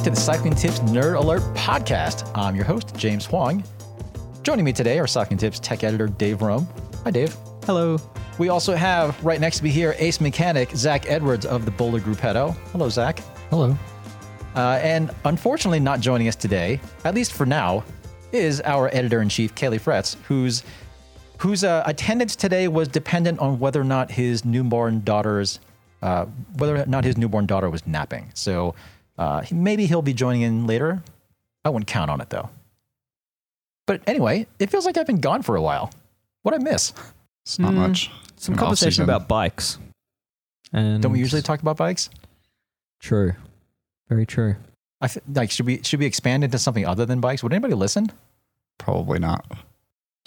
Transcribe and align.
back 0.00 0.04
to 0.04 0.10
the 0.10 0.16
Cycling 0.16 0.54
Tips 0.54 0.78
Nerd 0.80 1.18
Alert 1.18 1.42
podcast. 1.54 2.30
I'm 2.34 2.56
your 2.56 2.64
host, 2.64 2.96
James 2.96 3.26
Huang. 3.26 3.62
Joining 4.42 4.64
me 4.64 4.72
today 4.72 4.98
are 4.98 5.06
Cycling 5.06 5.36
Tips 5.36 5.60
tech 5.60 5.84
editor 5.84 6.06
Dave 6.06 6.40
Rome. 6.40 6.66
Hi, 7.04 7.10
Dave. 7.10 7.36
Hello. 7.66 7.98
We 8.38 8.48
also 8.48 8.74
have 8.74 9.22
right 9.22 9.38
next 9.38 9.58
to 9.58 9.64
me 9.64 9.68
here 9.68 9.94
ace 9.98 10.18
mechanic 10.18 10.70
Zach 10.70 11.04
Edwards 11.06 11.44
of 11.44 11.66
the 11.66 11.70
Boulder 11.70 11.98
Gruppetto. 12.00 12.56
Hello, 12.72 12.88
Zach. 12.88 13.18
Hello. 13.50 13.76
Uh, 14.56 14.80
and 14.82 15.10
unfortunately, 15.26 15.80
not 15.80 16.00
joining 16.00 16.28
us 16.28 16.36
today, 16.36 16.80
at 17.04 17.14
least 17.14 17.34
for 17.34 17.44
now, 17.44 17.84
is 18.32 18.62
our 18.62 18.88
editor 18.94 19.20
in 19.20 19.28
chief, 19.28 19.54
Caley 19.54 19.78
Fretz, 19.78 20.16
whose 20.22 20.64
whose 21.36 21.62
uh, 21.62 21.82
attendance 21.84 22.36
today 22.36 22.68
was 22.68 22.88
dependent 22.88 23.38
on 23.38 23.58
whether 23.58 23.82
or 23.82 23.84
not 23.84 24.10
his 24.10 24.46
newborn 24.46 25.02
daughter's 25.04 25.60
uh, 26.00 26.24
whether 26.56 26.76
or 26.76 26.86
not 26.86 27.04
his 27.04 27.18
newborn 27.18 27.44
daughter 27.44 27.68
was 27.68 27.86
napping. 27.86 28.30
So 28.32 28.74
uh, 29.20 29.44
maybe 29.52 29.86
he'll 29.86 30.02
be 30.02 30.14
joining 30.14 30.42
in 30.42 30.66
later. 30.66 31.02
I 31.64 31.68
wouldn't 31.68 31.86
count 31.86 32.10
on 32.10 32.20
it 32.20 32.30
though. 32.30 32.48
But 33.86 34.00
anyway, 34.06 34.46
it 34.58 34.70
feels 34.70 34.86
like 34.86 34.96
I've 34.96 35.06
been 35.06 35.20
gone 35.20 35.42
for 35.42 35.54
a 35.56 35.62
while. 35.62 35.90
What 36.42 36.54
I 36.54 36.58
miss? 36.58 36.92
It's 37.44 37.58
not 37.58 37.72
Hmm. 37.74 37.80
much. 37.80 38.10
Some 38.36 38.54
An 38.54 38.58
conversation 38.58 39.02
off-season. 39.02 39.04
about 39.04 39.28
bikes. 39.28 39.78
And 40.72 41.02
Don't 41.02 41.12
we 41.12 41.18
usually 41.18 41.42
talk 41.42 41.60
about 41.60 41.76
bikes? 41.76 42.08
True. 43.00 43.34
Very 44.08 44.24
true. 44.26 44.56
I 45.00 45.08
th- 45.08 45.24
like 45.34 45.50
should 45.50 45.66
we 45.66 45.82
should 45.82 46.00
we 46.00 46.06
expand 46.06 46.44
into 46.44 46.58
something 46.58 46.86
other 46.86 47.04
than 47.06 47.20
bikes? 47.20 47.42
Would 47.42 47.52
anybody 47.52 47.74
listen? 47.74 48.10
Probably 48.78 49.18
not. 49.18 49.44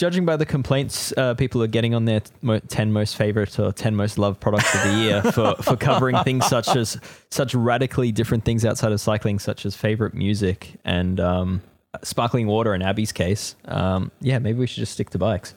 Judging 0.03 0.25
by 0.25 0.35
the 0.35 0.45
complaints 0.45 1.13
uh, 1.15 1.33
people 1.33 1.63
are 1.63 1.67
getting 1.67 1.95
on 1.95 2.03
their 2.03 2.21
mo- 2.41 2.59
10 2.59 2.91
most 2.91 3.15
favorite 3.15 3.57
or 3.57 3.71
10 3.71 3.95
most 3.95 4.17
loved 4.17 4.41
products 4.41 4.75
of 4.75 4.83
the 4.83 4.97
year 4.97 5.21
for, 5.31 5.55
for 5.63 5.77
covering 5.77 6.17
things 6.25 6.45
such 6.45 6.75
as 6.75 6.99
such 7.31 7.55
radically 7.55 8.11
different 8.11 8.43
things 8.43 8.65
outside 8.65 8.91
of 8.91 8.99
cycling, 8.99 9.39
such 9.39 9.65
as 9.65 9.77
favorite 9.77 10.13
music 10.13 10.73
and 10.83 11.21
um, 11.21 11.61
sparkling 12.01 12.47
water 12.47 12.75
in 12.75 12.81
Abby's 12.81 13.13
case, 13.13 13.55
um, 13.63 14.11
yeah, 14.19 14.39
maybe 14.39 14.59
we 14.59 14.67
should 14.67 14.81
just 14.81 14.91
stick 14.91 15.09
to 15.11 15.17
bikes. 15.17 15.53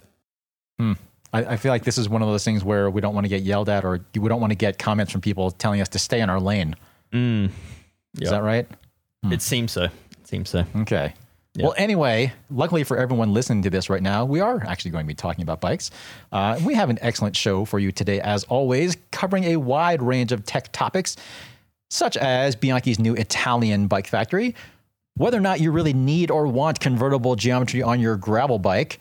I, 1.32 1.38
I 1.54 1.56
feel 1.56 1.72
like 1.72 1.82
this 1.82 1.98
is 1.98 2.08
one 2.08 2.22
of 2.22 2.28
those 2.28 2.44
things 2.44 2.62
where 2.62 2.88
we 2.88 3.00
don't 3.00 3.16
want 3.16 3.24
to 3.24 3.28
get 3.28 3.42
yelled 3.42 3.68
at 3.68 3.84
or 3.84 3.98
we 4.14 4.28
don't 4.28 4.40
want 4.40 4.52
to 4.52 4.56
get 4.56 4.78
comments 4.78 5.10
from 5.10 5.22
people 5.22 5.50
telling 5.50 5.80
us 5.80 5.88
to 5.88 5.98
stay 5.98 6.20
in 6.20 6.30
our 6.30 6.38
lane. 6.38 6.76
Mm. 7.12 7.50
Is 8.20 8.30
that 8.30 8.44
right? 8.44 8.68
It 9.32 9.42
seems 9.42 9.72
so. 9.72 9.86
It 9.86 10.28
seems 10.28 10.50
so. 10.50 10.64
Okay. 10.76 11.14
Well, 11.64 11.74
anyway, 11.76 12.32
luckily 12.50 12.84
for 12.84 12.96
everyone 12.96 13.32
listening 13.32 13.62
to 13.62 13.70
this 13.70 13.88
right 13.88 14.02
now, 14.02 14.24
we 14.24 14.40
are 14.40 14.62
actually 14.66 14.90
going 14.90 15.04
to 15.04 15.08
be 15.08 15.14
talking 15.14 15.42
about 15.42 15.60
bikes. 15.60 15.90
Uh, 16.30 16.60
we 16.64 16.74
have 16.74 16.90
an 16.90 16.98
excellent 17.00 17.36
show 17.36 17.64
for 17.64 17.78
you 17.78 17.92
today, 17.92 18.20
as 18.20 18.44
always, 18.44 18.96
covering 19.10 19.44
a 19.44 19.56
wide 19.56 20.02
range 20.02 20.32
of 20.32 20.44
tech 20.44 20.70
topics, 20.72 21.16
such 21.90 22.16
as 22.16 22.56
Bianchi's 22.56 22.98
new 22.98 23.14
Italian 23.14 23.86
bike 23.86 24.06
factory, 24.06 24.54
whether 25.16 25.38
or 25.38 25.40
not 25.40 25.60
you 25.60 25.72
really 25.72 25.94
need 25.94 26.30
or 26.30 26.46
want 26.46 26.78
convertible 26.80 27.36
geometry 27.36 27.82
on 27.82 28.00
your 28.00 28.16
gravel 28.16 28.58
bike, 28.58 28.98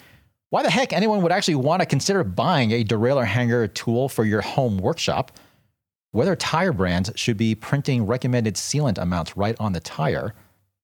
why 0.50 0.64
the 0.64 0.70
heck 0.70 0.94
anyone 0.94 1.22
would 1.22 1.32
actually 1.32 1.56
want 1.56 1.82
to 1.82 1.86
consider 1.86 2.24
buying 2.24 2.72
a 2.72 2.84
derailleur 2.84 3.26
hanger 3.26 3.68
tool 3.68 4.08
for 4.08 4.24
your 4.24 4.42
home 4.42 4.78
workshop, 4.78 5.32
whether 6.12 6.36
tire 6.36 6.72
brands 6.72 7.12
should 7.16 7.36
be 7.36 7.54
printing 7.54 8.06
recommended 8.06 8.56
sealant 8.56 8.98
amounts 8.98 9.36
right 9.36 9.58
on 9.60 9.74
the 9.74 9.82
tire, 9.82 10.34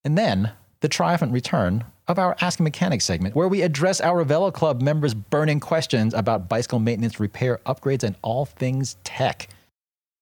and 0.04 0.18
then 0.18 0.52
the 0.82 0.90
triumphant 0.90 1.32
return 1.32 1.84
of 2.08 2.20
our 2.20 2.36
Ask 2.42 2.60
a 2.60 2.64
Mechanic 2.64 3.02
segment, 3.02 3.36
where 3.36 3.48
we 3.48 3.62
address 3.62 4.02
our 4.02 4.24
Velo 4.24 4.52
Club 4.52 4.82
members' 4.82 5.14
burning 5.14 5.60
questions 5.60 6.14
about 6.14 6.50
bicycle 6.50 6.80
maintenance, 6.80 7.20
repair, 7.20 7.60
upgrades, 7.66 8.04
and 8.04 8.16
all 8.22 8.46
things 8.46 8.98
tech. 9.04 9.48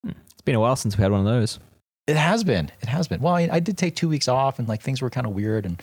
Hmm. 0.06 0.12
It's 0.32 0.42
been 0.42 0.56
a 0.56 0.60
while 0.60 0.76
since 0.76 0.98
we 0.98 1.02
had 1.02 1.12
one 1.12 1.22
of 1.22 1.26
those. 1.26 1.60
It 2.08 2.18
has 2.18 2.44
been. 2.44 2.72
It 2.82 2.90
has 2.90 3.08
been. 3.08 3.22
Well, 3.22 3.36
I, 3.36 3.50
I 3.52 3.60
did 3.60 3.78
take 3.78 3.96
two 3.96 4.10
weeks 4.10 4.28
off, 4.28 4.60
and 4.60 4.68
like 4.68 4.82
things 4.82 5.02
were 5.02 5.10
kind 5.10 5.26
of 5.26 5.34
weird. 5.34 5.66
And 5.66 5.82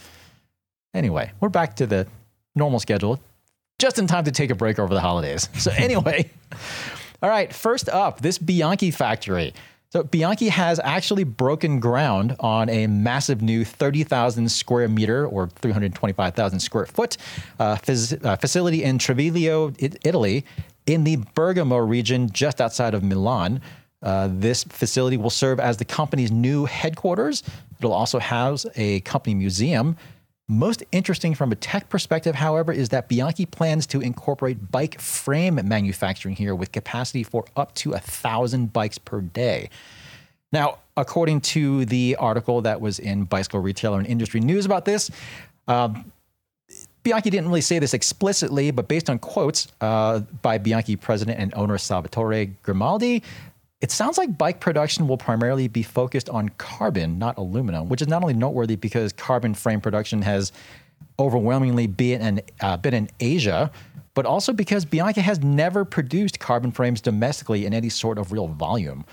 anyway, 0.95 1.33
we're 1.41 1.49
back 1.49 1.77
to 1.77 1.87
the 1.87 2.07
normal 2.55 2.81
schedule, 2.81 3.21
just 3.79 3.99
in 3.99 4.07
time 4.07 4.25
to 4.25 4.33
take 4.33 4.51
a 4.51 4.55
break 4.55 4.79
over 4.79 4.93
the 4.93 5.01
holidays. 5.01 5.49
So 5.59 5.71
anyway, 5.77 6.31
all 7.23 7.31
right. 7.31 7.53
First 7.53 7.89
up, 7.89 8.21
this 8.21 8.39
Bianchi 8.39 8.91
factory. 8.91 9.55
So 9.97 10.03
Bianchi 10.03 10.51
has 10.51 10.79
actually 10.81 11.25
broken 11.25 11.81
ground 11.81 12.37
on 12.41 12.69
a 12.69 12.87
massive 12.87 13.41
new 13.41 13.65
30,000 13.65 14.47
square 14.51 14.89
meter 14.89 15.27
or 15.27 15.49
325,000 15.49 16.61
square 16.61 16.85
foot 16.85 17.17
uh, 17.59 17.77
phys- 17.77 18.23
uh, 18.23 18.37
facility 18.37 18.85
in 18.85 18.99
Treviglio, 18.99 19.75
Italy, 20.05 20.45
in 20.85 21.05
the 21.05 21.17
Bergamo 21.35 21.79
region, 21.79 22.29
just 22.31 22.61
outside 22.61 22.93
of 22.93 23.03
Milan. 23.03 23.63
Uh, 24.03 24.29
this 24.31 24.65
facility 24.65 25.17
will 25.17 25.31
serve 25.31 25.59
as 25.59 25.79
the 25.79 25.85
company's 25.87 26.31
new 26.31 26.67
headquarters. 26.67 27.43
It'll 27.79 27.95
also 27.95 28.19
house 28.19 28.67
a 28.75 29.01
company 29.01 29.35
museum. 29.35 29.97
Most 30.49 30.85
interesting 30.93 31.35
from 31.35 31.51
a 31.51 31.57
tech 31.57 31.89
perspective, 31.89 32.37
however, 32.37 32.73
is 32.73 32.91
that 32.91 33.09
Bianchi 33.09 33.47
plans 33.47 33.85
to 33.89 34.01
incorporate 34.01 34.71
bike 34.71 35.01
frame 35.01 35.59
manufacturing 35.65 36.37
here 36.37 36.55
with 36.55 36.71
capacity 36.71 37.25
for 37.25 37.45
up 37.57 37.75
to 37.77 37.95
a 37.95 37.99
thousand 37.99 38.73
bikes 38.73 38.97
per 38.97 39.21
day. 39.21 39.71
Now, 40.53 40.79
according 40.97 41.41
to 41.43 41.85
the 41.87 42.15
article 42.21 42.63
that 42.63 42.81
was 42.81 43.01
in 43.01 43.25
Bicycle 43.25 43.59
Retailer 43.59 43.99
and 43.99 44.07
Industry 44.07 44.39
News 44.39 44.65
about 44.65 44.85
this, 44.85 45.11
um, 45.67 46.13
Bianchi 47.03 47.31
didn't 47.31 47.49
really 47.49 47.61
say 47.61 47.81
this 47.81 47.93
explicitly, 47.93 48.71
but 48.71 48.87
based 48.87 49.11
on 49.11 49.19
quotes 49.19 49.67
uh, 49.81 50.21
by 50.43 50.59
Bianchi 50.59 50.95
president 50.95 51.41
and 51.41 51.53
owner 51.55 51.77
Salvatore 51.77 52.47
Grimaldi, 52.63 53.25
it 53.81 53.91
sounds 53.91 54.17
like 54.17 54.39
bike 54.39 54.61
production 54.61 55.07
will 55.07 55.19
primarily 55.19 55.69
be 55.69 55.83
focused 55.83 56.29
on 56.31 56.49
carbon, 56.51 57.19
not 57.19 57.37
aluminum, 57.37 57.89
which 57.89 58.01
is 58.01 58.09
not 58.09 58.23
only 58.23 58.35
noteworthy 58.35 58.77
because 58.77 59.13
carbon 59.13 59.55
frame 59.55 59.81
production 59.81 60.23
has 60.23 60.53
overwhelmingly 61.19 61.87
been 61.87 62.21
in, 62.21 62.41
uh, 62.61 62.77
been 62.77 62.95
in 62.95 63.09
Asia, 63.21 63.71
but 64.15 64.25
also 64.25 64.53
because 64.53 64.85
Bianchi 64.87 65.21
has 65.21 65.41
never 65.41 65.85
produced 65.85 66.41
carbon 66.41 66.73
frames 66.73 67.03
domestically 67.03 67.67
in 67.67 67.75
any 67.75 67.91
sort 67.91 68.19
of 68.19 68.33
real 68.33 68.49
volume. 68.49 69.05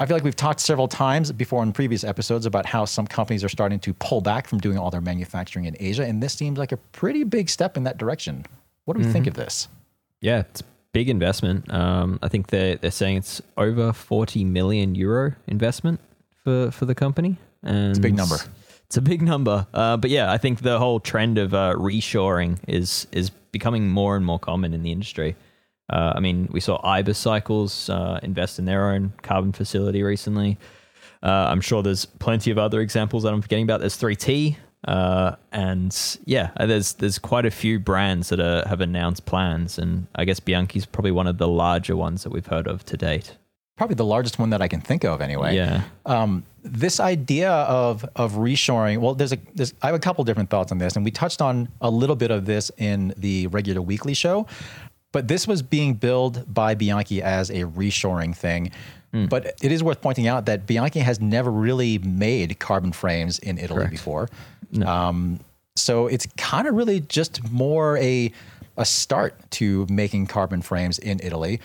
I 0.00 0.06
feel 0.06 0.16
like 0.16 0.24
we've 0.24 0.34
talked 0.34 0.58
several 0.58 0.88
times 0.88 1.30
before 1.30 1.62
in 1.62 1.72
previous 1.72 2.02
episodes 2.02 2.44
about 2.44 2.66
how 2.66 2.84
some 2.84 3.06
companies 3.06 3.44
are 3.44 3.48
starting 3.48 3.78
to 3.80 3.94
pull 3.94 4.20
back 4.20 4.48
from 4.48 4.58
doing 4.58 4.76
all 4.76 4.90
their 4.90 5.00
manufacturing 5.00 5.66
in 5.66 5.76
Asia, 5.78 6.04
and 6.04 6.20
this 6.20 6.32
seems 6.32 6.58
like 6.58 6.72
a 6.72 6.76
pretty 6.76 7.22
big 7.22 7.48
step 7.48 7.76
in 7.76 7.84
that 7.84 7.98
direction. 7.98 8.44
What 8.84 8.96
do 8.96 9.04
we 9.04 9.12
think 9.12 9.28
of 9.28 9.34
this? 9.34 9.68
Yeah, 10.20 10.40
it's 10.40 10.62
big 10.92 11.08
investment. 11.08 11.72
Um, 11.72 12.18
I 12.22 12.28
think 12.28 12.48
they're 12.48 12.76
they're 12.76 12.90
saying 12.90 13.18
it's 13.18 13.42
over 13.56 13.92
forty 13.92 14.44
million 14.44 14.94
euro 14.94 15.34
investment 15.46 16.00
for 16.44 16.70
for 16.70 16.86
the 16.86 16.94
company. 16.94 17.38
And 17.62 17.90
it's 17.90 17.98
a 17.98 18.02
big 18.02 18.16
number. 18.16 18.36
It's 18.86 18.96
a 18.96 19.02
big 19.02 19.22
number. 19.22 19.66
Uh, 19.72 19.96
but 19.96 20.10
yeah, 20.10 20.30
I 20.30 20.38
think 20.38 20.60
the 20.60 20.78
whole 20.78 21.00
trend 21.00 21.38
of 21.38 21.54
uh, 21.54 21.74
reshoring 21.76 22.58
is 22.68 23.06
is 23.12 23.30
becoming 23.30 23.88
more 23.88 24.16
and 24.16 24.24
more 24.24 24.38
common 24.38 24.74
in 24.74 24.82
the 24.82 24.92
industry. 24.92 25.36
Uh, 25.90 26.12
I 26.14 26.20
mean, 26.20 26.48
we 26.50 26.60
saw 26.60 26.80
Ibis 26.84 27.18
Cycles 27.18 27.90
uh, 27.90 28.18
invest 28.22 28.58
in 28.58 28.64
their 28.64 28.90
own 28.90 29.12
carbon 29.22 29.52
facility 29.52 30.02
recently. 30.02 30.58
Uh, 31.22 31.46
I'm 31.50 31.60
sure 31.60 31.82
there's 31.82 32.06
plenty 32.06 32.50
of 32.50 32.58
other 32.58 32.80
examples 32.80 33.22
that 33.22 33.32
I'm 33.32 33.42
forgetting 33.42 33.64
about. 33.64 33.80
There's 33.80 34.00
3T, 34.00 34.56
uh, 34.88 35.36
and 35.52 36.18
yeah, 36.24 36.50
uh, 36.56 36.66
there's 36.66 36.94
there's 36.94 37.18
quite 37.18 37.46
a 37.46 37.50
few 37.50 37.78
brands 37.78 38.30
that 38.30 38.40
are, 38.40 38.66
have 38.68 38.80
announced 38.80 39.24
plans, 39.26 39.78
and 39.78 40.06
I 40.14 40.24
guess 40.24 40.40
Bianchi's 40.40 40.86
probably 40.86 41.12
one 41.12 41.26
of 41.26 41.38
the 41.38 41.48
larger 41.48 41.96
ones 41.96 42.24
that 42.24 42.30
we've 42.30 42.46
heard 42.46 42.66
of 42.66 42.84
to 42.86 42.96
date. 42.96 43.36
Probably 43.76 43.94
the 43.94 44.04
largest 44.04 44.38
one 44.38 44.50
that 44.50 44.60
I 44.60 44.68
can 44.68 44.80
think 44.80 45.04
of, 45.04 45.20
anyway. 45.20 45.54
Yeah, 45.54 45.82
um, 46.04 46.44
this 46.62 46.98
idea 46.98 47.50
of 47.50 48.04
of 48.16 48.32
reshoring. 48.32 48.98
Well, 48.98 49.14
there's 49.14 49.32
a 49.32 49.38
there's, 49.54 49.72
I 49.82 49.86
have 49.86 49.94
a 49.94 50.00
couple 50.00 50.24
different 50.24 50.50
thoughts 50.50 50.72
on 50.72 50.78
this, 50.78 50.96
and 50.96 51.04
we 51.04 51.10
touched 51.12 51.40
on 51.40 51.68
a 51.80 51.90
little 51.90 52.16
bit 52.16 52.30
of 52.30 52.44
this 52.44 52.70
in 52.76 53.14
the 53.16 53.46
regular 53.48 53.80
weekly 53.80 54.14
show. 54.14 54.46
But 55.12 55.28
this 55.28 55.46
was 55.46 55.62
being 55.62 55.94
billed 55.94 56.52
by 56.52 56.74
Bianchi 56.74 57.22
as 57.22 57.50
a 57.50 57.64
reshoring 57.64 58.34
thing. 58.34 58.72
But 59.12 59.54
it 59.62 59.70
is 59.70 59.82
worth 59.82 60.00
pointing 60.00 60.26
out 60.26 60.46
that 60.46 60.66
Bianchi 60.66 61.00
has 61.00 61.20
never 61.20 61.50
really 61.50 61.98
made 61.98 62.58
carbon 62.58 62.92
frames 62.92 63.38
in 63.38 63.58
Italy 63.58 63.80
Correct. 63.80 63.90
before. 63.90 64.28
Um, 64.86 65.38
so 65.76 66.06
it's 66.06 66.26
kind 66.36 66.66
of 66.66 66.74
really 66.74 67.00
just 67.00 67.50
more 67.50 67.98
a 67.98 68.32
a 68.78 68.84
start 68.86 69.34
to 69.50 69.86
making 69.90 70.26
carbon 70.26 70.62
frames 70.62 70.98
in 70.98 71.20
Italy. 71.22 71.60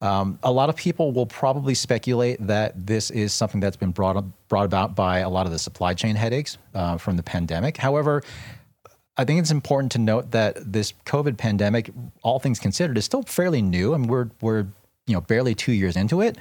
Um, 0.00 0.38
a 0.42 0.50
lot 0.50 0.68
of 0.68 0.76
people 0.76 1.12
will 1.12 1.26
probably 1.26 1.74
speculate 1.74 2.44
that 2.46 2.86
this 2.86 3.10
is 3.10 3.32
something 3.32 3.60
that's 3.60 3.76
been 3.76 3.92
brought 3.92 4.16
up, 4.16 4.24
brought 4.48 4.64
about 4.64 4.96
by 4.96 5.20
a 5.20 5.28
lot 5.28 5.46
of 5.46 5.52
the 5.52 5.58
supply 5.58 5.94
chain 5.94 6.16
headaches 6.16 6.58
uh, 6.74 6.98
from 6.98 7.16
the 7.16 7.22
pandemic. 7.22 7.76
However, 7.76 8.22
I 9.16 9.24
think 9.24 9.40
it's 9.40 9.50
important 9.50 9.92
to 9.92 9.98
note 9.98 10.32
that 10.32 10.72
this 10.72 10.92
COVID 11.06 11.36
pandemic, 11.36 11.90
all 12.22 12.38
things 12.38 12.58
considered, 12.58 12.98
is 12.98 13.04
still 13.04 13.22
fairly 13.22 13.62
new. 13.62 13.94
I 13.94 13.98
mean, 13.98 14.08
we're 14.08 14.30
we're 14.40 14.66
you 15.06 15.14
know 15.14 15.20
barely 15.20 15.54
two 15.54 15.72
years 15.72 15.96
into 15.96 16.20
it, 16.20 16.36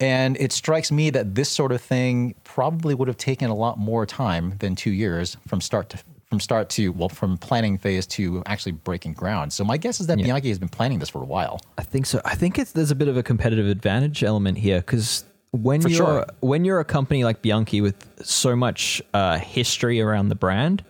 and 0.00 0.36
it 0.38 0.52
strikes 0.52 0.90
me 0.90 1.10
that 1.10 1.34
this 1.34 1.48
sort 1.48 1.72
of 1.72 1.80
thing 1.80 2.34
probably 2.44 2.94
would 2.94 3.08
have 3.08 3.16
taken 3.16 3.50
a 3.50 3.54
lot 3.54 3.78
more 3.78 4.06
time 4.06 4.56
than 4.58 4.74
two 4.74 4.90
years 4.90 5.36
from 5.46 5.60
start 5.60 5.88
to 5.90 5.98
from 6.28 6.40
start 6.40 6.68
to 6.70 6.88
well 6.88 7.08
from 7.08 7.38
planning 7.38 7.78
phase 7.78 8.06
to 8.06 8.42
actually 8.46 8.72
breaking 8.72 9.12
ground. 9.12 9.52
So 9.52 9.62
my 9.62 9.76
guess 9.76 10.00
is 10.00 10.08
that 10.08 10.18
Bianchi 10.18 10.48
has 10.48 10.58
been 10.58 10.68
planning 10.68 10.98
this 10.98 11.08
for 11.08 11.22
a 11.22 11.26
while. 11.26 11.60
I 11.78 11.82
think 11.82 12.06
so. 12.06 12.20
I 12.24 12.34
think 12.34 12.58
it's 12.58 12.72
there's 12.72 12.90
a 12.90 12.96
bit 12.96 13.08
of 13.08 13.16
a 13.16 13.22
competitive 13.22 13.66
advantage 13.66 14.24
element 14.24 14.58
here 14.58 14.78
because 14.78 15.24
when 15.52 15.80
For 15.80 15.88
you're 15.88 15.96
sure. 15.96 16.26
when 16.40 16.64
you're 16.64 16.80
a 16.80 16.84
company 16.84 17.22
like 17.22 17.40
Bianchi 17.40 17.80
with 17.80 17.96
so 18.24 18.56
much 18.56 19.00
uh, 19.12 19.38
history 19.38 20.00
around 20.00 20.28
the 20.28 20.34
brand, 20.34 20.84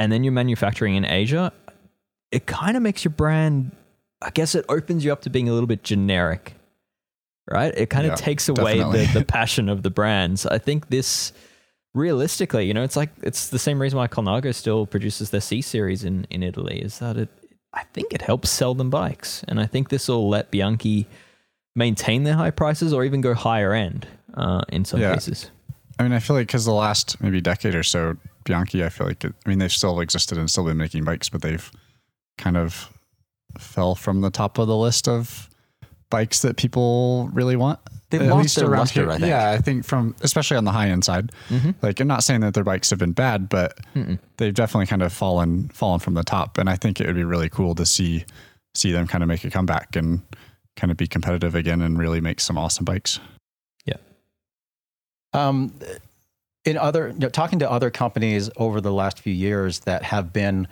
and 0.00 0.10
then 0.10 0.24
you're 0.24 0.32
manufacturing 0.32 0.96
in 0.96 1.04
Asia, 1.04 1.52
it 2.32 2.46
kind 2.46 2.76
of 2.76 2.82
makes 2.82 3.04
your 3.04 3.12
brand. 3.12 3.70
I 4.20 4.30
guess 4.30 4.56
it 4.56 4.64
opens 4.68 5.04
you 5.04 5.12
up 5.12 5.20
to 5.22 5.30
being 5.30 5.48
a 5.48 5.52
little 5.52 5.68
bit 5.68 5.84
generic, 5.84 6.54
right? 7.50 7.72
It 7.76 7.90
kind 7.90 8.06
of 8.06 8.12
Yeah, 8.12 8.16
takes 8.16 8.48
away 8.48 8.78
the, 8.78 9.08
the 9.12 9.24
passion 9.24 9.68
of 9.68 9.82
the 9.82 9.90
brands. 9.90 10.46
I 10.46 10.58
think 10.58 10.88
this, 10.88 11.32
realistically, 11.94 12.66
you 12.66 12.74
know, 12.74 12.82
it's 12.84 12.96
like 12.96 13.10
it's 13.22 13.48
the 13.48 13.58
same 13.58 13.80
reason 13.80 13.98
why 13.98 14.08
Colnago 14.08 14.54
still 14.54 14.86
produces 14.86 15.30
their 15.30 15.40
C 15.40 15.60
series 15.62 16.04
in 16.04 16.26
in 16.30 16.42
Italy. 16.42 16.80
Is 16.80 16.98
that 16.98 17.16
it? 17.16 17.28
I 17.74 17.84
think 17.92 18.12
it 18.12 18.22
helps 18.22 18.50
sell 18.50 18.74
them 18.74 18.90
bikes, 18.90 19.44
and 19.48 19.60
I 19.60 19.66
think 19.66 19.88
this 19.90 20.08
will 20.08 20.28
let 20.28 20.50
Bianchi 20.50 21.06
maintain 21.76 22.24
their 22.24 22.34
high 22.34 22.50
prices 22.50 22.92
or 22.92 23.04
even 23.04 23.20
go 23.20 23.34
higher 23.34 23.72
end 23.72 24.06
uh, 24.34 24.62
in 24.70 24.84
some 24.84 25.00
Yeah. 25.00 25.14
cases. 25.14 25.50
I 25.98 26.02
mean, 26.02 26.12
I 26.12 26.18
feel 26.18 26.34
like 26.36 26.46
because 26.46 26.64
the 26.64 26.72
last 26.72 27.20
maybe 27.20 27.40
decade 27.40 27.74
or 27.74 27.82
so, 27.82 28.16
Bianchi, 28.44 28.84
I 28.84 28.88
feel 28.88 29.06
like, 29.06 29.22
it, 29.24 29.34
I 29.44 29.48
mean, 29.48 29.58
they've 29.58 29.70
still 29.72 30.00
existed 30.00 30.38
and 30.38 30.50
still 30.50 30.64
been 30.64 30.76
making 30.76 31.04
bikes, 31.04 31.28
but 31.28 31.42
they've 31.42 31.70
kind 32.36 32.56
of 32.56 32.88
fell 33.58 33.94
from 33.94 34.20
the 34.22 34.30
top 34.30 34.58
of 34.58 34.66
the 34.66 34.76
list 34.76 35.08
of 35.08 35.47
bikes 36.10 36.42
that 36.42 36.56
people 36.56 37.28
really 37.32 37.56
want. 37.56 37.78
They've 38.10 38.22
At 38.22 38.28
lost 38.28 38.42
least 38.42 38.56
their 38.56 38.70
around 38.70 38.78
luster, 38.80 39.02
here. 39.02 39.10
I 39.10 39.18
think. 39.18 39.28
Yeah, 39.28 39.50
I 39.50 39.58
think 39.58 39.84
from 39.84 40.16
especially 40.22 40.56
on 40.56 40.64
the 40.64 40.72
high 40.72 40.88
end 40.88 41.04
side. 41.04 41.30
Like, 41.82 42.00
I'm 42.00 42.08
not 42.08 42.24
saying 42.24 42.40
that 42.40 42.54
their 42.54 42.64
bikes 42.64 42.88
have 42.88 42.98
been 42.98 43.12
bad, 43.12 43.50
but 43.50 43.78
they've 44.38 44.54
definitely 44.54 44.86
kind 44.86 45.02
of 45.02 45.12
fallen 45.12 45.68
fallen 45.68 46.00
from 46.00 46.14
the 46.14 46.24
top. 46.24 46.56
And 46.56 46.70
I 46.70 46.76
think 46.76 47.00
it 47.00 47.06
would 47.06 47.16
be 47.16 47.24
really 47.24 47.50
cool 47.50 47.74
to 47.74 47.84
see 47.84 48.24
see 48.74 48.92
them 48.92 49.06
kind 49.06 49.22
of 49.22 49.28
make 49.28 49.44
a 49.44 49.50
comeback 49.50 49.94
and 49.94 50.22
kind 50.76 50.90
of 50.90 50.96
be 50.96 51.06
competitive 51.06 51.54
again 51.54 51.82
and 51.82 51.98
really 51.98 52.20
make 52.20 52.40
some 52.40 52.56
awesome 52.56 52.84
bikes. 52.84 53.20
Yeah. 53.84 53.96
Um, 55.34 55.74
in 56.64 56.78
other, 56.78 57.08
you 57.08 57.18
know, 57.18 57.28
talking 57.28 57.58
to 57.58 57.70
other 57.70 57.90
companies 57.90 58.48
over 58.56 58.80
the 58.80 58.92
last 58.92 59.18
few 59.20 59.32
years 59.32 59.80
that 59.80 60.02
have 60.04 60.32
been 60.32 60.68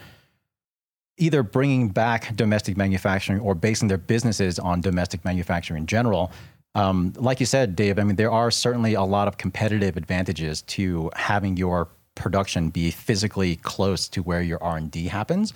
either 1.19 1.43
bringing 1.43 1.89
back 1.89 2.35
domestic 2.37 2.77
manufacturing 2.77 3.41
or 3.41 3.55
basing 3.55 3.89
their 3.89 3.99
businesses 3.99 4.59
on 4.59 4.81
domestic 4.81 5.25
manufacturing 5.25 5.83
in 5.83 5.87
general. 5.87 6.31
Um, 6.75 7.15
like 7.17 7.41
you 7.41 7.47
said, 7.47 7.75
Dave, 7.75 7.99
I 7.99 8.05
mean, 8.05 8.17
there 8.17 8.31
are 8.31 8.51
certainly 8.51 8.95
a 8.95 9.03
lot 9.03 9.29
of 9.29 9.39
competitive 9.39 9.97
advantages 9.97 10.61
to 10.63 11.11
having 11.17 11.57
your 11.57 11.89
production 12.15 12.71
be 12.71 12.91
physically 12.91 13.57
close 13.57 14.09
to 14.09 14.23
where 14.23 14.43
your 14.43 14.63
R 14.63 14.77
and 14.77 14.91
D 14.91 15.07
happens. 15.07 15.55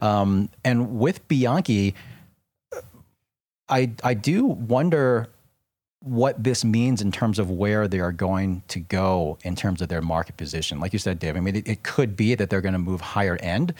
Um, 0.00 0.48
and 0.64 0.98
with 0.98 1.26
Bianchi, 1.28 1.94
I 3.68 3.90
I 4.04 4.14
do 4.14 4.44
wonder 4.44 5.28
what 6.02 6.42
this 6.42 6.64
means 6.64 7.02
in 7.02 7.12
terms 7.12 7.38
of 7.38 7.50
where 7.50 7.86
they 7.86 8.00
are 8.00 8.12
going 8.12 8.62
to 8.68 8.80
go 8.80 9.38
in 9.42 9.54
terms 9.54 9.82
of 9.82 9.88
their 9.88 10.00
market 10.00 10.36
position. 10.36 10.80
Like 10.80 10.92
you 10.92 10.98
said, 10.98 11.18
Dave, 11.18 11.36
I 11.36 11.40
mean, 11.40 11.56
it, 11.56 11.68
it 11.68 11.82
could 11.82 12.16
be 12.16 12.34
that 12.36 12.48
they're 12.48 12.62
going 12.62 12.72
to 12.72 12.78
move 12.78 13.00
higher 13.00 13.36
end. 13.36 13.74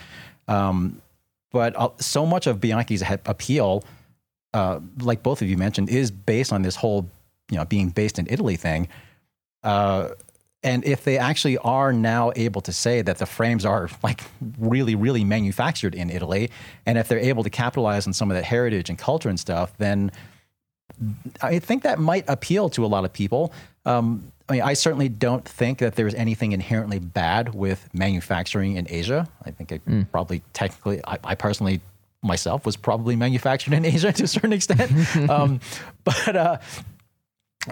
Um, 0.46 1.00
but 1.52 1.76
uh, 1.76 1.90
so 1.98 2.24
much 2.26 2.46
of 2.46 2.58
Bianchi's 2.60 3.02
appeal, 3.26 3.84
uh, 4.54 4.80
like 5.00 5.22
both 5.22 5.42
of 5.42 5.48
you 5.48 5.56
mentioned, 5.56 5.90
is 5.90 6.10
based 6.10 6.52
on 6.52 6.62
this 6.62 6.76
whole, 6.76 7.08
you 7.50 7.56
know, 7.56 7.64
being 7.64 7.90
based 7.90 8.18
in 8.18 8.26
Italy 8.30 8.56
thing. 8.56 8.88
Uh, 9.62 10.10
and 10.62 10.84
if 10.84 11.04
they 11.04 11.16
actually 11.16 11.56
are 11.58 11.92
now 11.92 12.32
able 12.36 12.60
to 12.60 12.72
say 12.72 13.00
that 13.02 13.18
the 13.18 13.26
frames 13.26 13.64
are 13.64 13.88
like 14.02 14.22
really, 14.58 14.94
really 14.94 15.24
manufactured 15.24 15.94
in 15.94 16.10
Italy, 16.10 16.50
and 16.84 16.98
if 16.98 17.08
they're 17.08 17.18
able 17.18 17.42
to 17.42 17.50
capitalize 17.50 18.06
on 18.06 18.12
some 18.12 18.30
of 18.30 18.36
that 18.36 18.44
heritage 18.44 18.90
and 18.90 18.98
culture 18.98 19.28
and 19.28 19.40
stuff, 19.40 19.76
then 19.78 20.12
I 21.40 21.58
think 21.58 21.82
that 21.84 21.98
might 21.98 22.24
appeal 22.28 22.68
to 22.70 22.84
a 22.84 22.88
lot 22.88 23.04
of 23.04 23.12
people. 23.12 23.52
Um, 23.86 24.32
I 24.50 24.54
mean, 24.54 24.62
I 24.62 24.74
certainly 24.74 25.08
don't 25.08 25.44
think 25.44 25.78
that 25.78 25.94
there's 25.94 26.14
anything 26.14 26.50
inherently 26.50 26.98
bad 26.98 27.54
with 27.54 27.88
manufacturing 27.94 28.74
in 28.74 28.86
Asia. 28.90 29.28
I 29.44 29.52
think 29.52 29.70
it 29.70 29.80
probably 30.10 30.42
technically, 30.52 31.00
I, 31.06 31.18
I 31.22 31.34
personally 31.36 31.80
myself 32.20 32.66
was 32.66 32.76
probably 32.76 33.14
manufactured 33.14 33.72
in 33.74 33.84
Asia 33.86 34.12
to 34.12 34.24
a 34.24 34.26
certain 34.26 34.52
extent. 34.52 34.90
um, 35.30 35.60
but 36.02 36.34
uh, 36.34 36.58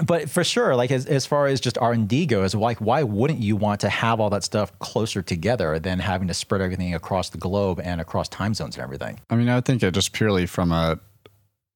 but 0.05 0.29
for 0.31 0.45
sure, 0.45 0.77
like 0.77 0.91
as, 0.91 1.07
as 1.07 1.27
far 1.27 1.47
as 1.47 1.61
just 1.61 1.79
R 1.79 1.93
and 1.93 2.07
D 2.07 2.27
goes, 2.27 2.55
like 2.55 2.79
why 2.79 3.03
wouldn't 3.03 3.41
you 3.41 3.57
want 3.57 3.81
to 3.81 3.89
have 3.89 4.21
all 4.21 4.31
that 4.31 4.45
stuff 4.45 4.79
closer 4.79 5.23
together 5.23 5.79
than 5.79 5.99
having 5.99 6.29
to 6.29 6.35
spread 6.35 6.61
everything 6.61 6.95
across 6.95 7.31
the 7.31 7.39
globe 7.39 7.81
and 7.83 8.01
across 8.01 8.29
time 8.29 8.55
zones 8.55 8.77
and 8.77 8.85
everything? 8.85 9.19
I 9.31 9.37
mean, 9.37 9.49
I 9.49 9.61
think 9.63 9.83
it 9.83 9.93
just 9.95 10.13
purely 10.13 10.47
from 10.47 10.73
a 10.73 11.01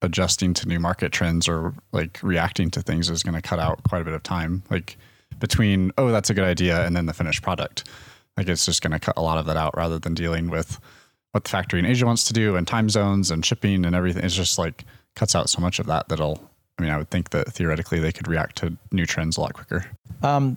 adjusting 0.02 0.52
to 0.54 0.68
new 0.68 0.78
market 0.78 1.12
trends 1.12 1.48
or 1.48 1.74
like 1.92 2.18
reacting 2.22 2.70
to 2.72 2.82
things 2.82 3.08
is 3.08 3.22
going 3.22 3.34
to 3.34 3.42
cut 3.42 3.58
out 3.58 3.82
quite 3.84 4.02
a 4.02 4.04
bit 4.04 4.14
of 4.14 4.22
time. 4.22 4.62
Like 4.70 4.96
between 5.38 5.92
oh, 5.96 6.10
that's 6.10 6.30
a 6.30 6.34
good 6.34 6.44
idea, 6.44 6.84
and 6.84 6.94
then 6.94 7.06
the 7.06 7.14
finished 7.14 7.42
product. 7.42 7.88
Like 8.36 8.48
it's 8.48 8.66
just 8.66 8.82
going 8.82 8.92
to 8.92 8.98
cut 8.98 9.16
a 9.16 9.22
lot 9.22 9.38
of 9.38 9.46
that 9.46 9.56
out 9.56 9.76
rather 9.76 9.98
than 9.98 10.14
dealing 10.14 10.50
with 10.50 10.78
what 11.32 11.44
the 11.44 11.50
factory 11.50 11.78
in 11.78 11.86
Asia 11.86 12.06
wants 12.06 12.24
to 12.24 12.32
do 12.32 12.56
and 12.56 12.66
time 12.66 12.88
zones 12.88 13.30
and 13.30 13.44
shipping 13.44 13.84
and 13.84 13.94
everything. 13.94 14.24
It's 14.24 14.34
just 14.34 14.58
like 14.58 14.84
cuts 15.16 15.34
out 15.34 15.48
so 15.48 15.60
much 15.60 15.78
of 15.78 15.86
that 15.86 16.08
that'll. 16.08 16.50
I 16.78 16.82
mean, 16.82 16.90
I 16.90 16.96
would 16.96 17.10
think 17.10 17.30
that 17.30 17.52
theoretically 17.52 18.00
they 18.00 18.12
could 18.12 18.26
react 18.26 18.56
to 18.56 18.76
new 18.90 19.04
trends 19.04 19.36
a 19.36 19.42
lot 19.42 19.52
quicker. 19.52 19.84
Um, 20.22 20.56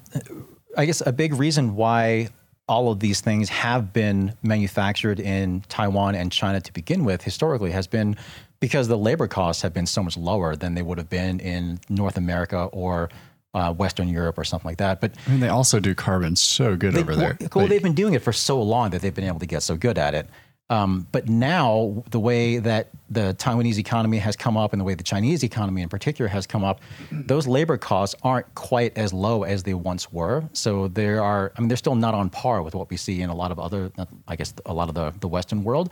I 0.78 0.86
guess 0.86 1.02
a 1.06 1.12
big 1.12 1.34
reason 1.34 1.76
why 1.76 2.30
all 2.68 2.92
of 2.92 3.00
these 3.00 3.22
things 3.22 3.50
have 3.50 3.94
been 3.94 4.34
manufactured 4.42 5.20
in 5.20 5.62
Taiwan 5.70 6.16
and 6.16 6.32
China 6.32 6.60
to 6.62 6.74
begin 6.74 7.06
with 7.06 7.22
historically 7.22 7.72
has 7.72 7.86
been 7.86 8.18
because 8.60 8.88
the 8.88 8.98
labor 8.98 9.28
costs 9.28 9.62
have 9.62 9.74
been 9.74 9.86
so 9.86 10.04
much 10.04 10.18
lower 10.18 10.56
than 10.56 10.74
they 10.74 10.82
would 10.82 10.98
have 10.98 11.10
been 11.10 11.40
in 11.40 11.80
North 11.90 12.18
America 12.18 12.64
or 12.72 13.10
uh, 13.54 13.74
Western 13.74 14.10
Europe 14.10 14.38
or 14.38 14.44
something 14.44 14.68
like 14.68 14.78
that. 14.78 15.00
But 15.00 15.14
I 15.28 15.32
mean, 15.32 15.40
they 15.40 15.48
also 15.48 15.80
do 15.80 15.96
carbon 15.96 16.36
so 16.36 16.76
good 16.76 16.94
they, 16.94 17.00
over 17.00 17.16
there. 17.16 17.38
Well, 17.40 17.64
Like, 17.64 17.70
they've 17.70 17.82
been 17.82 17.94
doing 17.94 18.14
it 18.14 18.22
for 18.22 18.34
so 18.34 18.62
long 18.62 18.90
that 18.90 19.02
they've 19.02 19.14
been 19.14 19.24
able 19.24 19.40
to 19.40 19.46
get 19.46 19.64
so 19.64 19.78
good 19.78 19.98
at 19.98 20.14
it. 20.14 20.28
Um, 20.70 21.08
but 21.12 21.30
now, 21.30 22.04
the 22.10 22.20
way 22.20 22.58
that 22.58 22.90
the 23.08 23.36
Taiwanese 23.38 23.78
economy 23.78 24.18
has 24.18 24.36
come 24.36 24.58
up 24.58 24.74
and 24.74 24.80
the 24.80 24.84
way 24.84 24.96
the 24.96 25.04
Chinese 25.04 25.44
economy 25.44 25.84
in 25.84 25.90
particular 25.90 26.28
has 26.28 26.48
come 26.48 26.64
up, 26.64 26.82
those 27.12 27.46
labor 27.46 27.78
costs 27.78 28.16
aren't 28.24 28.54
quite 28.56 28.98
as 28.98 29.14
low 29.14 29.44
as 29.44 29.62
they 29.62 29.76
once 29.76 30.12
were. 30.12 30.44
So 30.54 30.88
there 30.88 31.22
are, 31.24 31.52
I 31.56 31.62
mean, 31.62 31.68
they're 31.68 31.78
still 31.78 31.94
not 31.94 32.16
on 32.16 32.32
par 32.32 32.64
with 32.64 32.74
what 32.74 32.90
we 32.90 32.98
see 32.98 33.22
in 33.22 33.30
a 33.30 33.36
lot 33.36 33.52
of 33.52 33.60
other, 33.60 33.92
I 34.28 34.36
guess, 34.36 34.56
a 34.66 34.74
lot 34.74 34.90
of 34.90 34.96
the, 34.96 35.14
the 35.20 35.28
Western 35.28 35.64
world. 35.64 35.92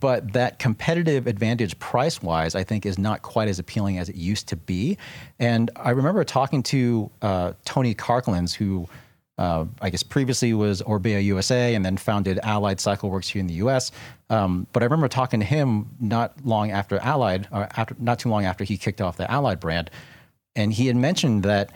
But 0.00 0.32
that 0.32 0.58
competitive 0.58 1.26
advantage 1.26 1.78
price 1.78 2.22
wise, 2.22 2.54
I 2.54 2.64
think, 2.64 2.86
is 2.86 2.98
not 2.98 3.20
quite 3.20 3.48
as 3.48 3.58
appealing 3.58 3.98
as 3.98 4.08
it 4.08 4.16
used 4.16 4.48
to 4.48 4.56
be. 4.56 4.96
And 5.38 5.70
I 5.76 5.90
remember 5.90 6.24
talking 6.24 6.62
to 6.64 7.10
uh, 7.20 7.52
Tony 7.66 7.94
Karklins, 7.94 8.54
who 8.54 8.88
uh, 9.38 9.64
I 9.80 9.90
guess 9.90 10.02
previously 10.02 10.52
was 10.52 10.82
Orbea 10.82 11.22
USA 11.24 11.74
and 11.74 11.84
then 11.84 11.96
founded 11.96 12.40
Allied 12.42 12.80
Cycle 12.80 13.08
Works 13.08 13.28
here 13.28 13.40
in 13.40 13.46
the 13.46 13.54
US. 13.54 13.92
Um, 14.30 14.66
but 14.72 14.82
I 14.82 14.86
remember 14.86 15.08
talking 15.08 15.40
to 15.40 15.46
him 15.46 15.90
not 16.00 16.44
long 16.44 16.70
after 16.72 16.98
Allied, 16.98 17.48
or 17.52 17.68
after 17.76 17.96
not 17.98 18.18
too 18.18 18.28
long 18.28 18.44
after 18.44 18.64
he 18.64 18.76
kicked 18.76 19.00
off 19.00 19.16
the 19.16 19.30
Allied 19.30 19.60
brand, 19.60 19.90
and 20.56 20.72
he 20.72 20.88
had 20.88 20.96
mentioned 20.96 21.44
that 21.44 21.70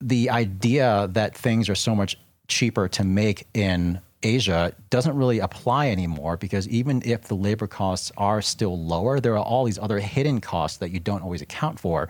the 0.00 0.30
idea 0.30 1.08
that 1.12 1.36
things 1.36 1.68
are 1.68 1.74
so 1.74 1.94
much 1.94 2.18
cheaper 2.48 2.88
to 2.88 3.04
make 3.04 3.46
in 3.54 4.00
Asia 4.22 4.72
doesn't 4.90 5.16
really 5.16 5.38
apply 5.38 5.88
anymore 5.88 6.36
because 6.36 6.68
even 6.68 7.00
if 7.04 7.22
the 7.22 7.34
labor 7.34 7.66
costs 7.66 8.10
are 8.16 8.42
still 8.42 8.78
lower, 8.78 9.20
there 9.20 9.34
are 9.34 9.44
all 9.44 9.64
these 9.64 9.78
other 9.78 9.98
hidden 9.98 10.40
costs 10.40 10.78
that 10.78 10.90
you 10.90 11.00
don't 11.00 11.22
always 11.22 11.42
account 11.42 11.78
for. 11.78 12.08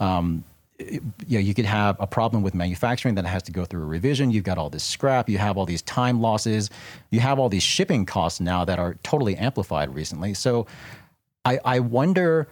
Um, 0.00 0.44
you 1.26 1.38
know, 1.38 1.38
you 1.38 1.54
could 1.54 1.64
have 1.64 1.96
a 2.00 2.06
problem 2.06 2.42
with 2.42 2.54
manufacturing 2.54 3.14
that 3.16 3.24
has 3.26 3.42
to 3.44 3.52
go 3.52 3.64
through 3.64 3.82
a 3.82 3.86
revision. 3.86 4.30
You've 4.30 4.44
got 4.44 4.58
all 4.58 4.70
this 4.70 4.84
scrap. 4.84 5.28
You 5.28 5.38
have 5.38 5.56
all 5.56 5.66
these 5.66 5.82
time 5.82 6.20
losses. 6.20 6.70
You 7.10 7.20
have 7.20 7.38
all 7.38 7.48
these 7.48 7.62
shipping 7.62 8.06
costs 8.06 8.40
now 8.40 8.64
that 8.64 8.78
are 8.78 8.96
totally 9.02 9.36
amplified 9.36 9.94
recently. 9.94 10.34
So, 10.34 10.66
I, 11.44 11.58
I 11.64 11.80
wonder. 11.80 12.48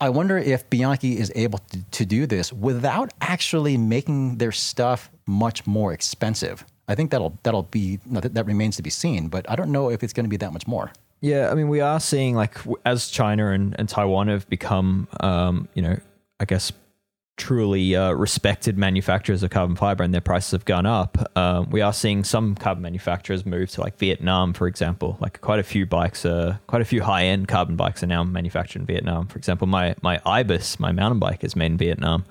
I 0.00 0.08
wonder 0.08 0.36
if 0.36 0.68
Bianchi 0.68 1.16
is 1.16 1.30
able 1.36 1.60
to, 1.70 1.78
to 1.92 2.04
do 2.04 2.26
this 2.26 2.52
without 2.52 3.12
actually 3.20 3.76
making 3.76 4.38
their 4.38 4.50
stuff 4.50 5.12
much 5.26 5.64
more 5.64 5.92
expensive. 5.92 6.64
I 6.88 6.96
think 6.96 7.12
that'll 7.12 7.38
that'll 7.44 7.62
be 7.62 8.00
that, 8.06 8.34
that 8.34 8.46
remains 8.46 8.76
to 8.76 8.82
be 8.82 8.90
seen, 8.90 9.28
but 9.28 9.48
I 9.48 9.54
don't 9.54 9.70
know 9.70 9.90
if 9.90 10.02
it's 10.02 10.12
going 10.12 10.24
to 10.24 10.30
be 10.30 10.38
that 10.38 10.52
much 10.52 10.66
more. 10.66 10.90
Yeah, 11.20 11.50
I 11.50 11.54
mean, 11.54 11.68
we 11.68 11.80
are 11.80 12.00
seeing 12.00 12.34
like 12.34 12.58
as 12.84 13.08
China 13.08 13.52
and, 13.52 13.76
and 13.78 13.88
Taiwan 13.88 14.26
have 14.26 14.48
become, 14.48 15.06
um, 15.20 15.68
you 15.74 15.82
know, 15.82 15.96
I 16.40 16.46
guess 16.46 16.72
truly 17.36 17.96
uh, 17.96 18.12
respected 18.12 18.76
manufacturers 18.76 19.42
of 19.42 19.50
carbon 19.50 19.74
fiber 19.74 20.04
and 20.04 20.12
their 20.12 20.20
prices 20.20 20.52
have 20.52 20.64
gone 20.64 20.86
up. 20.86 21.18
Um, 21.36 21.70
we 21.70 21.80
are 21.80 21.92
seeing 21.92 22.24
some 22.24 22.54
carbon 22.54 22.82
manufacturers 22.82 23.46
move 23.46 23.70
to 23.70 23.80
like 23.80 23.98
Vietnam, 23.98 24.52
for 24.52 24.66
example. 24.66 25.16
Like 25.20 25.40
quite 25.40 25.58
a 25.58 25.62
few 25.62 25.86
bikes, 25.86 26.22
quite 26.22 26.82
a 26.82 26.84
few 26.84 27.02
high 27.02 27.24
end 27.24 27.48
carbon 27.48 27.76
bikes 27.76 28.02
are 28.02 28.06
now 28.06 28.22
manufactured 28.22 28.80
in 28.80 28.86
Vietnam. 28.86 29.26
For 29.26 29.38
example, 29.38 29.66
my 29.66 29.94
my 30.02 30.20
Ibis, 30.24 30.78
my 30.78 30.92
mountain 30.92 31.18
bike, 31.18 31.42
is 31.42 31.56
made 31.56 31.72
in 31.72 31.78
Vietnam. 31.78 32.24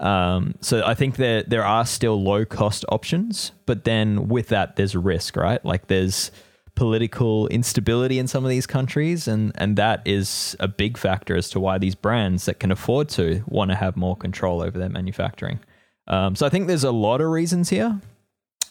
Um, 0.00 0.54
so 0.60 0.84
I 0.84 0.94
think 0.94 1.16
there 1.16 1.42
there 1.42 1.64
are 1.64 1.86
still 1.86 2.22
low 2.22 2.44
cost 2.44 2.84
options, 2.90 3.52
but 3.66 3.84
then 3.84 4.28
with 4.28 4.48
that, 4.48 4.76
there's 4.76 4.94
risk, 4.94 5.36
right? 5.36 5.64
Like 5.64 5.86
there's 5.86 6.30
political 6.82 7.46
instability 7.46 8.18
in 8.18 8.26
some 8.26 8.44
of 8.44 8.50
these 8.50 8.66
countries, 8.66 9.28
and 9.28 9.52
and 9.54 9.76
that 9.76 10.02
is 10.04 10.56
a 10.58 10.66
big 10.66 10.98
factor 10.98 11.36
as 11.36 11.48
to 11.48 11.60
why 11.60 11.78
these 11.78 11.94
brands 11.94 12.46
that 12.46 12.58
can 12.58 12.72
afford 12.72 13.08
to 13.08 13.44
want 13.46 13.70
to 13.70 13.76
have 13.76 13.96
more 13.96 14.16
control 14.16 14.60
over 14.60 14.76
their 14.76 14.88
manufacturing. 14.88 15.60
Um, 16.08 16.34
so 16.34 16.44
I 16.44 16.48
think 16.48 16.66
there's 16.66 16.82
a 16.82 16.90
lot 16.90 17.20
of 17.20 17.28
reasons 17.28 17.68
here, 17.68 18.00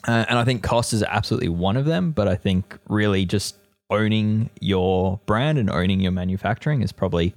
uh, 0.06 0.26
and 0.28 0.38
I 0.38 0.44
think 0.44 0.62
cost 0.62 0.92
is 0.92 1.04
absolutely 1.04 1.48
one 1.48 1.78
of 1.78 1.86
them. 1.86 2.12
But 2.12 2.28
I 2.28 2.36
think 2.36 2.78
really 2.90 3.26
just 3.26 3.56
owning 3.90 4.50
your 4.60 5.22
brand 5.26 5.58
and 5.58 5.70
owning 5.70 6.02
your 6.02 6.12
manufacturing 6.12 6.82
is 6.82 6.92
probably 6.92 7.34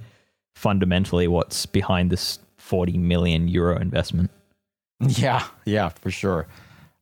fundamentally 0.57 1.29
what's 1.29 1.67
behind 1.67 2.11
this 2.11 2.41
40 2.59 2.99
million 2.99 3.47
euro 3.47 3.79
investment. 3.79 4.33
Yeah, 4.99 5.47
yeah, 5.67 5.91
for 5.91 6.11
sure. 6.11 6.49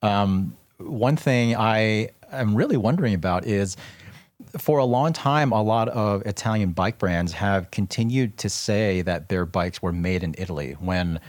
Um, 0.02 0.58
one 0.76 1.16
thing 1.16 1.56
I 1.56 2.10
am 2.40 2.54
really 2.54 2.76
wondering 2.76 3.14
about 3.14 3.46
is 3.46 3.76
for 4.58 4.78
a 4.78 4.84
long 4.84 5.12
time, 5.12 5.52
a 5.52 5.62
lot 5.62 5.88
of 5.88 6.22
Italian 6.26 6.72
bike 6.72 6.98
brands 6.98 7.32
have 7.32 7.70
continued 7.70 8.38
to 8.38 8.48
say 8.48 9.02
that 9.02 9.28
their 9.28 9.46
bikes 9.46 9.80
were 9.80 9.92
made 9.92 10.22
in 10.22 10.34
Italy 10.36 10.76
when 10.80 11.20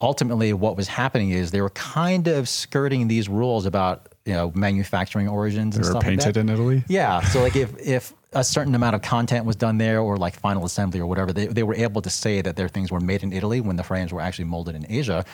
ultimately 0.00 0.52
what 0.52 0.76
was 0.76 0.88
happening 0.88 1.30
is 1.30 1.50
they 1.50 1.60
were 1.60 1.70
kind 1.70 2.28
of 2.28 2.48
skirting 2.48 3.08
these 3.08 3.28
rules 3.28 3.66
about 3.66 4.14
you 4.24 4.32
know 4.32 4.52
manufacturing 4.54 5.28
origins 5.28 5.74
They 5.74 5.78
and 5.78 5.84
were 5.84 5.90
stuff 5.90 6.02
like 6.02 6.04
painted 6.06 6.34
that. 6.34 6.40
in 6.40 6.48
Italy. 6.48 6.84
Yeah. 6.88 7.20
So 7.22 7.42
like 7.42 7.56
if 7.56 7.76
if 7.78 8.14
a 8.32 8.44
certain 8.44 8.74
amount 8.74 8.94
of 8.94 9.02
content 9.02 9.44
was 9.46 9.56
done 9.56 9.78
there 9.78 10.00
or 10.00 10.16
like 10.16 10.38
final 10.38 10.64
assembly 10.64 11.00
or 11.00 11.06
whatever, 11.06 11.32
they, 11.32 11.46
they 11.46 11.62
were 11.62 11.74
able 11.74 12.02
to 12.02 12.10
say 12.10 12.42
that 12.42 12.56
their 12.56 12.68
things 12.68 12.92
were 12.92 13.00
made 13.00 13.22
in 13.22 13.32
Italy 13.32 13.60
when 13.60 13.76
the 13.76 13.82
frames 13.82 14.12
were 14.12 14.20
actually 14.20 14.44
molded 14.44 14.74
in 14.76 14.84
Asia. 14.88 15.24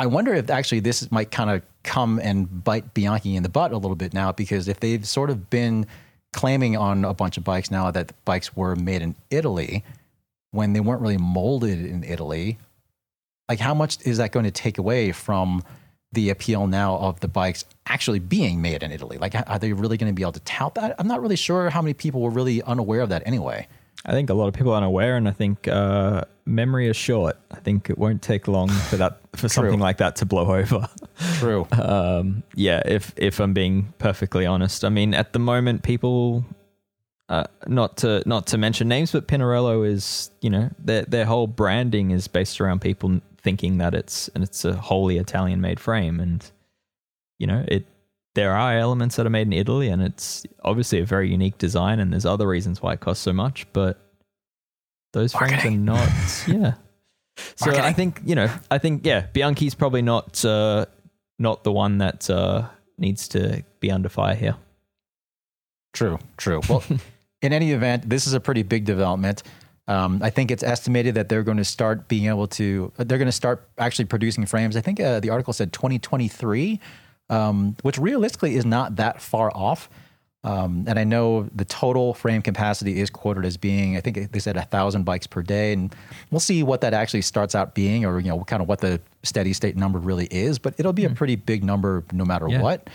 I 0.00 0.06
wonder 0.06 0.32
if 0.32 0.48
actually 0.48 0.80
this 0.80 1.12
might 1.12 1.30
kind 1.30 1.50
of 1.50 1.60
come 1.82 2.18
and 2.20 2.64
bite 2.64 2.94
Bianchi 2.94 3.36
in 3.36 3.42
the 3.42 3.50
butt 3.50 3.70
a 3.72 3.76
little 3.76 3.96
bit 3.96 4.14
now 4.14 4.32
because 4.32 4.66
if 4.66 4.80
they've 4.80 5.06
sort 5.06 5.28
of 5.28 5.50
been 5.50 5.86
claiming 6.32 6.74
on 6.74 7.04
a 7.04 7.12
bunch 7.12 7.36
of 7.36 7.44
bikes 7.44 7.70
now 7.70 7.90
that 7.90 8.08
the 8.08 8.14
bikes 8.24 8.56
were 8.56 8.74
made 8.74 9.02
in 9.02 9.14
Italy 9.28 9.84
when 10.52 10.72
they 10.72 10.80
weren't 10.80 11.02
really 11.02 11.18
molded 11.18 11.84
in 11.84 12.02
Italy, 12.02 12.56
like 13.46 13.60
how 13.60 13.74
much 13.74 13.98
is 14.06 14.16
that 14.16 14.32
going 14.32 14.46
to 14.46 14.50
take 14.50 14.78
away 14.78 15.12
from 15.12 15.62
the 16.12 16.30
appeal 16.30 16.66
now 16.66 16.96
of 16.96 17.20
the 17.20 17.28
bikes 17.28 17.66
actually 17.84 18.20
being 18.20 18.62
made 18.62 18.82
in 18.82 18.90
Italy? 18.90 19.18
Like, 19.18 19.34
are 19.34 19.58
they 19.58 19.74
really 19.74 19.98
going 19.98 20.10
to 20.10 20.16
be 20.16 20.22
able 20.22 20.32
to 20.32 20.40
tout 20.40 20.76
that? 20.76 20.94
I'm 20.98 21.08
not 21.08 21.20
really 21.20 21.36
sure 21.36 21.68
how 21.68 21.82
many 21.82 21.92
people 21.92 22.22
were 22.22 22.30
really 22.30 22.62
unaware 22.62 23.02
of 23.02 23.10
that 23.10 23.26
anyway. 23.26 23.68
I 24.06 24.12
think 24.12 24.30
a 24.30 24.34
lot 24.34 24.48
of 24.48 24.54
people 24.54 24.72
aren't 24.72 24.86
aware, 24.86 25.16
and 25.16 25.28
I 25.28 25.32
think 25.32 25.68
uh, 25.68 26.22
memory 26.46 26.88
is 26.88 26.96
short. 26.96 27.36
I 27.50 27.56
think 27.56 27.90
it 27.90 27.98
won't 27.98 28.22
take 28.22 28.48
long 28.48 28.68
for 28.68 28.96
that 28.96 29.20
for 29.34 29.48
something 29.48 29.78
like 29.78 29.98
that 29.98 30.16
to 30.16 30.26
blow 30.26 30.54
over. 30.54 30.88
True. 31.34 31.66
um, 31.72 32.42
yeah, 32.54 32.82
if 32.86 33.12
if 33.16 33.40
I'm 33.40 33.52
being 33.52 33.92
perfectly 33.98 34.46
honest, 34.46 34.84
I 34.84 34.88
mean 34.88 35.12
at 35.12 35.32
the 35.32 35.38
moment 35.38 35.82
people, 35.82 36.44
uh, 37.28 37.44
not 37.66 37.98
to 37.98 38.22
not 38.26 38.46
to 38.48 38.58
mention 38.58 38.88
names, 38.88 39.12
but 39.12 39.28
Pinarello 39.28 39.86
is 39.86 40.30
you 40.40 40.50
know 40.50 40.70
their 40.78 41.02
their 41.02 41.26
whole 41.26 41.46
branding 41.46 42.10
is 42.10 42.26
based 42.26 42.60
around 42.60 42.80
people 42.80 43.20
thinking 43.42 43.78
that 43.78 43.94
it's 43.94 44.28
and 44.28 44.42
it's 44.42 44.64
a 44.64 44.74
wholly 44.74 45.18
Italian 45.18 45.60
made 45.60 45.78
frame, 45.78 46.20
and 46.20 46.50
you 47.38 47.46
know 47.46 47.64
it. 47.68 47.86
There 48.34 48.52
are 48.52 48.76
elements 48.76 49.16
that 49.16 49.26
are 49.26 49.30
made 49.30 49.46
in 49.48 49.52
Italy, 49.52 49.88
and 49.88 50.02
it's 50.02 50.44
obviously 50.62 51.00
a 51.00 51.04
very 51.04 51.30
unique 51.30 51.58
design, 51.58 51.98
and 51.98 52.12
there's 52.12 52.26
other 52.26 52.46
reasons 52.46 52.80
why 52.80 52.92
it 52.92 53.00
costs 53.00 53.24
so 53.24 53.32
much, 53.32 53.66
but 53.72 54.00
those 55.12 55.32
frames 55.32 55.64
are 55.64 55.70
not. 55.70 56.08
Yeah. 56.46 56.74
So 57.56 57.70
I 57.70 57.92
think 57.92 58.20
you 58.24 58.34
know, 58.34 58.50
I 58.70 58.78
think 58.78 59.06
yeah, 59.06 59.26
Bianchi's 59.32 59.74
probably 59.74 60.02
not 60.02 60.44
uh, 60.44 60.86
not 61.38 61.64
the 61.64 61.72
one 61.72 61.98
that 61.98 62.28
uh, 62.28 62.68
needs 62.98 63.28
to 63.28 63.64
be 63.80 63.90
under 63.90 64.08
fire 64.08 64.34
here. 64.34 64.56
True, 65.92 66.18
true. 66.36 66.60
Well, 66.68 66.84
in 67.42 67.52
any 67.52 67.72
event, 67.72 68.08
this 68.08 68.26
is 68.26 68.34
a 68.34 68.40
pretty 68.40 68.62
big 68.62 68.84
development. 68.84 69.42
Um, 69.88 70.20
I 70.22 70.30
think 70.30 70.52
it's 70.52 70.62
estimated 70.62 71.16
that 71.16 71.28
they're 71.28 71.42
going 71.42 71.56
to 71.56 71.64
start 71.64 72.06
being 72.06 72.26
able 72.26 72.46
to, 72.48 72.92
they're 72.96 73.18
going 73.18 73.26
to 73.26 73.32
start 73.32 73.68
actually 73.76 74.04
producing 74.04 74.46
frames. 74.46 74.76
I 74.76 74.80
think 74.82 75.00
uh, 75.00 75.18
the 75.18 75.30
article 75.30 75.52
said 75.52 75.72
2023, 75.72 76.78
um, 77.30 77.76
which 77.82 77.96
realistically 77.96 78.56
is 78.56 78.66
not 78.66 78.96
that 78.96 79.22
far 79.22 79.50
off. 79.56 79.88
Um, 80.42 80.84
and 80.88 80.98
I 80.98 81.04
know 81.04 81.48
the 81.54 81.66
total 81.66 82.14
frame 82.14 82.40
capacity 82.40 82.98
is 82.98 83.10
quoted 83.10 83.44
as 83.44 83.58
being, 83.58 83.98
I 83.98 84.00
think 84.00 84.32
they 84.32 84.38
said 84.38 84.56
a 84.56 84.62
thousand 84.62 85.04
bikes 85.04 85.26
per 85.26 85.42
day, 85.42 85.74
and 85.74 85.94
we'll 86.30 86.40
see 86.40 86.62
what 86.62 86.80
that 86.80 86.94
actually 86.94 87.20
starts 87.22 87.54
out 87.54 87.74
being, 87.74 88.06
or 88.06 88.18
you 88.20 88.28
know, 88.30 88.42
kind 88.44 88.62
of 88.62 88.68
what 88.68 88.80
the 88.80 89.00
steady 89.22 89.52
state 89.52 89.76
number 89.76 89.98
really 89.98 90.26
is. 90.30 90.58
But 90.58 90.74
it'll 90.78 90.94
be 90.94 91.04
a 91.04 91.10
pretty 91.10 91.36
big 91.36 91.62
number 91.62 92.04
no 92.12 92.24
matter 92.24 92.48
Yeah. 92.48 92.62
what. 92.62 92.88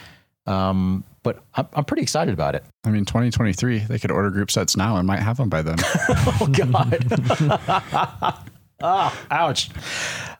Um, 0.48 1.04
but 1.22 1.44
I'm, 1.56 1.68
I'm 1.74 1.86
pretty 1.86 2.02
excited 2.04 2.34
about 2.34 2.56
it. 2.56 2.64
I 2.84 2.90
mean, 2.92 3.06
2023, 3.06 3.80
they 3.80 3.98
could 4.00 4.12
order 4.12 4.30
group 4.32 4.50
sets 4.52 4.76
now 4.78 4.98
and 4.98 5.06
might 5.08 5.20
have 5.22 5.38
them 5.38 5.50
by 5.50 5.62
then. 5.62 5.78
Oh 6.40 6.48
God! 6.52 6.98
ah, 8.82 9.18
ouch. 9.32 9.70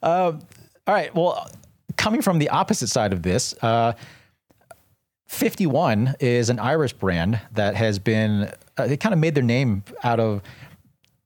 Um, 0.04 0.42
all 0.88 0.94
right. 0.94 1.14
Well, 1.16 1.50
coming 1.98 2.22
from 2.22 2.40
the 2.40 2.50
opposite 2.50 2.88
side 2.88 3.14
of 3.14 3.24
this, 3.24 3.54
uh, 3.62 3.94
51 5.28 6.16
is 6.20 6.50
an 6.50 6.60
Irish 6.60 6.94
brand 6.94 7.40
that 7.54 7.76
has 7.76 8.00
been. 8.00 8.52
Uh, 8.78 8.88
they 8.88 8.98
kind 8.98 9.14
of 9.14 9.20
made 9.20 9.36
their 9.36 9.44
name 9.44 9.84
out 10.04 10.20
of 10.20 10.42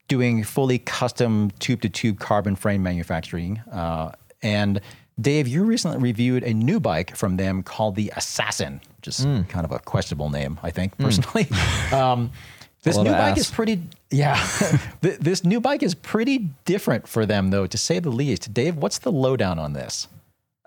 doing 0.07 0.43
fully 0.43 0.79
custom 0.79 1.51
tube 1.59 1.81
to 1.81 1.89
tube 1.89 2.19
carbon 2.19 2.55
frame 2.55 2.81
manufacturing. 2.81 3.59
Uh, 3.71 4.11
and 4.41 4.81
Dave, 5.19 5.47
you 5.47 5.63
recently 5.63 5.97
reviewed 5.97 6.43
a 6.43 6.53
new 6.53 6.79
bike 6.79 7.15
from 7.15 7.37
them 7.37 7.61
called 7.61 7.95
the 7.95 8.11
Assassin, 8.15 8.81
which 8.97 9.07
is 9.07 9.25
kind 9.49 9.65
of 9.65 9.71
a 9.71 9.79
questionable 9.79 10.29
name, 10.29 10.59
I 10.63 10.71
think, 10.71 10.97
personally. 10.97 11.47
um, 11.91 12.31
this 12.83 12.95
new 12.95 13.03
bike 13.11 13.33
ass. 13.33 13.39
is 13.39 13.51
pretty, 13.51 13.81
yeah. 14.09 14.41
This 15.01 15.43
new 15.43 15.59
bike 15.59 15.83
is 15.83 15.93
pretty 15.93 16.49
different 16.65 17.07
for 17.07 17.25
them, 17.25 17.49
though, 17.49 17.67
to 17.67 17.77
say 17.77 17.99
the 17.99 18.09
least. 18.09 18.53
Dave, 18.53 18.77
what's 18.77 18.99
the 18.99 19.11
lowdown 19.11 19.59
on 19.59 19.73
this? 19.73 20.07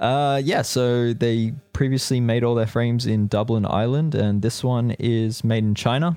Uh, 0.03 0.43
yeah, 0.45 0.63
so 0.63 1.13
they 1.13 1.53
previously 1.73 2.21
made 2.21 2.43
all 2.43 2.57
their 2.57 2.67
frames 2.67 3.07
in 3.07 3.29
Dublin, 3.29 3.65
Ireland, 3.65 4.17
and 4.17 4.43
this 4.43 4.65
one 4.65 4.97
is 4.99 5.45
made 5.45 5.63
in 5.63 5.77
China, 5.77 6.17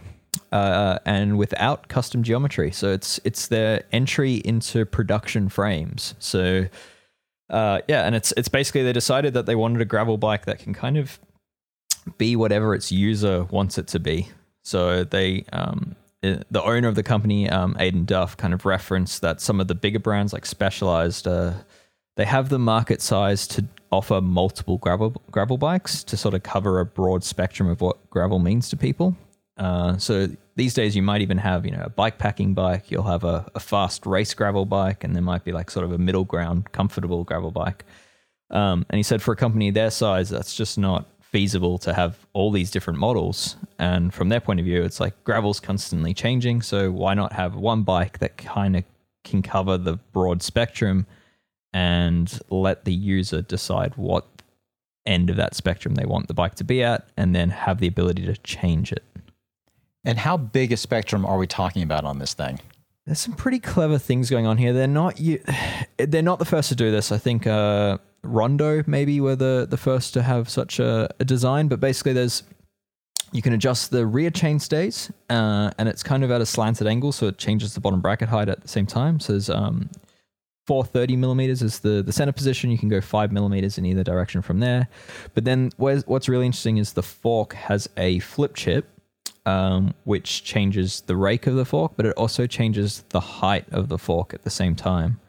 uh, 0.52 0.98
and 1.06 1.38
without 1.38 1.88
custom 1.88 2.24
geometry. 2.24 2.72
So 2.72 2.92
it's 2.92 3.20
it's 3.24 3.48
their 3.48 3.84
entry 3.92 4.42
into 4.44 4.88
production 4.88 5.50
frames. 5.50 6.16
So, 6.18 6.66
uh, 7.52 7.82
yeah, 7.88 8.08
and 8.08 8.16
it's 8.16 8.34
it's 8.36 8.48
basically 8.48 8.82
they 8.82 8.92
decided 8.92 9.36
that 9.36 9.46
they 9.46 9.56
wanted 9.56 9.82
a 9.82 9.86
gravel 9.86 10.18
bike 10.18 10.46
that 10.46 10.58
can 10.58 10.74
kind 10.74 10.98
of 10.98 11.20
be 12.18 12.36
whatever 12.36 12.74
its 12.74 12.92
user 12.92 13.44
wants 13.52 13.78
it 13.78 13.86
to 13.90 14.00
be. 14.00 14.30
So 14.64 15.04
they, 15.04 15.46
um, 15.54 15.96
the 16.22 16.64
owner 16.64 16.88
of 16.88 16.96
the 16.96 17.04
company, 17.04 17.48
um, 17.52 17.78
Aidan 17.80 18.06
Duff, 18.06 18.36
kind 18.36 18.56
of 18.56 18.66
referenced 18.66 19.22
that 19.22 19.42
some 19.42 19.60
of 19.60 19.68
the 19.68 19.76
bigger 19.76 20.00
brands 20.00 20.34
like 20.34 20.48
Specialized, 20.48 21.28
uh, 21.28 21.54
they 22.16 22.26
have 22.26 22.50
the 22.50 22.60
market 22.60 23.02
size 23.02 23.48
to 23.48 23.66
offer 23.92 24.20
multiple 24.22 24.78
gravel 24.78 25.22
gravel 25.32 25.58
bikes 25.58 26.04
to 26.04 26.18
sort 26.18 26.34
of 26.34 26.44
cover 26.44 26.80
a 26.80 26.86
broad 26.86 27.24
spectrum 27.24 27.70
of 27.70 27.82
what 27.82 28.10
gravel 28.10 28.40
means 28.40 28.70
to 28.70 28.78
people. 28.78 29.16
Uh, 29.58 29.98
so 29.98 30.28
these 30.56 30.74
days, 30.74 30.96
you 30.96 31.02
might 31.02 31.22
even 31.22 31.38
have 31.38 31.66
you 31.66 31.72
know 31.72 31.84
a 31.84 31.90
bike 31.90 32.18
packing 32.18 32.54
bike. 32.54 32.92
You'll 32.92 33.04
have 33.04 33.24
a, 33.24 33.50
a 33.56 33.60
fast 33.60 34.06
race 34.06 34.34
gravel 34.34 34.66
bike, 34.66 35.04
and 35.04 35.16
there 35.16 35.24
might 35.24 35.44
be 35.44 35.52
like 35.52 35.70
sort 35.72 35.86
of 35.86 35.92
a 35.92 35.98
middle 35.98 36.26
ground, 36.26 36.72
comfortable 36.72 37.24
gravel 37.24 37.52
bike. 37.52 37.86
Um, 38.50 38.86
and 38.90 38.98
he 38.98 39.04
said 39.04 39.22
for 39.22 39.34
a 39.34 39.36
company 39.36 39.72
their 39.72 39.92
size, 39.92 40.30
that's 40.30 40.56
just 40.56 40.78
not 40.78 41.08
feasible 41.22 41.78
to 41.80 41.94
have 41.94 42.26
all 42.34 42.52
these 42.52 42.72
different 42.72 43.00
models. 43.00 43.58
And 43.80 44.14
from 44.14 44.30
their 44.30 44.40
point 44.40 44.60
of 44.60 44.66
view, 44.66 44.84
it's 44.84 45.00
like 45.00 45.22
gravel's 45.24 45.60
constantly 45.60 46.14
changing. 46.14 46.62
So 46.62 46.92
why 46.92 47.14
not 47.14 47.34
have 47.34 47.56
one 47.56 47.84
bike 47.84 48.20
that 48.20 48.38
kind 48.38 48.78
of 48.78 48.84
can 49.24 49.42
cover 49.42 49.78
the 49.78 49.98
broad 50.14 50.44
spectrum 50.44 51.08
and 51.76 52.40
let 52.50 52.86
the 52.86 52.94
user 52.94 53.42
decide 53.42 53.98
what 53.98 54.26
end 55.06 55.30
of 55.30 55.36
that 55.36 55.54
spectrum 55.54 55.96
they 55.96 56.06
want 56.06 56.30
the 56.30 56.34
bike 56.34 56.56
to 56.56 56.64
be 56.64 56.82
at 56.82 57.06
and 57.18 57.36
then 57.36 57.50
have 57.50 57.80
the 57.80 57.88
ability 57.88 58.26
to 58.26 58.38
change 58.38 58.94
it. 58.94 59.04
And 60.06 60.18
how 60.18 60.38
big 60.38 60.72
a 60.72 60.78
spectrum 60.78 61.26
are 61.26 61.38
we 61.38 61.48
talking 61.48 61.84
about 61.84 62.06
on 62.06 62.18
this 62.18 62.34
thing? 62.34 62.62
There's 63.06 63.20
some 63.20 63.34
pretty 63.34 63.60
clever 63.60 63.98
things 63.98 64.30
going 64.30 64.46
on 64.46 64.58
here. 64.58 64.72
They're 64.72 64.88
not 64.88 65.20
you, 65.20 65.42
they're 65.98 66.22
not 66.22 66.40
the 66.40 66.46
first 66.46 66.70
to 66.70 66.76
do 66.76 66.92
this. 66.92 67.12
I 67.12 67.18
think 67.18 67.46
uh, 67.46 67.98
Rondo 68.24 68.82
maybe 68.88 69.20
were 69.20 69.36
the 69.36 69.68
the 69.70 69.78
first 69.78 70.14
to 70.14 70.24
have 70.24 70.50
such 70.50 70.80
a, 70.80 71.10
a 71.20 71.26
design. 71.26 71.68
But 71.68 71.82
basically, 71.82 72.14
there's 72.14 72.44
you 73.34 73.42
can 73.42 73.52
adjust 73.52 73.92
the 73.92 74.06
rear 74.08 74.32
chain 74.32 74.60
stays, 74.60 75.12
uh, 75.30 75.72
and 75.78 75.90
it's 75.90 76.04
kind 76.04 76.24
of 76.24 76.32
at 76.32 76.40
a 76.40 76.46
slanted 76.46 76.88
angle, 76.88 77.12
so 77.12 77.28
it 77.28 77.38
changes 77.38 77.74
the 77.74 77.82
bottom 77.82 78.00
bracket 78.00 78.30
height 78.30 78.48
at 78.48 78.62
the 78.62 78.68
same 78.68 78.86
time. 78.86 79.20
So 79.20 79.34
there's 79.34 79.50
um, 79.50 79.90
430 80.66 81.16
millimeters 81.16 81.62
is 81.62 81.80
the 81.80 82.02
the 82.02 82.12
center 82.12 82.32
position. 82.32 82.72
You 82.72 82.78
can 82.78 82.90
go 82.90 83.02
five 83.02 83.32
millimeters 83.32 83.78
in 83.78 83.86
either 83.86 84.04
direction 84.04 84.42
from 84.42 84.60
there. 84.60 84.88
But 85.34 85.46
then 85.46 85.72
what's 85.78 86.28
really 86.28 86.46
interesting 86.46 86.78
is 86.78 86.94
the 86.94 87.04
fork 87.04 87.54
has 87.54 87.88
a 87.98 88.20
flip 88.20 88.56
chip 88.56 88.88
um, 89.46 89.94
which 90.04 90.44
changes 90.44 91.02
the 91.02 91.16
rake 91.16 91.48
of 91.48 91.56
the 91.56 91.66
fork, 91.66 91.94
but 91.96 92.06
it 92.06 92.14
also 92.18 92.48
changes 92.48 93.04
the 93.10 93.20
height 93.20 93.66
of 93.72 93.90
the 93.90 93.98
fork 93.98 94.34
at 94.34 94.44
the 94.44 94.50
same 94.50 94.76
time. 94.76 95.20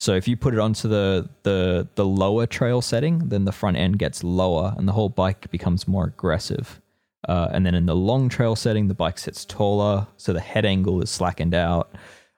So 0.00 0.14
if 0.14 0.28
you 0.28 0.36
put 0.36 0.54
it 0.54 0.60
onto 0.60 0.88
the 0.88 1.28
the 1.42 1.88
the 1.96 2.06
lower 2.06 2.46
trail 2.46 2.80
setting, 2.80 3.28
then 3.28 3.44
the 3.44 3.52
front 3.52 3.76
end 3.76 3.98
gets 3.98 4.22
lower 4.22 4.74
and 4.76 4.86
the 4.86 4.92
whole 4.92 5.08
bike 5.08 5.50
becomes 5.50 5.88
more 5.88 6.04
aggressive. 6.04 6.80
Uh, 7.28 7.48
and 7.50 7.66
then 7.66 7.74
in 7.74 7.86
the 7.86 7.96
long 7.96 8.28
trail 8.28 8.54
setting, 8.54 8.86
the 8.86 8.94
bike 8.94 9.18
sits 9.18 9.44
taller, 9.44 10.06
so 10.16 10.32
the 10.32 10.40
head 10.40 10.64
angle 10.64 11.02
is 11.02 11.10
slackened 11.10 11.52
out. 11.52 11.90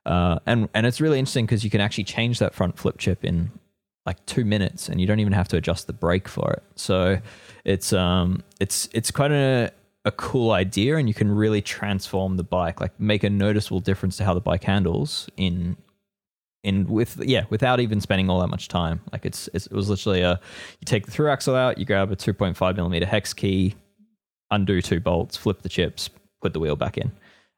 Uh, 0.07 0.39
and 0.47 0.69
and 0.75 0.87
it's 0.87 1.01
really 1.01 1.19
interesting 1.19 1.47
because 1.47 1.65
you 1.65 1.71
can 1.71 1.81
actually 1.81 2.05
change 2.05 2.39
that 2.39 2.55
front 2.55 2.79
flip 2.79 2.99
chip 2.99 3.25
in 3.25 3.51
like 4.07 4.25
two 4.27 4.45
minutes, 4.45 4.89
and 4.89 5.01
you 5.01 5.07
don't 5.07 5.21
even 5.21 5.33
have 5.33 5.49
to 5.49 5.57
adjust 5.57 5.87
the 5.87 5.93
brake 5.93 6.29
for 6.29 6.53
it. 6.53 6.63
So 6.77 7.19
it's 7.65 7.93
um 7.93 8.43
it's 8.61 8.89
it's 8.93 9.11
quite 9.11 9.33
a 9.33 9.73
a 10.05 10.11
cool 10.13 10.53
idea, 10.53 10.97
and 10.97 11.09
you 11.09 11.15
can 11.15 11.31
really 11.31 11.61
transform 11.61 12.37
the 12.37 12.43
bike, 12.43 12.81
like 12.81 12.99
make 12.99 13.23
a 13.25 13.31
noticeable 13.31 13.81
difference 13.81 14.17
to 14.17 14.25
how 14.25 14.35
the 14.35 14.41
bike 14.41 14.65
handles 14.65 15.29
in 15.37 15.77
in 16.63 16.87
with 16.87 17.23
yeah 17.25 17.45
without 17.49 17.81
even 17.81 18.01
spending 18.01 18.31
all 18.31 18.41
that 18.41 18.49
much 18.49 18.69
time. 18.69 19.01
Like 19.13 19.27
it's, 19.27 19.49
it's 19.55 19.67
it 19.67 19.73
was 19.73 19.89
literally 19.89 20.23
a 20.23 20.41
you 20.81 20.85
take 20.85 21.07
the 21.07 21.13
through 21.13 21.31
axle 21.31 21.55
out, 21.55 21.79
you 21.79 21.85
grab 21.85 22.11
a 22.11 22.17
2.5 22.17 22.77
millimeter 22.77 23.07
hex 23.07 23.33
key, 23.33 23.75
undo 24.51 24.81
two 24.81 25.01
bolts, 25.01 25.37
flip 25.37 25.63
the 25.63 25.69
chips, 25.69 26.09
put 26.43 26.53
the 26.53 26.61
wheel 26.61 26.77
back 26.77 26.97
in. 26.97 27.13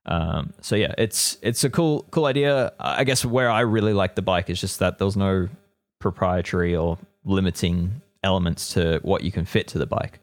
Um, 0.06 0.52
so 0.60 0.74
yeah, 0.76 0.94
it's 0.98 1.38
it's 1.42 1.64
a 1.64 1.70
cool 1.70 2.06
cool 2.10 2.26
idea. 2.26 2.72
I 2.78 3.04
guess 3.04 3.24
where 3.24 3.50
I 3.50 3.60
really 3.60 3.92
like 3.92 4.14
the 4.14 4.22
bike 4.22 4.50
is 4.50 4.60
just 4.60 4.78
that 4.80 4.98
there's 4.98 5.16
no 5.16 5.48
proprietary 6.00 6.74
or 6.74 6.98
limiting 7.24 8.02
elements 8.24 8.74
to 8.74 8.98
what 9.02 9.22
you 9.22 9.30
can 9.30 9.44
fit 9.44 9.68
to 9.68 9.78
the 9.78 9.86
bike. 9.86 10.18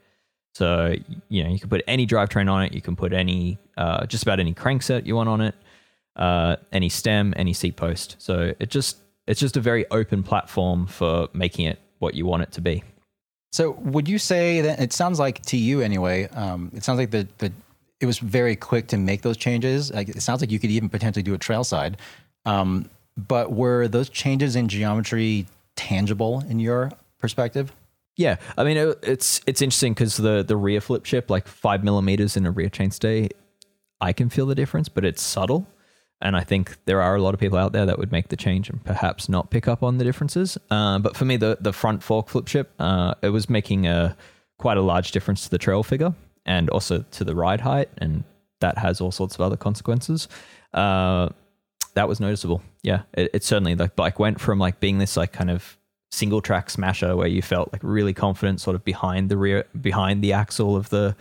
So 0.53 0.95
you 1.29 1.43
know 1.43 1.49
you 1.49 1.59
can 1.59 1.69
put 1.69 1.81
any 1.87 2.05
drivetrain 2.05 2.51
on 2.51 2.63
it, 2.63 2.73
you 2.73 2.81
can 2.81 2.95
put 2.95 3.13
any 3.13 3.57
uh, 3.77 4.05
just 4.05 4.23
about 4.23 4.39
any 4.39 4.53
crankset 4.53 5.05
you 5.05 5.15
want 5.15 5.29
on 5.29 5.41
it, 5.41 5.55
uh, 6.17 6.57
any 6.73 6.89
stem, 6.89 7.33
any 7.37 7.53
seat 7.53 7.77
post. 7.77 8.17
So 8.19 8.53
it 8.59 8.69
just 8.69 8.97
it's 9.27 9.39
just 9.39 9.55
a 9.55 9.61
very 9.61 9.89
open 9.91 10.23
platform 10.23 10.87
for 10.87 11.29
making 11.33 11.65
it 11.65 11.79
what 11.99 12.15
you 12.15 12.25
want 12.25 12.43
it 12.43 12.51
to 12.53 12.61
be. 12.61 12.83
So 13.51 13.71
would 13.71 14.07
you 14.07 14.19
say 14.19 14.61
that 14.61 14.79
it 14.79 14.93
sounds 14.93 15.19
like 15.19 15.41
to 15.47 15.57
you 15.57 15.81
anyway? 15.81 16.27
Um, 16.29 16.71
it 16.75 16.83
sounds 16.83 16.97
like 16.99 17.11
the 17.11 17.27
the 17.37 17.53
it 17.99 18.05
was 18.05 18.19
very 18.19 18.55
quick 18.55 18.87
to 18.87 18.97
make 18.97 19.21
those 19.21 19.37
changes. 19.37 19.91
Like, 19.91 20.09
it 20.09 20.21
sounds 20.21 20.41
like 20.41 20.51
you 20.51 20.59
could 20.59 20.71
even 20.71 20.89
potentially 20.89 21.23
do 21.23 21.33
a 21.33 21.37
trail 21.37 21.63
side. 21.63 21.97
Um, 22.45 22.89
but 23.17 23.51
were 23.51 23.87
those 23.87 24.09
changes 24.09 24.55
in 24.55 24.67
geometry 24.69 25.45
tangible 25.75 26.43
in 26.47 26.59
your 26.59 26.91
perspective? 27.17 27.73
Yeah, 28.15 28.37
I 28.57 28.63
mean 28.65 28.75
it, 28.75 28.99
it's 29.01 29.41
it's 29.47 29.61
interesting 29.61 29.93
because 29.93 30.17
the 30.17 30.43
the 30.43 30.57
rear 30.57 30.81
flip 30.81 31.03
chip, 31.03 31.29
like 31.29 31.47
five 31.47 31.83
millimeters 31.83 32.35
in 32.35 32.45
a 32.45 32.51
rear 32.51 32.69
chainstay, 32.69 33.29
I 34.01 34.13
can 34.13 34.29
feel 34.29 34.45
the 34.45 34.55
difference, 34.55 34.89
but 34.89 35.05
it's 35.05 35.21
subtle. 35.21 35.67
And 36.21 36.35
I 36.35 36.43
think 36.43 36.75
there 36.83 37.01
are 37.01 37.15
a 37.15 37.21
lot 37.21 37.33
of 37.33 37.39
people 37.39 37.57
out 37.57 37.71
there 37.71 37.85
that 37.85 37.97
would 37.97 38.11
make 38.11 38.27
the 38.27 38.35
change 38.35 38.69
and 38.69 38.83
perhaps 38.83 39.29
not 39.29 39.51
pick 39.51 39.69
up 39.69 39.83
on 39.83 39.99
the 39.99 40.03
differences. 40.03 40.57
Uh, 40.69 40.99
but 40.99 41.15
for 41.15 41.23
me, 41.23 41.37
the 41.37 41.57
the 41.61 41.71
front 41.71 42.03
fork 42.03 42.27
flip 42.27 42.45
chip, 42.45 42.71
uh, 42.79 43.13
it 43.21 43.29
was 43.29 43.49
making 43.49 43.87
a 43.87 44.17
quite 44.57 44.77
a 44.77 44.81
large 44.81 45.11
difference 45.11 45.43
to 45.43 45.49
the 45.49 45.57
trail 45.57 45.81
figure 45.81 46.13
and 46.49 46.67
also 46.71 47.05
to 47.11 47.23
the 47.23 47.35
ride 47.35 47.61
height, 47.61 47.89
and 47.99 48.23
that 48.59 48.79
has 48.79 48.99
all 48.99 49.11
sorts 49.11 49.35
of 49.35 49.41
other 49.41 49.55
consequences. 49.55 50.27
Uh, 50.73 51.29
that 51.93 52.09
was 52.09 52.19
noticeable. 52.19 52.61
Yeah, 52.81 53.03
it, 53.13 53.29
it 53.35 53.43
certainly 53.43 53.75
the 53.75 53.87
bike 53.95 54.19
went 54.19 54.41
from 54.41 54.57
like 54.59 54.79
being 54.79 54.97
this 54.97 55.15
like 55.15 55.31
kind 55.31 55.51
of 55.51 55.77
single 56.11 56.41
track 56.41 56.71
smasher 56.71 57.15
where 57.15 57.27
you 57.27 57.41
felt 57.41 57.71
like 57.71 57.81
really 57.83 58.13
confident 58.13 58.59
sort 58.59 58.75
of 58.75 58.83
behind 58.83 59.29
the 59.29 59.37
rear 59.37 59.65
behind 59.79 60.23
the 60.23 60.33
axle 60.33 60.75
of 60.75 60.89
the 60.89 61.15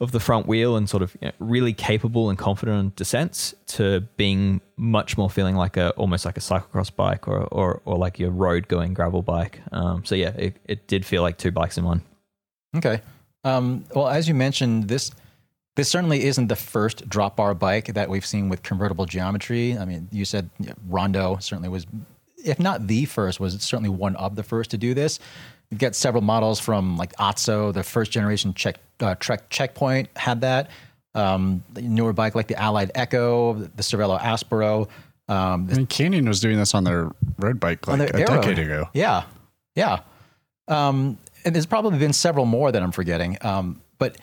of 0.00 0.10
the 0.12 0.20
front 0.20 0.46
wheel 0.46 0.74
and 0.74 0.88
sort 0.88 1.02
of 1.02 1.14
you 1.20 1.28
know, 1.28 1.32
really 1.38 1.74
capable 1.74 2.30
and 2.30 2.38
confident 2.38 2.78
on 2.78 2.92
descents 2.96 3.54
to 3.66 4.00
being 4.16 4.62
much 4.78 5.18
more 5.18 5.28
feeling 5.28 5.54
like 5.54 5.76
a 5.76 5.90
almost 5.90 6.24
like 6.24 6.38
a 6.38 6.40
cyclocross 6.40 6.94
bike 6.94 7.28
or 7.28 7.44
or, 7.52 7.82
or 7.84 7.98
like 7.98 8.18
your 8.18 8.30
road 8.30 8.68
going 8.68 8.94
gravel 8.94 9.20
bike. 9.20 9.60
Um, 9.70 10.02
so 10.04 10.14
yeah, 10.14 10.30
it, 10.30 10.56
it 10.64 10.86
did 10.86 11.04
feel 11.04 11.20
like 11.20 11.36
two 11.36 11.50
bikes 11.50 11.76
in 11.76 11.84
one. 11.84 12.02
Okay. 12.74 13.02
Um, 13.46 13.84
well, 13.94 14.08
as 14.08 14.28
you 14.28 14.34
mentioned, 14.34 14.88
this 14.88 15.10
this 15.76 15.88
certainly 15.88 16.24
isn't 16.24 16.48
the 16.48 16.56
first 16.56 17.08
drop 17.08 17.36
bar 17.36 17.54
bike 17.54 17.94
that 17.94 18.08
we've 18.08 18.24
seen 18.24 18.48
with 18.48 18.62
convertible 18.62 19.04
geometry. 19.04 19.76
I 19.76 19.84
mean, 19.84 20.08
you 20.10 20.24
said 20.24 20.50
Rondo 20.88 21.36
certainly 21.38 21.68
was 21.68 21.86
if 22.44 22.58
not 22.58 22.86
the 22.86 23.04
first, 23.04 23.40
was 23.40 23.54
certainly 23.62 23.90
one 23.90 24.16
of 24.16 24.36
the 24.36 24.42
first 24.42 24.70
to 24.70 24.78
do 24.78 24.94
this. 24.94 25.18
You've 25.70 25.80
got 25.80 25.94
several 25.94 26.22
models 26.22 26.60
from 26.60 26.96
like 26.96 27.12
Otso, 27.18 27.72
the 27.72 27.82
first 27.82 28.12
generation 28.12 28.54
check, 28.54 28.76
uh, 29.00 29.16
Trek 29.16 29.48
Checkpoint 29.50 30.08
had 30.16 30.40
that. 30.42 30.70
Um, 31.14 31.62
newer 31.74 32.12
bike 32.12 32.34
like 32.34 32.46
the 32.46 32.60
Allied 32.60 32.92
Echo, 32.94 33.54
the 33.54 33.82
Cervelo 33.82 34.20
Aspero. 34.20 34.88
Um, 35.28 35.68
I 35.70 35.74
mean, 35.74 35.86
Canyon 35.86 36.28
was 36.28 36.40
doing 36.40 36.56
this 36.56 36.74
on 36.74 36.84
their 36.84 37.10
road 37.38 37.58
bike 37.58 37.86
like 37.88 38.00
a 38.00 38.12
decade 38.12 38.58
ago. 38.58 38.88
Yeah, 38.92 39.24
yeah. 39.74 40.00
Um, 40.68 41.18
and 41.46 41.54
there's 41.54 41.64
probably 41.64 41.98
been 41.98 42.12
several 42.12 42.44
more 42.44 42.72
that 42.72 42.82
I'm 42.82 42.92
forgetting. 42.92 43.38
Um, 43.40 43.80
but 43.98 44.18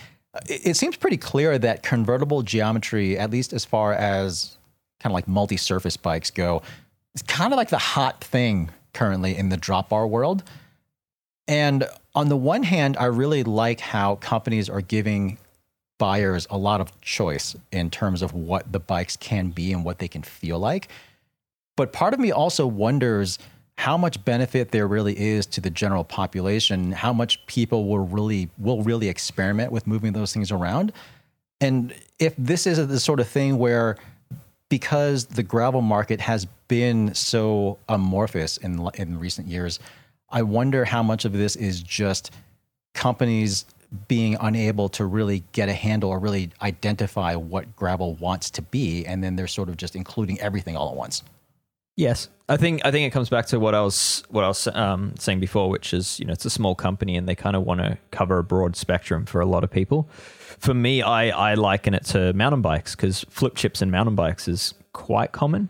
it, 0.48 0.68
it 0.68 0.78
seems 0.78 0.98
pretty 0.98 1.18
clear 1.18 1.58
that 1.58 1.82
convertible 1.82 2.44
geometry, 2.44 3.18
at 3.18 3.32
least 3.32 3.54
as 3.54 3.64
far 3.64 3.94
as 3.94 4.58
kind 5.00 5.12
of 5.12 5.16
like 5.16 5.28
multi-surface 5.28 5.98
bikes 5.98 6.30
go, 6.30 6.62
it's 7.14 7.24
kind 7.24 7.54
of 7.54 7.58
like 7.58 7.70
the 7.70 7.78
hot 7.78 8.24
thing 8.24 8.70
currently 8.94 9.36
in 9.36 9.50
the 9.50 9.58
drop 9.58 9.90
bar 9.90 10.06
world. 10.06 10.44
And 11.48 11.88
on 12.14 12.30
the 12.30 12.38
one 12.38 12.64
hand, 12.64 12.98
I 12.98 13.06
really 13.06 13.44
like 13.44 13.80
how 13.80 14.16
companies 14.16 14.70
are 14.70 14.82
giving 14.82 15.38
buyers 15.98 16.46
a 16.50 16.58
lot 16.58 16.82
of 16.82 17.00
choice 17.02 17.56
in 17.72 17.90
terms 17.90 18.22
of 18.22 18.34
what 18.34 18.72
the 18.72 18.80
bikes 18.80 19.16
can 19.16 19.50
be 19.50 19.72
and 19.72 19.86
what 19.86 20.00
they 20.00 20.08
can 20.10 20.24
feel 20.24 20.60
like. 20.60 20.90
But 21.78 21.94
part 21.94 22.14
of 22.14 22.20
me 22.20 22.32
also 22.32 22.68
wonders 22.68 23.40
how 23.78 23.98
much 23.98 24.24
benefit 24.24 24.72
there 24.72 24.88
really 24.88 25.18
is 25.20 25.46
to 25.48 25.62
the 25.62 25.70
general 25.70 26.04
population, 26.04 26.92
how 26.92 27.12
much 27.12 27.46
people 27.48 27.88
will 27.88 28.06
really 28.06 28.50
will 28.58 28.84
really 28.84 29.10
experiment 29.10 29.72
with 29.72 29.88
moving 29.88 30.14
those 30.14 30.34
things 30.34 30.52
around. 30.52 30.94
And 31.60 31.94
if 32.20 32.36
this 32.38 32.68
is 32.68 32.86
the 32.88 33.00
sort 33.00 33.20
of 33.20 33.28
thing 33.28 33.58
where 33.58 33.98
because 34.70 35.26
the 35.26 35.44
gravel 35.44 35.82
market 35.82 36.20
has 36.20 36.46
been 36.68 37.14
so 37.14 37.78
amorphous 37.90 38.58
in 38.58 38.90
in 38.96 39.20
recent 39.20 39.48
years, 39.48 39.80
I 40.30 40.44
wonder 40.44 40.86
how 40.86 41.04
much 41.04 41.26
of 41.26 41.34
this 41.34 41.56
is 41.56 41.82
just 41.82 42.32
companies 42.94 43.66
being 44.08 44.36
unable 44.42 44.90
to 44.90 45.06
really 45.06 45.44
get 45.52 45.70
a 45.70 45.74
handle 45.74 46.10
or 46.10 46.20
really 46.20 46.50
identify 46.62 47.36
what 47.36 47.76
gravel 47.76 48.16
wants 48.16 48.50
to 48.52 48.62
be, 48.62 49.06
and 49.06 49.24
then 49.24 49.36
they're 49.36 49.48
sort 49.48 49.70
of 49.70 49.78
just 49.78 49.96
including 49.96 50.40
everything 50.40 50.76
all 50.76 50.90
at 50.90 50.96
once. 50.96 51.24
Yes, 51.96 52.30
I 52.50 52.58
think 52.58 52.82
I 52.84 52.92
think 52.92 53.08
it 53.08 53.12
comes 53.12 53.30
back 53.30 53.46
to 53.48 53.60
what 53.60 53.76
I 53.76 53.82
was 53.82 54.24
what 54.30 54.44
I 54.44 54.48
was 54.48 54.68
um, 54.68 55.14
saying 55.20 55.40
before, 55.40 55.70
which 55.70 55.94
is 55.94 56.20
you 56.20 56.26
know 56.26 56.34
it's 56.34 56.46
a 56.46 56.50
small 56.50 56.76
company 56.76 57.16
and 57.16 57.28
they 57.28 57.36
kind 57.36 57.56
of 57.56 57.64
want 57.64 57.82
to 57.82 57.98
cover 58.12 58.40
a 58.40 58.44
broad 58.44 58.76
spectrum 58.76 59.26
for 59.26 59.42
a 59.42 59.46
lot 59.46 59.64
of 59.64 59.72
people. 59.72 60.10
For 60.60 60.74
me, 60.74 61.02
I 61.02 61.52
I 61.52 61.54
liken 61.54 61.94
it 61.94 62.06
to 62.06 62.34
mountain 62.34 62.62
bikes 62.62 62.96
because 62.96 63.26
flip 63.30 63.56
chips 63.56 63.82
and 63.82 63.92
mountain 63.92 64.16
bikes 64.16 64.48
is 64.48 64.74
quite 64.94 65.32
common. 65.32 65.70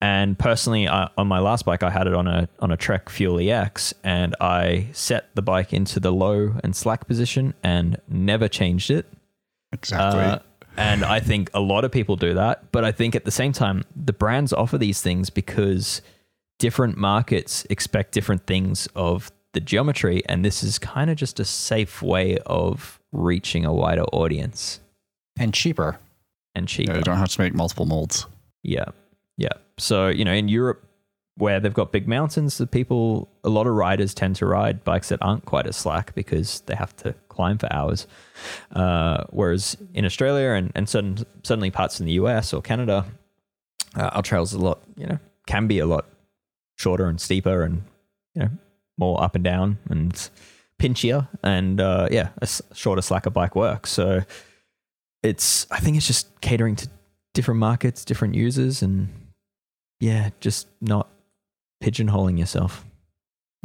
And 0.00 0.38
personally, 0.38 0.86
uh, 0.86 1.08
on 1.16 1.26
my 1.26 1.38
last 1.38 1.64
bike, 1.64 1.82
I 1.82 1.90
had 1.90 2.06
it 2.06 2.14
on 2.14 2.28
a 2.28 2.48
on 2.60 2.70
a 2.70 2.76
Trek 2.76 3.08
Fuel 3.08 3.40
EX, 3.40 3.92
and 4.04 4.36
I 4.40 4.88
set 4.92 5.34
the 5.34 5.42
bike 5.42 5.72
into 5.72 6.00
the 6.00 6.12
low 6.12 6.54
and 6.62 6.76
slack 6.76 7.08
position 7.08 7.54
and 7.62 8.00
never 8.06 8.46
changed 8.46 8.90
it. 8.90 9.06
Exactly. 9.72 10.20
Uh, 10.20 10.38
and 10.76 11.04
I 11.04 11.20
think 11.20 11.50
a 11.54 11.60
lot 11.60 11.84
of 11.84 11.92
people 11.92 12.16
do 12.16 12.34
that, 12.34 12.70
but 12.72 12.84
I 12.84 12.92
think 12.92 13.14
at 13.14 13.24
the 13.24 13.30
same 13.30 13.52
time, 13.52 13.84
the 13.94 14.12
brands 14.12 14.52
offer 14.52 14.78
these 14.78 15.00
things 15.02 15.30
because 15.30 16.02
different 16.58 16.96
markets 16.96 17.66
expect 17.70 18.12
different 18.12 18.46
things 18.46 18.88
of 18.94 19.30
the 19.52 19.60
geometry, 19.60 20.22
and 20.26 20.44
this 20.44 20.62
is 20.62 20.78
kind 20.78 21.10
of 21.10 21.16
just 21.16 21.40
a 21.40 21.44
safe 21.44 22.02
way 22.02 22.38
of 22.46 23.00
reaching 23.12 23.64
a 23.64 23.72
wider 23.72 24.04
audience 24.12 24.80
and 25.38 25.54
cheaper. 25.54 25.98
And 26.54 26.68
cheaper. 26.68 26.92
Yeah, 26.92 26.98
you 26.98 27.04
don't 27.04 27.18
have 27.18 27.30
to 27.30 27.40
make 27.40 27.54
multiple 27.54 27.86
molds. 27.86 28.26
Yeah. 28.62 28.86
Yeah. 29.36 29.52
So, 29.78 30.08
you 30.08 30.24
know, 30.24 30.32
in 30.32 30.48
Europe, 30.48 30.82
where 31.36 31.60
they've 31.60 31.74
got 31.74 31.92
big 31.92 32.08
mountains, 32.08 32.56
the 32.58 32.66
people, 32.66 33.28
a 33.44 33.50
lot 33.50 33.66
of 33.66 33.74
riders 33.74 34.14
tend 34.14 34.36
to 34.36 34.46
ride 34.46 34.82
bikes 34.84 35.10
that 35.10 35.18
aren't 35.20 35.44
quite 35.44 35.66
as 35.66 35.76
slack 35.76 36.14
because 36.14 36.60
they 36.62 36.74
have 36.74 36.96
to 36.96 37.14
climb 37.36 37.58
for 37.58 37.72
hours. 37.72 38.06
Uh, 38.72 39.24
whereas 39.30 39.76
in 39.94 40.04
Australia 40.04 40.50
and, 40.50 40.72
and 40.74 40.88
certain, 40.88 41.18
certainly 41.42 41.70
parts 41.70 42.00
in 42.00 42.06
the 42.06 42.12
US 42.12 42.52
or 42.52 42.60
Canada, 42.62 43.04
uh, 43.94 44.10
our 44.12 44.22
trails 44.22 44.52
a 44.52 44.58
lot, 44.58 44.80
you 44.96 45.06
know, 45.06 45.18
can 45.46 45.66
be 45.66 45.78
a 45.78 45.86
lot 45.86 46.06
shorter 46.76 47.06
and 47.06 47.20
steeper 47.20 47.62
and, 47.62 47.82
you 48.34 48.42
know, 48.42 48.50
more 48.98 49.22
up 49.22 49.34
and 49.34 49.44
down 49.44 49.78
and 49.88 50.30
pinchier. 50.80 51.28
And 51.42 51.80
uh, 51.80 52.08
yeah, 52.10 52.30
a 52.42 52.48
shorter, 52.74 53.02
slacker 53.02 53.30
bike 53.30 53.54
works. 53.54 53.90
So 53.90 54.22
it's, 55.22 55.66
I 55.70 55.78
think 55.80 55.96
it's 55.96 56.06
just 56.06 56.40
catering 56.40 56.76
to 56.76 56.88
different 57.34 57.60
markets, 57.60 58.04
different 58.04 58.34
users, 58.34 58.82
and 58.82 59.08
yeah, 60.00 60.30
just 60.40 60.68
not 60.80 61.08
pigeonholing 61.82 62.38
yourself. 62.38 62.84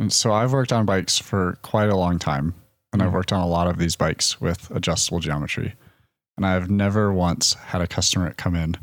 So 0.10 0.34
I've 0.34 0.52
worked 0.52 0.74
on 0.74 0.86
bikes 0.86 1.18
for 1.18 1.58
quite 1.62 1.90
a 1.90 1.96
long 1.96 2.20
time, 2.20 2.54
and 2.92 3.02
mm-hmm. 3.02 3.08
I've 3.08 3.14
worked 3.14 3.32
on 3.32 3.42
a 3.42 3.48
lot 3.48 3.68
of 3.68 3.78
these 3.78 3.96
bikes 3.96 4.40
with 4.42 4.70
adjustable 4.72 5.20
geometry. 5.20 5.76
And 6.38 6.46
I've 6.46 6.70
never 6.70 7.14
once 7.14 7.54
had 7.54 7.82
a 7.82 7.88
customer 7.88 8.34
come 8.34 8.56
in 8.56 8.76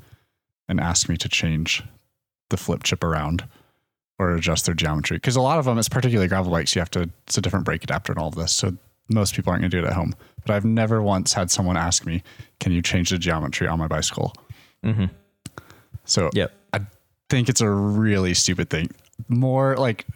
and 0.68 0.81
ask 0.81 1.09
me 1.09 1.16
to 1.16 1.29
change 1.29 1.83
the 2.51 2.57
flip 2.57 2.83
chip 2.83 3.03
around 3.03 3.44
or 4.18 4.35
adjust 4.35 4.66
their 4.66 4.75
geometry. 4.75 5.16
Because 5.16 5.37
a 5.37 5.40
lot 5.40 5.59
of 5.59 5.64
them, 5.64 5.79
it's 5.79 5.88
particularly 5.88 6.29
gravel 6.29 6.53
bikes, 6.53 6.75
you 6.75 6.81
have 6.81 6.90
to, 6.90 7.11
it's 7.27 7.38
a 7.38 7.40
different 7.40 7.64
brake 7.64 7.85
adapter 7.85 8.12
and 8.12 8.21
all 8.21 8.29
of 8.29 8.35
this. 8.35 8.53
So 8.53 8.77
most 9.09 9.35
people 9.35 9.51
aren't 9.51 9.62
going 9.62 9.71
to 9.71 9.81
do 9.81 9.85
it 9.85 9.88
at 9.88 9.94
home. 9.94 10.14
but 10.44 10.55
I've 10.55 10.64
never 10.64 11.03
once 11.03 11.35
had 11.35 11.51
someone 11.51 11.77
ask 11.77 12.07
me, 12.07 12.23
"Can 12.59 12.73
you 12.73 12.81
change 12.81 13.11
the 13.11 13.18
geometry 13.18 13.66
on 13.68 13.79
my 13.79 13.87
bicycle?" 13.87 14.33
So 16.05 16.31
Yep. 16.33 16.53
I 16.73 16.81
think 17.29 17.49
it's 17.49 17.61
a 17.61 17.68
really 17.68 18.33
stupid 18.35 18.71
thing. 18.71 18.90
More 19.29 19.77
like 19.77 20.07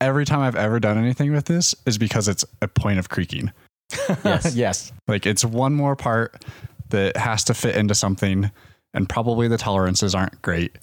every 0.00 0.24
time 0.24 0.40
I've 0.40 0.56
ever 0.56 0.80
done 0.80 0.98
anything 0.98 1.32
with 1.32 1.46
this 1.46 1.74
is 1.86 1.98
because 1.98 2.28
it's 2.28 2.44
a 2.62 2.68
point 2.68 2.98
of 2.98 3.08
creaking. 3.08 3.52
Yes. 4.24 4.54
yes. 4.54 4.92
Like 5.08 5.26
it's 5.26 5.44
one 5.44 5.74
more 5.74 5.96
part 5.96 6.44
that 6.90 7.16
has 7.16 7.42
to 7.44 7.54
fit 7.54 7.74
into 7.76 7.94
something, 7.94 8.50
and 8.94 9.08
probably 9.08 9.48
the 9.48 9.58
tolerances 9.58 10.14
aren't 10.14 10.40
great, 10.42 10.78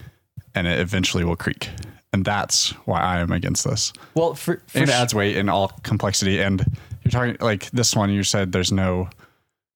and 0.56 0.68
it 0.68 0.80
eventually 0.80 1.24
will 1.24 1.36
creak. 1.38 1.70
And 2.14 2.26
that's 2.26 2.72
why 2.86 3.00
I 3.00 3.20
am 3.20 3.32
against 3.32 3.64
this. 3.64 3.94
Well, 4.14 4.34
for, 4.34 4.62
for 4.68 4.80
it 4.80 4.90
adds 4.90 5.14
weight 5.14 5.38
and 5.38 5.50
all 5.50 5.70
complexity. 5.84 6.40
And 6.42 6.66
you're 7.04 7.12
talking 7.12 7.38
like 7.40 7.70
this 7.72 7.96
one, 7.96 8.10
you 8.10 8.24
said 8.24 8.52
there's 8.52 8.72
no 8.72 9.10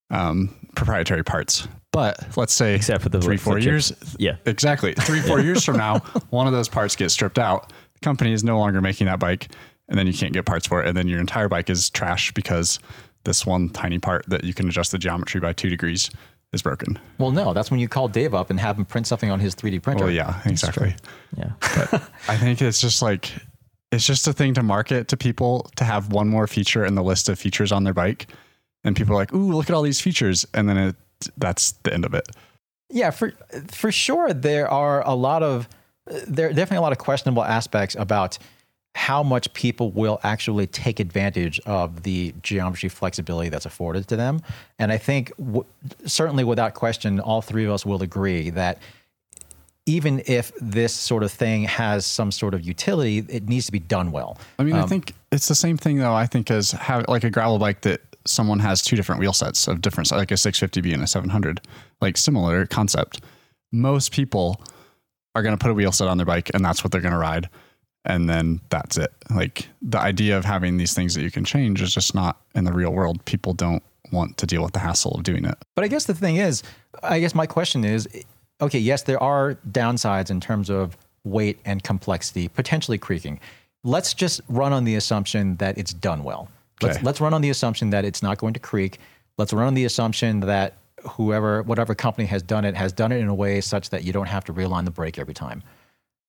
um, 0.09 0.53
proprietary 0.75 1.23
parts. 1.23 1.67
But 1.91 2.37
let's 2.37 2.53
say 2.53 2.75
Except 2.75 3.03
for 3.03 3.09
the 3.09 3.19
three, 3.21 3.37
four 3.37 3.55
chips. 3.59 3.65
years. 3.65 4.15
Yeah. 4.17 4.37
Exactly. 4.45 4.93
Three, 4.93 5.19
four 5.19 5.41
years 5.41 5.63
from 5.65 5.77
now, 5.77 5.99
one 6.29 6.47
of 6.47 6.53
those 6.53 6.69
parts 6.69 6.95
gets 6.95 7.13
stripped 7.13 7.37
out. 7.39 7.71
Company 8.01 8.33
is 8.33 8.43
no 8.43 8.57
longer 8.57 8.81
making 8.81 9.07
that 9.07 9.19
bike, 9.19 9.49
and 9.87 9.97
then 9.97 10.07
you 10.07 10.13
can't 10.13 10.33
get 10.33 10.45
parts 10.45 10.67
for 10.67 10.81
it. 10.81 10.87
And 10.87 10.97
then 10.97 11.07
your 11.07 11.19
entire 11.19 11.47
bike 11.47 11.69
is 11.69 11.89
trash 11.89 12.31
because 12.33 12.79
this 13.23 13.45
one 13.45 13.69
tiny 13.69 13.99
part 13.99 14.25
that 14.29 14.43
you 14.43 14.53
can 14.53 14.67
adjust 14.67 14.91
the 14.91 14.97
geometry 14.97 15.39
by 15.39 15.53
two 15.53 15.69
degrees 15.69 16.09
is 16.53 16.61
broken. 16.61 16.99
well, 17.17 17.31
no, 17.31 17.53
that's 17.53 17.71
when 17.71 17.79
you 17.79 17.87
call 17.87 18.07
Dave 18.09 18.33
up 18.33 18.49
and 18.49 18.59
have 18.59 18.77
him 18.77 18.83
print 18.83 19.07
something 19.07 19.31
on 19.31 19.39
his 19.39 19.55
3D 19.55 19.81
printer. 19.81 20.05
Well, 20.05 20.13
yeah, 20.13 20.41
exactly. 20.45 20.95
Yeah. 21.37 21.51
But 21.61 21.93
I 22.27 22.35
think 22.35 22.61
it's 22.61 22.81
just 22.81 23.01
like 23.01 23.31
it's 23.91 24.05
just 24.05 24.27
a 24.27 24.33
thing 24.33 24.53
to 24.55 24.63
market 24.63 25.07
to 25.09 25.17
people 25.17 25.69
to 25.75 25.83
have 25.83 26.11
one 26.11 26.27
more 26.27 26.47
feature 26.47 26.85
in 26.85 26.95
the 26.95 27.03
list 27.03 27.29
of 27.29 27.39
features 27.39 27.71
on 27.71 27.83
their 27.83 27.93
bike, 27.93 28.27
and 28.83 28.95
people 28.95 29.13
are 29.13 29.17
like, 29.17 29.33
"Ooh, 29.33 29.53
look 29.53 29.69
at 29.69 29.75
all 29.75 29.81
these 29.81 30.01
features," 30.01 30.45
and 30.53 30.67
then 30.67 30.77
it 30.77 30.95
that's 31.37 31.73
the 31.83 31.93
end 31.93 32.05
of 32.05 32.13
it. 32.13 32.27
Yeah, 32.89 33.11
for 33.11 33.31
for 33.67 33.91
sure, 33.91 34.33
there 34.33 34.69
are 34.69 35.07
a 35.07 35.13
lot 35.15 35.43
of 35.43 35.69
there 36.05 36.47
are 36.47 36.53
definitely 36.53 36.77
a 36.77 36.81
lot 36.81 36.91
of 36.91 36.97
questionable 36.97 37.43
aspects 37.43 37.95
about 37.95 38.37
how 38.93 39.23
much 39.23 39.51
people 39.53 39.91
will 39.91 40.19
actually 40.23 40.67
take 40.67 40.99
advantage 40.99 41.59
of 41.61 42.03
the 42.03 42.33
geometry 42.41 42.89
flexibility 42.89 43.49
that's 43.49 43.65
afforded 43.65 44.07
to 44.07 44.17
them. 44.17 44.41
And 44.79 44.91
I 44.91 44.97
think 44.97 45.35
w- 45.37 45.65
certainly 46.05 46.43
without 46.43 46.73
question, 46.73 47.19
all 47.19 47.41
three 47.41 47.63
of 47.63 47.71
us 47.71 47.85
will 47.85 48.01
agree 48.01 48.49
that 48.49 48.79
even 49.85 50.21
if 50.27 50.51
this 50.59 50.93
sort 50.93 51.23
of 51.23 51.31
thing 51.31 51.63
has 51.63 52.05
some 52.05 52.31
sort 52.31 52.53
of 52.53 52.61
utility, 52.63 53.19
it 53.29 53.47
needs 53.47 53.65
to 53.65 53.71
be 53.71 53.79
done 53.79 54.11
well. 54.11 54.37
I 54.59 54.63
mean, 54.63 54.75
I 54.75 54.81
um, 54.81 54.89
think 54.89 55.13
it's 55.31 55.47
the 55.47 55.55
same 55.55 55.77
thing 55.77 55.97
though. 55.97 56.13
I 56.13 56.25
think 56.25 56.51
as 56.51 56.71
have 56.71 57.07
like 57.07 57.23
a 57.23 57.29
gravel 57.29 57.59
bike 57.59 57.81
that 57.81 58.01
someone 58.25 58.59
has 58.59 58.81
two 58.81 58.95
different 58.95 59.19
wheel 59.19 59.33
sets 59.33 59.67
of 59.67 59.81
different, 59.81 60.11
like 60.11 60.31
a 60.31 60.35
650B 60.35 60.93
and 60.93 61.01
a 61.01 61.07
700, 61.07 61.61
like 62.01 62.17
similar 62.17 62.65
concept. 62.67 63.21
Most 63.71 64.11
people 64.11 64.61
are 65.35 65.41
going 65.41 65.57
to 65.57 65.61
put 65.61 65.71
a 65.71 65.73
wheel 65.73 65.91
set 65.91 66.07
on 66.07 66.17
their 66.17 66.25
bike, 66.25 66.51
and 66.53 66.63
that's 66.63 66.83
what 66.83 66.91
they're 66.91 67.01
going 67.01 67.13
to 67.13 67.17
ride, 67.17 67.49
and 68.05 68.29
then 68.29 68.59
that's 68.69 68.97
it. 68.97 69.11
Like 69.29 69.67
the 69.81 69.99
idea 69.99 70.37
of 70.37 70.45
having 70.45 70.77
these 70.77 70.93
things 70.93 71.13
that 71.15 71.21
you 71.21 71.31
can 71.31 71.45
change 71.45 71.81
is 71.81 71.93
just 71.93 72.15
not 72.15 72.41
in 72.55 72.65
the 72.65 72.73
real 72.73 72.91
world. 72.91 73.23
People 73.25 73.53
don't 73.53 73.83
want 74.11 74.37
to 74.37 74.45
deal 74.45 74.63
with 74.63 74.73
the 74.73 74.79
hassle 74.79 75.13
of 75.15 75.23
doing 75.23 75.45
it. 75.45 75.57
But 75.75 75.85
I 75.85 75.87
guess 75.87 76.05
the 76.05 76.13
thing 76.13 76.35
is, 76.37 76.63
I 77.03 77.19
guess 77.19 77.33
my 77.33 77.45
question 77.45 77.83
is 77.85 78.07
okay, 78.61 78.79
yes, 78.79 79.03
there 79.03 79.21
are 79.21 79.55
downsides 79.71 80.29
in 80.29 80.39
terms 80.39 80.69
of 80.69 80.95
weight 81.23 81.59
and 81.65 81.83
complexity, 81.83 82.47
potentially 82.47 82.97
creaking. 82.97 83.39
Let's 83.83 84.13
just 84.13 84.41
run 84.47 84.73
on 84.73 84.83
the 84.83 84.95
assumption 84.95 85.55
that 85.57 85.77
it's 85.77 85.93
done 85.93 86.23
well. 86.23 86.49
Let's, 86.81 87.01
let's 87.03 87.21
run 87.21 87.33
on 87.33 87.41
the 87.41 87.49
assumption 87.49 87.91
that 87.91 88.05
it's 88.05 88.23
not 88.23 88.37
going 88.37 88.53
to 88.53 88.59
creak. 88.59 88.99
Let's 89.37 89.53
run 89.53 89.67
on 89.67 89.73
the 89.73 89.85
assumption 89.85 90.39
that 90.41 90.73
whoever, 91.03 91.63
whatever 91.63 91.95
company 91.95 92.27
has 92.27 92.41
done 92.41 92.65
it, 92.65 92.75
has 92.75 92.93
done 92.93 93.11
it 93.11 93.19
in 93.19 93.27
a 93.27 93.35
way 93.35 93.61
such 93.61 93.89
that 93.89 94.03
you 94.03 94.13
don't 94.13 94.27
have 94.27 94.45
to 94.45 94.53
realign 94.53 94.85
the 94.85 94.91
brake 94.91 95.19
every 95.19 95.33
time. 95.33 95.63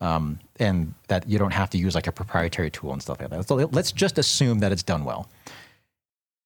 Um, 0.01 0.41
and 0.59 0.95
that 1.07 1.29
you 1.29 1.39
don't 1.39 1.53
have 1.53 1.71
to 1.71 1.79
use 1.79 1.95
like 1.95 2.09
a 2.09 2.13
proprietary 2.13 2.71
tool 2.73 2.93
and 2.93 3.01
stuff 3.01 3.21
like 3.21 3.31
that. 3.31 3.47
So 3.47 3.55
let's 3.55 3.93
just 3.93 4.19
assume 4.19 4.59
that 4.59 4.73
it's 4.73 4.83
done 4.83 5.05
well 5.05 5.29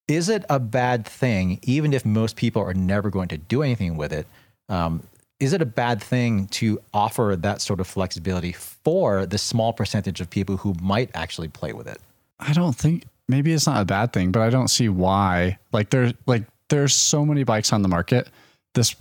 is 0.09 0.29
it 0.29 0.45
a 0.49 0.61
bad 0.61 1.05
thing, 1.05 1.59
even 1.63 1.93
if 1.93 2.05
most 2.05 2.37
people 2.37 2.63
are 2.63 2.75
never 2.75 3.11
going 3.11 3.29
to 3.29 3.39
do 3.39 3.63
anything 3.63 3.97
with 3.97 4.13
it? 4.13 4.27
Um, 4.69 5.03
is 5.41 5.53
it 5.53 5.61
a 5.61 5.67
bad 5.67 6.03
thing 6.03 6.47
to 6.49 6.81
offer 6.95 7.37
that 7.39 7.61
sort 7.61 7.81
of 7.81 7.87
flexibility 7.87 8.53
for 8.53 9.27
the 9.27 9.39
small 9.39 9.73
percentage 9.73 10.21
of 10.21 10.31
people 10.31 10.57
who 10.57 10.75
might 10.81 11.11
actually 11.15 11.49
play 11.49 11.73
with 11.73 11.87
it? 11.87 11.99
I 12.39 12.53
don't 12.53 12.75
think 12.75 13.05
maybe 13.29 13.53
it's 13.53 13.67
not 13.67 13.83
a 13.83 13.85
bad 13.85 14.13
thing, 14.13 14.33
but 14.33 14.43
I 14.43 14.51
don't 14.51 14.69
see 14.69 14.89
why. 14.89 15.59
Like 15.73 15.91
there's 15.91 16.15
like 16.27 16.45
there's 16.69 16.95
so 16.95 17.25
many 17.25 17.45
bikes 17.45 17.73
on 17.73 17.83
the 17.83 17.89
market. 17.89 18.29
This 18.75 18.95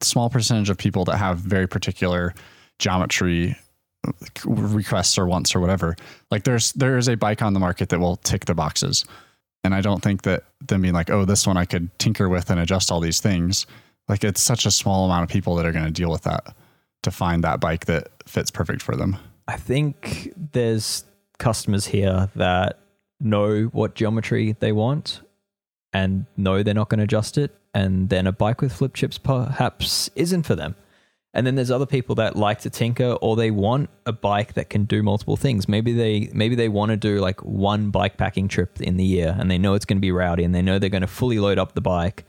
small 0.00 0.30
percentage 0.30 0.70
of 0.70 0.78
people 0.78 1.04
that 1.06 1.16
have 1.16 1.38
very 1.38 1.66
particular 1.66 2.34
geometry 2.78 3.56
requests 4.44 5.16
or 5.16 5.26
wants 5.26 5.54
or 5.54 5.60
whatever. 5.60 5.96
Like 6.30 6.44
there's 6.44 6.72
there 6.72 6.98
is 6.98 7.08
a 7.08 7.14
bike 7.14 7.42
on 7.42 7.54
the 7.54 7.60
market 7.60 7.88
that 7.90 8.00
will 8.00 8.16
tick 8.16 8.46
the 8.46 8.54
boxes. 8.54 9.04
And 9.64 9.74
I 9.74 9.80
don't 9.80 10.02
think 10.02 10.22
that 10.22 10.44
them 10.66 10.82
being 10.82 10.94
like, 10.94 11.08
oh, 11.08 11.24
this 11.24 11.46
one 11.46 11.56
I 11.56 11.64
could 11.64 11.96
tinker 11.98 12.28
with 12.28 12.50
and 12.50 12.58
adjust 12.58 12.90
all 12.90 12.98
these 12.98 13.20
things. 13.20 13.66
Like 14.08 14.24
it's 14.24 14.40
such 14.40 14.66
a 14.66 14.72
small 14.72 15.04
amount 15.04 15.22
of 15.22 15.28
people 15.28 15.54
that 15.54 15.66
are 15.66 15.72
going 15.72 15.84
to 15.84 15.92
deal 15.92 16.10
with 16.10 16.22
that 16.22 16.56
to 17.04 17.10
find 17.12 17.44
that 17.44 17.60
bike 17.60 17.86
that 17.86 18.08
fits 18.26 18.50
perfect 18.50 18.82
for 18.82 18.96
them. 18.96 19.16
I 19.46 19.56
think 19.56 20.32
there's 20.36 21.04
customers 21.38 21.86
here 21.86 22.28
that 22.34 22.80
know 23.20 23.64
what 23.66 23.94
geometry 23.94 24.56
they 24.58 24.72
want 24.72 25.20
and 25.92 26.26
know 26.36 26.62
they're 26.62 26.74
not 26.74 26.88
going 26.88 26.98
to 26.98 27.04
adjust 27.04 27.38
it. 27.38 27.54
And 27.74 28.08
then 28.08 28.26
a 28.26 28.32
bike 28.32 28.60
with 28.60 28.72
flip 28.72 28.94
chips 28.94 29.18
perhaps 29.18 30.10
isn't 30.14 30.44
for 30.44 30.54
them. 30.54 30.74
And 31.34 31.46
then 31.46 31.54
there's 31.54 31.70
other 31.70 31.86
people 31.86 32.14
that 32.16 32.36
like 32.36 32.60
to 32.60 32.70
tinker 32.70 33.16
or 33.22 33.36
they 33.36 33.50
want 33.50 33.88
a 34.04 34.12
bike 34.12 34.52
that 34.54 34.68
can 34.68 34.84
do 34.84 35.02
multiple 35.02 35.36
things. 35.36 35.66
Maybe 35.66 35.94
they 35.94 36.28
maybe 36.34 36.54
they 36.54 36.68
want 36.68 36.90
to 36.90 36.96
do 36.96 37.20
like 37.20 37.42
one 37.42 37.90
bike 37.90 38.18
packing 38.18 38.48
trip 38.48 38.80
in 38.80 38.98
the 38.98 39.04
year 39.04 39.34
and 39.38 39.50
they 39.50 39.56
know 39.56 39.72
it's 39.72 39.86
going 39.86 39.96
to 39.96 40.02
be 40.02 40.12
rowdy 40.12 40.44
and 40.44 40.54
they 40.54 40.60
know 40.60 40.78
they're 40.78 40.90
going 40.90 41.00
to 41.00 41.06
fully 41.06 41.38
load 41.38 41.58
up 41.58 41.74
the 41.74 41.80
bike. 41.80 42.24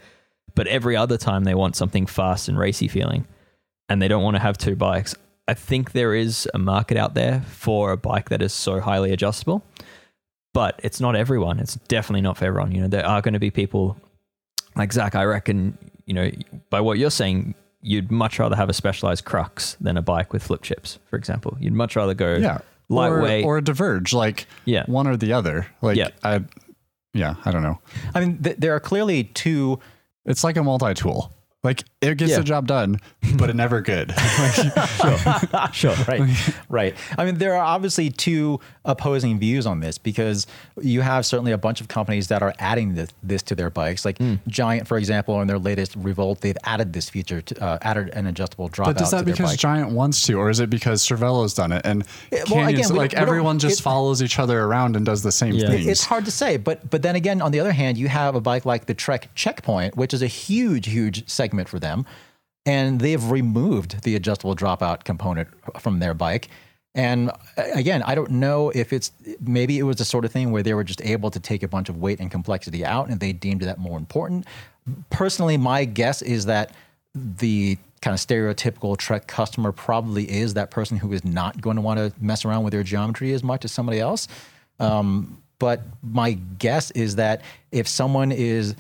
But 0.56 0.68
every 0.68 0.96
other 0.96 1.18
time 1.18 1.44
they 1.44 1.56
want 1.56 1.76
something 1.76 2.06
fast 2.06 2.48
and 2.48 2.58
racy 2.58 2.88
feeling 2.88 3.28
and 3.90 4.02
they 4.02 4.08
don't 4.08 4.24
want 4.24 4.36
to 4.36 4.42
have 4.42 4.58
two 4.58 4.76
bikes. 4.76 5.16
I 5.48 5.54
think 5.54 5.92
there 5.92 6.16
is 6.16 6.48
a 6.54 6.58
market 6.58 6.96
out 6.96 7.16
there 7.16 7.42
for 7.42 7.92
a 7.92 7.98
bike 7.98 8.30
that 8.30 8.42
is 8.42 8.54
so 8.54 8.80
highly 8.80 9.12
adjustable, 9.12 9.66
but 10.54 10.80
it's 10.84 11.00
not 11.02 11.16
everyone. 11.16 11.60
It's 11.60 11.76
definitely 11.88 12.22
not 12.22 12.38
for 12.38 12.46
everyone. 12.46 12.72
You 12.72 12.82
know, 12.82 12.88
there 12.88 13.06
are 13.06 13.22
going 13.22 13.34
to 13.34 13.40
be 13.40 13.52
people 13.52 13.98
like 14.76 14.94
Zach. 14.94 15.16
I 15.16 15.24
reckon, 15.26 15.78
you 16.06 16.14
know, 16.14 16.32
by 16.70 16.80
what 16.82 16.98
you're 17.00 17.12
saying, 17.12 17.56
you'd 17.82 18.12
much 18.12 18.40
rather 18.40 18.56
have 18.56 18.70
a 18.70 18.74
specialized 18.74 19.26
crux 19.26 19.76
than 19.82 19.98
a 19.98 20.02
bike 20.02 20.32
with 20.32 20.44
flip 20.44 20.62
chips, 20.62 21.00
for 21.10 21.18
example. 21.18 21.58
You'd 21.60 21.74
much 21.74 21.96
rather 21.96 22.14
go 22.14 22.36
yeah 22.36 22.60
lightweight. 22.90 23.44
or, 23.46 23.58
or 23.58 23.62
diverge 23.62 24.14
like 24.14 24.46
Yeah. 24.66 24.84
one 24.86 25.08
or 25.08 25.18
the 25.18 25.34
other 25.34 25.68
like 25.82 25.98
Yeah. 25.98 26.10
i 26.24 26.42
yeah 27.14 27.36
i 27.46 27.50
don't 27.52 27.64
know 27.64 27.80
I 28.14 28.20
mean, 28.20 28.38
th- 28.44 28.58
there 28.58 28.76
are 28.76 28.80
clearly 28.80 29.24
two. 29.24 29.80
it's 30.26 30.44
like 30.44 30.58
a 30.58 30.64
multi-tool 30.64 31.32
like 31.64 31.84
it 32.12 32.18
gets 32.18 32.32
Yeah. 32.32 32.38
the 32.40 32.44
job 32.44 32.68
done 32.68 33.00
but 33.38 33.50
it 33.50 33.56
never 33.56 33.82
good 33.82 34.14
sure. 35.72 35.96
Right, 36.08 36.54
right. 36.70 36.96
I 37.18 37.26
mean, 37.26 37.38
there 37.38 37.54
are 37.56 37.64
obviously 37.64 38.10
two 38.10 38.60
opposing 38.86 39.40
views 39.40 39.66
on 39.66 39.80
this 39.80 39.98
because 39.98 40.46
you 40.82 41.02
have 41.02 41.26
certainly 41.26 41.52
a 41.52 41.58
bunch 41.58 41.82
of 41.82 41.88
companies 41.88 42.28
that 42.28 42.42
are 42.44 42.54
adding 42.60 42.96
this, 42.96 43.10
this 43.24 43.42
to 43.44 43.56
their 43.56 43.70
bikes. 43.70 44.06
Like 44.06 44.18
Giant, 44.48 44.88
for 44.88 44.98
example, 44.98 45.42
in 45.42 45.48
their 45.48 45.60
latest 45.60 45.96
Revolt, 45.96 46.42
they've 46.42 46.58
added 46.64 46.94
this 46.94 47.10
feature, 47.10 47.42
to, 47.42 47.64
uh, 47.64 47.78
added 47.82 48.10
an 48.10 48.28
adjustable 48.28 48.68
drop. 48.68 48.88
but 48.94 49.02
is 49.02 49.12
that 49.12 49.26
their 49.26 49.34
because 49.34 49.56
giant 49.58 49.92
wants 49.92 50.22
to 50.24 50.34
or 50.36 50.50
is 50.50 50.60
it 50.60 50.70
because 50.70 51.02
cervelo's 51.02 51.54
done 51.54 51.72
it 51.72 51.82
and 51.86 52.04
well, 52.32 52.46
Canyon's- 52.46 52.90
again, 52.90 52.98
like 52.98 53.12
don't- 53.12 53.22
we 53.22 53.26
don't- 53.26 53.30
everyone 53.30 53.60
just 53.60 53.80
it- 53.80 53.84
follows 53.84 54.22
each 54.22 54.40
other 54.40 54.62
around 54.62 54.96
and 54.96 55.06
does 55.06 55.24
the 55.24 55.32
same 55.32 55.54
Yeah. 55.56 55.68
things 55.70 55.88
It's 55.88 56.04
hard 56.06 56.26
to 56.26 56.32
say, 56.32 56.58
but 56.58 56.90
but 56.90 57.02
then 57.02 57.16
again, 57.16 57.42
on 57.42 57.52
the 57.52 57.60
other 57.60 57.72
hand, 57.72 57.98
you 57.98 58.08
have 58.10 58.36
a 58.36 58.42
bike 58.42 58.66
like 58.66 58.86
the 58.86 58.94
Trek 58.94 59.30
Checkpoint, 59.36 59.96
which 59.96 60.14
is 60.14 60.22
a 60.22 60.28
huge, 60.28 60.88
huge 60.88 61.28
segment 61.30 61.68
for 61.70 61.80
them, 61.80 61.93
and 62.66 63.00
they've 63.00 63.24
removed 63.30 64.04
the 64.04 64.16
adjustable 64.16 64.56
dropout 64.56 65.04
component 65.04 65.48
from 65.80 66.00
their 66.00 66.14
bike. 66.14 66.50
And 66.96 67.32
again, 67.58 68.04
I 68.04 68.14
don't 68.14 68.32
know 68.32 68.70
if 68.70 68.94
it's 68.94 69.12
maybe 69.42 69.80
it 69.80 69.84
was 69.84 69.96
the 69.96 70.06
sort 70.06 70.26
of 70.26 70.32
thing 70.32 70.52
where 70.52 70.62
they 70.62 70.74
were 70.74 70.84
just 70.84 71.02
able 71.04 71.32
to 71.32 71.40
take 71.40 71.64
a 71.64 71.68
bunch 71.68 71.90
of 71.90 71.98
weight 71.98 72.20
and 72.20 72.30
complexity 72.30 72.86
out, 72.86 73.10
and 73.10 73.20
they 73.20 73.34
deemed 73.34 73.62
that 73.62 73.80
more 73.80 73.98
important. 73.98 74.46
Personally, 75.10 75.58
my 75.58 75.86
guess 75.86 76.22
is 76.22 76.46
that 76.46 76.76
the 77.16 77.78
kind 78.02 78.14
of 78.14 78.20
stereotypical 78.20 78.98
Trek 78.98 79.28
customer 79.28 79.72
probably 79.72 80.30
is 80.30 80.54
that 80.54 80.70
person 80.70 80.98
who 80.98 81.14
is 81.14 81.24
not 81.24 81.60
going 81.62 81.78
to 81.78 81.82
want 81.82 81.98
to 81.98 82.14
mess 82.20 82.46
around 82.46 82.64
with 82.64 82.74
their 82.74 82.84
geometry 82.84 83.34
as 83.34 83.44
much 83.44 83.66
as 83.66 83.72
somebody 83.72 84.00
else. 84.00 84.28
Um, 84.80 85.42
but 85.58 85.82
my 86.04 86.34
guess 86.34 86.92
is 86.92 87.16
that 87.16 87.42
if 87.72 87.88
someone 87.88 88.32
is 88.32 88.76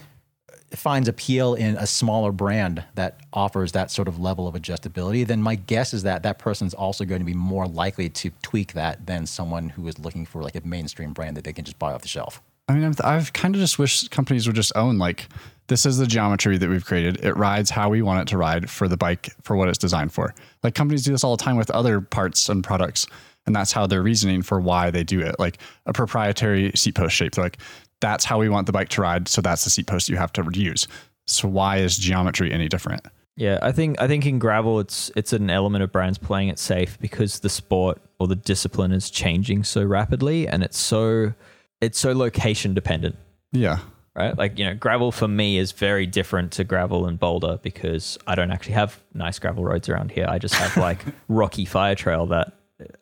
finds 0.78 1.08
appeal 1.08 1.54
in 1.54 1.78
a 1.78 1.86
smaller 1.86 2.32
brand 2.32 2.84
that 2.96 3.20
offers 3.32 3.72
that 3.74 3.92
sort 3.92 4.08
of 4.08 4.20
level 4.20 4.48
of 4.48 4.56
adjustability, 4.56 5.26
then 5.26 5.42
my 5.42 5.56
guess 5.56 5.94
is 5.94 6.04
that 6.04 6.24
that 6.24 6.40
person's 6.40 6.74
also 6.74 7.06
going 7.06 7.20
to 7.20 7.26
be 7.26 7.34
more 7.34 7.68
likely 7.68 8.10
to 8.10 8.32
tweak 8.42 8.74
that 8.74 9.06
than 9.06 9.26
someone 9.26 9.70
who 9.70 9.88
is 9.88 10.00
looking 10.00 10.26
for 10.26 10.42
like 10.42 10.56
a 10.56 10.62
mainstream 10.66 11.14
brand 11.14 11.38
that 11.38 11.44
they 11.44 11.54
can 11.54 11.66
just 11.66 11.80
buy 11.80 11.94
off 11.94 12.02
the 12.02 12.08
shelf. 12.08 12.42
I 12.68 12.74
mean, 12.74 12.86
I've, 12.86 13.02
I've 13.04 13.34
kind 13.34 13.56
of 13.56 13.62
just 13.62 13.78
wish 13.78 14.08
companies 14.08 14.48
would 14.48 14.56
just 14.56 14.72
own 14.76 14.98
like 14.98 15.28
this 15.68 15.86
is 15.86 15.98
the 15.98 16.08
geometry 16.08 16.58
that 16.58 16.70
we've 16.70 16.86
created. 16.86 17.24
It 17.24 17.36
rides 17.36 17.70
how 17.70 17.90
we 17.90 18.02
want 18.02 18.22
it 18.22 18.28
to 18.30 18.38
ride 18.38 18.70
for 18.70 18.88
the 18.88 18.98
bike 18.98 19.30
for 19.42 19.56
what 19.56 19.70
it's 19.70 19.78
designed 19.78 20.14
for. 20.14 20.34
Like 20.64 20.76
companies 20.76 21.04
do 21.04 21.12
this 21.12 21.24
all 21.24 21.36
the 21.36 21.44
time 21.44 21.58
with 21.58 21.70
other 21.72 22.02
parts 22.02 22.50
and 22.50 22.64
products, 22.64 23.06
and 23.46 23.56
that's 23.56 23.72
how 23.72 23.88
they're 23.88 24.04
reasoning 24.04 24.42
for 24.42 24.60
why 24.60 24.92
they 24.92 25.04
do 25.04 25.20
it. 25.20 25.36
Like 25.40 25.60
a 25.86 25.94
proprietary 25.94 26.72
seat 26.76 26.96
post 26.96 27.16
shape. 27.16 27.34
They're 27.34 27.46
like, 27.46 27.58
that's 28.04 28.26
how 28.26 28.38
we 28.38 28.50
want 28.50 28.66
the 28.68 28.74
bike 28.74 28.90
to 28.90 29.02
ride, 29.02 29.30
so 29.30 29.42
that's 29.42 29.64
the 29.64 29.70
seat 29.70 29.88
post 29.88 30.10
you 30.10 30.18
have 30.18 30.34
to 30.34 30.46
use. 30.54 30.90
So 31.26 31.48
why 31.48 31.78
is 31.78 31.98
geometry 31.98 32.52
any 32.52 32.68
different? 32.68 33.02
Yeah, 33.38 33.60
I 33.62 33.72
think 33.72 34.00
I 34.00 34.08
think 34.08 34.26
in 34.26 34.40
gravel 34.40 34.82
it's 34.82 35.10
it's 35.16 35.32
an 35.32 35.50
element 35.50 35.84
of 35.84 35.92
brands 35.94 36.18
playing 36.18 36.50
it 36.50 36.60
safe 36.60 37.00
because 37.00 37.40
the 37.40 37.50
sport 37.50 38.02
or 38.20 38.28
the 38.28 38.36
discipline 38.36 38.92
is 38.92 39.10
changing 39.10 39.64
so 39.64 39.86
rapidly 39.86 40.50
and 40.50 40.64
it's 40.64 40.78
so 40.78 41.34
it's 41.80 41.98
so 41.98 42.12
location 42.12 42.74
dependent. 42.74 43.16
Yeah. 43.54 43.80
Right? 44.16 44.38
Like, 44.38 44.60
you 44.60 44.66
know, 44.66 44.76
gravel 44.76 45.12
for 45.12 45.28
me 45.28 45.58
is 45.58 45.72
very 45.72 46.06
different 46.06 46.52
to 46.54 46.64
gravel 46.64 47.08
and 47.08 47.18
boulder 47.18 47.58
because 47.64 48.20
I 48.28 48.36
don't 48.36 48.52
actually 48.52 48.74
have 48.74 49.02
nice 49.14 49.40
gravel 49.40 49.64
roads 49.64 49.90
around 49.90 50.12
here. 50.12 50.28
I 50.30 50.38
just 50.38 50.54
have 50.54 50.78
like 50.78 51.00
rocky 51.30 51.66
fire 51.66 51.96
trail 51.96 52.28
that 52.28 52.54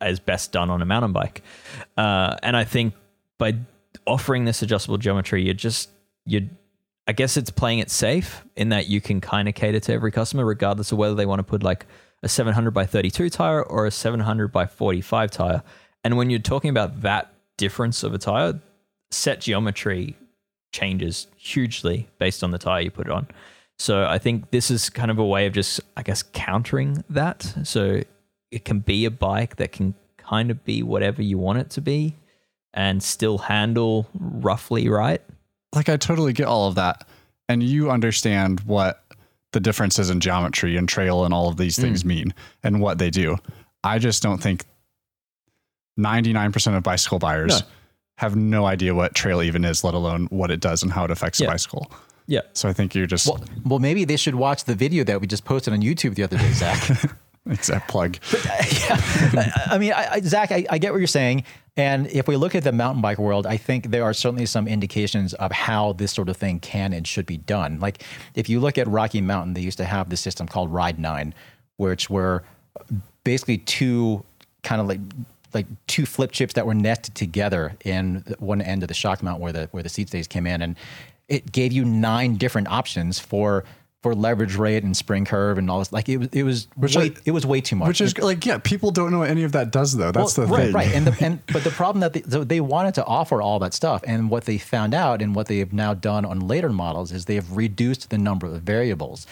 is 0.02 0.22
best 0.22 0.54
done 0.54 0.70
on 0.70 0.82
a 0.82 0.86
mountain 0.86 1.12
bike. 1.12 1.42
Uh, 1.98 2.38
and 2.44 2.56
I 2.56 2.64
think 2.64 2.94
by 3.38 3.56
offering 4.08 4.46
this 4.46 4.62
adjustable 4.62 4.98
geometry, 4.98 5.44
you're 5.44 5.54
just 5.54 5.90
you're 6.26 6.44
I 7.08 7.14
guess 7.14 7.36
it's 7.36 7.50
playing 7.50 7.80
it 7.80 7.90
safe 7.90 8.46
in 8.56 8.70
that 8.70 8.88
you 8.88 9.02
can 9.02 9.22
kind 9.22 9.50
of 9.50 9.56
cater 9.56 9.80
to 9.80 9.94
every 9.94 10.12
customer, 10.12 10.46
regardless 10.46 10.92
of 10.92 10.98
whether 10.98 11.16
they 11.16 11.26
want 11.26 11.40
to 11.40 11.44
put 11.44 11.64
like 11.64 11.86
a 12.24 12.30
700 12.30 12.72
by 12.72 12.86
32 12.86 13.30
tire 13.30 13.64
or 13.64 13.86
a 13.86 13.92
700 13.92 14.52
by 14.52 14.66
45 14.66 15.32
tire. 15.32 15.64
And 16.04 16.16
when 16.16 16.30
you're 16.30 16.40
talking 16.40 16.70
about 16.70 17.02
that 17.02 17.34
difference 17.58 18.04
of 18.04 18.14
a 18.14 18.18
tire, 18.18 18.60
set 19.10 19.42
geometry 19.42 20.16
changes 20.72 21.28
hugely 21.36 22.08
based 22.18 22.44
on 22.44 22.52
the 22.52 22.58
tire 22.58 22.82
you 22.82 22.92
put 22.92 23.08
it 23.08 23.12
on. 23.12 23.28
So 23.78 24.06
I 24.06 24.20
think 24.20 24.52
this 24.52 24.70
is 24.70 24.90
kind 24.90 25.10
of 25.10 25.18
a 25.18 25.26
way 25.26 25.48
of 25.48 25.54
just, 25.54 25.82
I 25.98 26.04
guess, 26.04 26.24
countering 26.24 27.04
that. 27.10 27.54
So 27.64 28.02
it 28.52 28.64
can 28.64 28.80
be 28.80 29.06
a 29.06 29.12
bike 29.12 29.56
that 29.56 29.72
can 29.72 29.96
kind 30.18 30.52
of 30.52 30.64
be 30.64 30.84
whatever 30.84 31.22
you 31.22 31.38
want 31.38 31.60
it 31.60 31.70
to 31.72 31.82
be 31.82 32.16
and 32.74 33.02
still 33.04 33.38
handle 33.38 34.08
roughly 34.14 34.90
right. 34.90 35.22
Like 35.74 35.90
I 35.90 35.98
totally 35.98 36.34
get 36.34 36.48
all 36.48 36.68
of 36.68 36.76
that. 36.76 37.08
And 37.50 37.62
you 37.62 37.92
understand 37.92 38.62
what 38.62 39.04
the 39.52 39.60
differences 39.60 40.10
in 40.10 40.20
geometry 40.20 40.78
and 40.78 40.88
trail 40.88 41.26
and 41.26 41.34
all 41.34 41.50
of 41.50 41.58
these 41.58 41.78
things 41.78 42.04
mm. 42.04 42.08
mean 42.08 42.34
and 42.64 42.82
what 42.82 42.98
they 42.98 43.10
do. 43.10 43.38
I 43.84 44.00
just 44.00 44.24
don't 44.24 44.42
think 44.42 44.66
99% 46.00 46.78
of 46.78 46.84
bicycle 46.84 47.20
buyers 47.20 47.62
no. 47.62 47.68
have 48.18 48.36
no 48.36 48.66
idea 48.66 48.96
what 48.96 49.14
trail 49.14 49.42
even 49.42 49.66
is, 49.66 49.84
let 49.84 49.94
alone 49.94 50.28
what 50.30 50.52
it 50.52 50.60
does 50.60 50.84
and 50.84 50.92
how 50.92 51.04
it 51.04 51.12
affects 51.12 51.40
yeah. 51.40 51.48
a 51.48 51.52
bicycle. 51.52 51.92
Yeah. 52.28 52.42
So 52.54 52.70
I 52.70 52.74
think 52.74 52.96
you're 52.96 53.08
just. 53.08 53.28
Well, 53.28 53.44
well, 53.66 53.80
maybe 53.80 54.06
they 54.06 54.16
should 54.16 54.36
watch 54.36 54.64
the 54.64 54.76
video 54.76 55.04
that 55.04 55.20
we 55.20 55.28
just 55.28 55.44
posted 55.44 55.74
on 55.74 55.82
YouTube 55.82 56.16
the 56.16 56.24
other 56.24 56.38
day, 56.38 56.52
Zach. 56.54 57.12
Exact 57.50 57.90
plug. 57.90 58.18
But, 58.32 58.46
uh, 58.46 58.50
yeah, 58.88 59.52
I 59.72 59.78
mean, 59.80 59.94
I, 59.94 60.08
I, 60.14 60.22
Zach, 60.22 60.52
I, 60.52 60.66
I, 60.70 60.78
get 60.78 60.92
what 60.92 61.00
you're 61.00 61.08
saying. 61.08 61.44
And 61.78 62.08
if 62.08 62.28
we 62.28 62.36
look 62.36 62.54
at 62.54 62.64
the 62.64 62.72
mountain 62.72 63.02
bike 63.02 63.18
world, 63.18 63.48
I 63.48 63.56
think 63.56 63.92
there 63.92 64.04
are 64.04 64.14
certainly 64.14 64.46
some 64.46 64.68
indications 64.68 65.34
of 65.36 65.52
how 65.52 65.94
this 65.94 66.12
sort 66.12 66.28
of 66.28 66.36
thing 66.36 66.60
can 66.60 66.92
and 66.92 67.08
should 67.08 67.26
be 67.26 67.38
done. 67.38 67.80
Like 67.80 68.04
if 68.36 68.50
you 68.50 68.60
look 68.60 68.78
at 68.78 68.88
Rocky 68.88 69.22
Mountain, 69.22 69.54
they 69.54 69.62
used 69.62 69.78
to 69.78 69.86
have 69.86 70.10
this 70.10 70.20
system 70.20 70.48
called 70.48 70.72
Ride 70.72 71.00
Nine, 71.00 71.34
which 71.78 72.10
were 72.10 72.44
basically 73.24 73.60
two 73.60 74.24
kind 74.64 74.82
of 74.82 74.88
like 74.88 75.00
like 75.54 75.66
two 75.88 76.06
flip 76.06 76.32
chips 76.32 76.54
that 76.54 76.66
were 76.66 76.74
nested 76.74 77.14
together 77.14 77.76
in 77.84 78.24
one 78.40 78.62
end 78.62 78.84
of 78.84 78.88
the 78.88 78.94
shock 78.94 79.22
mount 79.22 79.42
where 79.42 79.52
the 79.52 79.68
where 79.72 79.84
the 79.84 79.90
seat 79.90 80.10
stays 80.10 80.28
came 80.28 80.48
in, 80.48 80.62
and 80.62 80.76
it 81.30 81.52
gave 81.52 81.72
you 81.72 81.86
nine 81.86 82.36
different 82.36 82.68
options 82.68 83.18
for 83.20 83.64
for 84.02 84.16
leverage 84.16 84.56
rate 84.56 84.84
and 84.84 84.98
spring 84.98 85.26
curve 85.26 85.58
and 85.58 85.70
all 85.70 85.80
this. 85.80 85.92
Like 85.92 86.10
it 86.10 86.18
was, 86.18 86.30
it 86.32 86.44
was 86.44 86.68
which 86.76 86.96
way, 86.96 87.06
I, 87.06 87.16
it 87.26 87.32
was 87.32 87.46
way 87.46 87.62
too 87.62 87.76
much. 87.76 87.88
Which 87.88 88.02
is 88.02 88.18
like, 88.18 88.46
yeah, 88.46 88.58
people 88.58 88.90
don't 88.92 89.12
know 89.12 89.20
what 89.20 89.30
any 89.30 89.44
of 89.44 89.52
that 89.52 89.72
does 89.72 89.96
though. 89.96 90.12
That's 90.12 90.38
well, 90.38 90.48
the 90.48 90.54
right, 90.54 90.64
thing. 90.66 90.74
Right, 90.74 90.96
and, 90.96 91.08
the, 91.08 91.24
and 91.24 91.46
but 91.54 91.64
the 91.64 91.70
problem 91.70 92.02
that 92.02 92.14
they, 92.14 92.24
so 92.24 92.44
they 92.44 92.62
wanted 92.62 92.96
to 92.96 93.06
offer 93.06 93.42
all 93.42 93.60
that 93.60 93.74
stuff, 93.74 94.04
and 94.08 94.30
what 94.30 94.46
they 94.46 94.58
found 94.58 94.94
out 94.94 95.22
and 95.22 95.36
what 95.36 95.48
they 95.48 95.60
have 95.60 95.72
now 95.72 95.94
done 95.94 96.26
on 96.26 96.40
later 96.48 96.70
models 96.70 97.12
is 97.12 97.26
they 97.26 97.36
have 97.36 97.56
reduced 97.56 98.10
the 98.10 98.18
number 98.18 98.48
of 98.48 98.62
variables. 98.64 99.28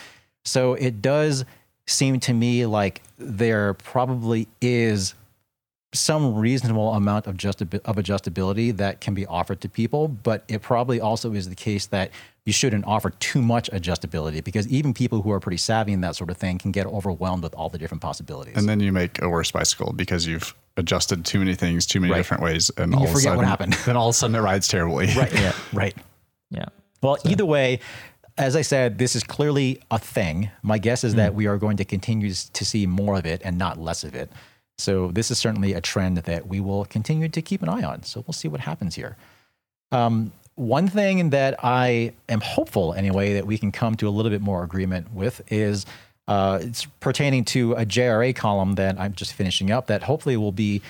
So 0.46 0.76
it 0.76 1.02
does 1.02 1.46
seem 1.88 2.20
to 2.20 2.34
me 2.34 2.66
like 2.68 3.02
there 3.18 3.74
probably 3.74 4.48
is 4.62 5.16
some 5.92 6.36
reasonable 6.36 6.94
amount 6.94 7.26
of, 7.26 7.36
just, 7.36 7.62
of 7.62 7.70
adjustability 7.70 8.76
that 8.78 9.02
can 9.02 9.16
be 9.16 9.26
offered 9.26 9.60
to 9.62 9.70
people, 9.70 10.08
but 10.08 10.44
it 10.48 10.62
probably 10.62 11.02
also 11.02 11.34
is 11.34 11.50
the 11.50 11.56
case 11.56 11.88
that 11.88 12.12
you 12.50 12.54
shouldn't 12.54 12.84
offer 12.86 13.12
too 13.12 13.44
much 13.44 13.70
adjustability 13.70 14.44
because 14.44 14.68
even 14.70 14.92
people 14.92 15.22
who 15.22 15.32
are 15.32 15.40
pretty 15.40 15.58
savvy 15.58 15.94
in 15.94 16.02
that 16.02 16.16
sort 16.16 16.32
of 16.32 16.38
thing 16.38 16.58
can 16.58 16.72
get 16.72 16.88
overwhelmed 16.88 17.44
with 17.44 17.54
all 17.54 17.70
the 17.70 17.78
different 17.78 18.02
possibilities. 18.02 18.56
And 18.58 18.68
then 18.68 18.80
you 18.80 18.92
make 18.92 19.22
a 19.22 19.30
worse 19.30 19.52
bicycle 19.52 19.94
because 19.94 20.26
you've 20.26 20.56
adjusted 20.76 21.26
too 21.26 21.38
many 21.38 21.54
things 21.54 21.86
too 21.86 22.00
many 22.00 22.12
right. 22.12 22.18
different 22.18 22.42
ways, 22.42 22.72
and, 22.72 22.86
and 22.86 22.96
all 22.96 23.02
you 23.02 23.08
forget 23.08 23.22
sudden, 23.22 23.38
what 23.38 23.46
happened. 23.46 23.74
Then 23.86 23.96
all 23.96 24.10
of 24.10 24.16
a 24.16 24.18
sudden 24.18 24.36
it 24.36 24.40
rides 24.40 24.68
terribly. 24.68 25.10
Right. 25.16 25.32
Yeah. 25.34 25.54
Right. 25.72 25.96
Yeah. 26.52 26.66
Well, 27.04 27.18
so. 27.18 27.30
either 27.30 27.46
way, 27.46 27.80
as 28.40 28.56
I 28.56 28.64
said, 28.64 28.98
this 28.98 29.16
is 29.16 29.24
clearly 29.24 29.84
a 29.92 30.00
thing. 30.00 30.50
My 30.64 30.80
guess 30.80 31.04
is 31.04 31.14
mm. 31.14 31.18
that 31.18 31.36
we 31.36 31.46
are 31.46 31.60
going 31.60 31.78
to 31.78 31.86
continue 31.86 32.34
to 32.34 32.66
see 32.66 32.88
more 32.88 33.20
of 33.20 33.28
it 33.28 33.40
and 33.46 33.60
not 33.60 33.78
less 33.78 34.04
of 34.04 34.16
it. 34.16 34.32
So 34.80 35.12
this 35.12 35.30
is 35.30 35.38
certainly 35.38 35.74
a 35.74 35.82
trend 35.82 36.18
that 36.18 36.48
we 36.48 36.60
will 36.60 36.86
continue 36.86 37.30
to 37.30 37.42
keep 37.44 37.62
an 37.62 37.70
eye 37.70 37.84
on. 37.84 38.02
So 38.02 38.24
we'll 38.26 38.34
see 38.34 38.48
what 38.48 38.62
happens 38.62 38.96
here. 38.96 39.16
Um, 39.92 40.32
one 40.60 40.90
thing 40.90 41.30
that 41.30 41.56
I 41.64 42.12
am 42.28 42.42
hopeful, 42.42 42.94
anyway, 42.94 43.34
that 43.36 43.48
we 43.48 43.58
can 43.58 43.72
come 43.72 43.96
to 43.96 44.08
a 44.08 44.12
little 44.12 44.30
bit 44.30 44.42
more 44.42 44.64
agreement 44.64 45.14
with 45.14 45.42
is 45.52 45.86
uh, 46.28 46.60
it's 46.62 46.86
pertaining 47.00 47.46
to 47.46 47.74
a 47.74 47.86
JRA 47.86 48.36
column 48.36 48.76
that 48.76 49.00
I'm 49.00 49.14
just 49.14 49.34
finishing 49.34 49.72
up 49.72 49.88
that 49.88 50.04
hopefully 50.04 50.36
will 50.36 50.52
be 50.52 50.82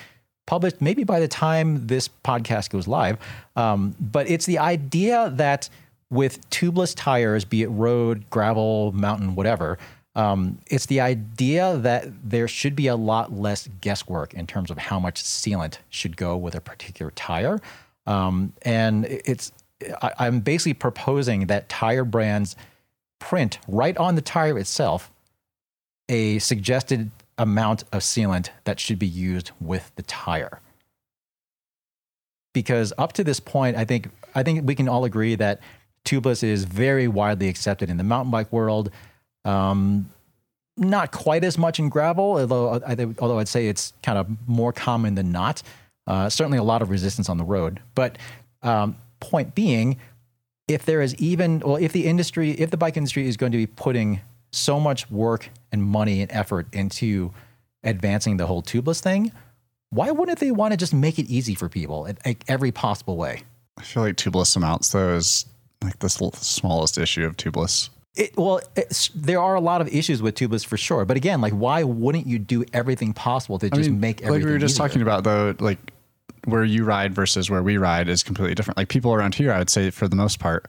published 0.46 0.80
maybe 0.80 1.04
by 1.04 1.20
the 1.20 1.28
time 1.28 1.86
this 1.86 2.10
podcast 2.24 2.70
goes 2.70 2.88
live. 2.88 3.16
Um, 3.54 3.94
but 4.00 4.28
it's 4.28 4.44
the 4.44 4.58
idea 4.58 5.30
that 5.36 5.68
with 6.10 6.50
tubeless 6.50 6.92
tires, 6.96 7.44
be 7.44 7.62
it 7.62 7.68
road, 7.68 8.28
gravel, 8.28 8.90
mountain, 8.90 9.36
whatever, 9.36 9.78
um, 10.16 10.58
it's 10.66 10.86
the 10.86 11.00
idea 11.00 11.76
that 11.76 12.08
there 12.28 12.48
should 12.48 12.74
be 12.74 12.88
a 12.88 12.96
lot 12.96 13.32
less 13.32 13.68
guesswork 13.80 14.34
in 14.34 14.48
terms 14.48 14.68
of 14.68 14.78
how 14.78 14.98
much 14.98 15.22
sealant 15.22 15.78
should 15.90 16.16
go 16.16 16.36
with 16.36 16.56
a 16.56 16.60
particular 16.60 17.12
tire. 17.12 17.60
Um, 18.06 18.52
and 18.62 19.04
it's 19.04 19.52
I, 20.02 20.12
I'm 20.18 20.40
basically 20.40 20.74
proposing 20.74 21.46
that 21.46 21.68
tire 21.68 22.04
brands 22.04 22.56
print 23.18 23.58
right 23.68 23.96
on 23.96 24.14
the 24.14 24.22
tire 24.22 24.58
itself 24.58 25.10
a 26.08 26.38
suggested 26.40 27.10
amount 27.38 27.84
of 27.92 28.02
sealant 28.02 28.50
that 28.64 28.80
should 28.80 28.98
be 28.98 29.06
used 29.06 29.52
with 29.60 29.92
the 29.96 30.02
tire. 30.02 30.60
Because 32.52 32.92
up 32.98 33.12
to 33.14 33.24
this 33.24 33.40
point, 33.40 33.76
I 33.76 33.84
think 33.84 34.10
I 34.34 34.42
think 34.42 34.66
we 34.66 34.74
can 34.74 34.88
all 34.88 35.04
agree 35.04 35.36
that 35.36 35.60
tubeless 36.04 36.42
is 36.42 36.64
very 36.64 37.08
widely 37.08 37.48
accepted 37.48 37.90
in 37.90 37.96
the 37.96 38.04
mountain 38.04 38.30
bike 38.30 38.52
world. 38.52 38.90
Um, 39.44 40.10
not 40.76 41.12
quite 41.12 41.44
as 41.44 41.58
much 41.58 41.78
in 41.78 41.88
gravel, 41.88 42.38
although, 42.38 42.80
I, 42.86 42.96
although 43.18 43.38
I'd 43.38 43.48
say 43.48 43.68
it's 43.68 43.92
kind 44.02 44.18
of 44.18 44.28
more 44.48 44.72
common 44.72 45.14
than 45.14 45.30
not. 45.30 45.62
Uh, 46.06 46.28
certainly 46.28 46.58
a 46.58 46.62
lot 46.62 46.82
of 46.82 46.90
resistance 46.90 47.28
on 47.28 47.36
the 47.36 47.44
road. 47.44 47.80
But 47.94 48.18
um, 48.62 48.96
point 49.20 49.54
being, 49.54 49.98
if 50.68 50.84
there 50.84 51.02
is 51.02 51.14
even, 51.16 51.60
well, 51.60 51.76
if 51.76 51.92
the 51.92 52.06
industry, 52.06 52.52
if 52.52 52.70
the 52.70 52.76
bike 52.76 52.96
industry 52.96 53.26
is 53.26 53.36
going 53.36 53.52
to 53.52 53.58
be 53.58 53.66
putting 53.66 54.20
so 54.52 54.80
much 54.80 55.10
work 55.10 55.48
and 55.70 55.82
money 55.82 56.22
and 56.22 56.30
effort 56.32 56.66
into 56.72 57.32
advancing 57.84 58.36
the 58.36 58.46
whole 58.46 58.62
tubeless 58.62 59.00
thing, 59.00 59.32
why 59.90 60.10
wouldn't 60.10 60.38
they 60.38 60.50
want 60.50 60.72
to 60.72 60.76
just 60.76 60.94
make 60.94 61.18
it 61.18 61.26
easy 61.26 61.54
for 61.54 61.68
people 61.68 62.06
in 62.06 62.18
like 62.24 62.44
every 62.48 62.72
possible 62.72 63.16
way? 63.16 63.42
I 63.78 63.82
feel 63.82 64.02
like 64.02 64.16
tubeless 64.16 64.56
amounts 64.56 64.90
though 64.90 65.14
is 65.14 65.46
like 65.82 65.98
the 65.98 66.08
smallest 66.08 66.98
issue 66.98 67.24
of 67.24 67.36
tubeless. 67.36 67.88
It, 68.16 68.36
well, 68.36 68.60
there 69.14 69.40
are 69.40 69.54
a 69.54 69.60
lot 69.60 69.80
of 69.80 69.88
issues 69.88 70.20
with 70.20 70.34
tubeless 70.34 70.66
for 70.66 70.76
sure, 70.76 71.04
but 71.04 71.16
again, 71.16 71.40
like, 71.40 71.52
why 71.52 71.84
wouldn't 71.84 72.26
you 72.26 72.38
do 72.38 72.64
everything 72.72 73.12
possible 73.12 73.58
to 73.60 73.70
just 73.70 73.88
mean, 73.88 74.00
make 74.00 74.22
everything? 74.22 74.42
Like 74.42 74.46
we 74.46 74.52
were 74.52 74.58
just 74.58 74.74
easier? 74.74 74.88
talking 74.88 75.02
about, 75.02 75.24
though, 75.24 75.54
like 75.60 75.78
where 76.44 76.64
you 76.64 76.84
ride 76.84 77.14
versus 77.14 77.50
where 77.50 77.62
we 77.62 77.76
ride 77.76 78.08
is 78.08 78.22
completely 78.22 78.54
different. 78.54 78.76
Like 78.76 78.88
people 78.88 79.12
around 79.12 79.34
here, 79.34 79.52
I 79.52 79.58
would 79.58 79.70
say 79.70 79.90
for 79.90 80.08
the 80.08 80.16
most 80.16 80.38
part, 80.38 80.66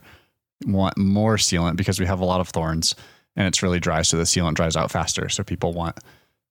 want 0.64 0.96
more 0.96 1.36
sealant 1.36 1.76
because 1.76 1.98
we 1.98 2.06
have 2.06 2.20
a 2.20 2.24
lot 2.24 2.40
of 2.40 2.48
thorns 2.48 2.94
and 3.36 3.46
it's 3.46 3.62
really 3.62 3.80
dry, 3.80 4.02
so 4.02 4.16
the 4.16 4.24
sealant 4.24 4.54
dries 4.54 4.76
out 4.76 4.90
faster. 4.90 5.28
So 5.28 5.42
people 5.42 5.72
want 5.72 5.98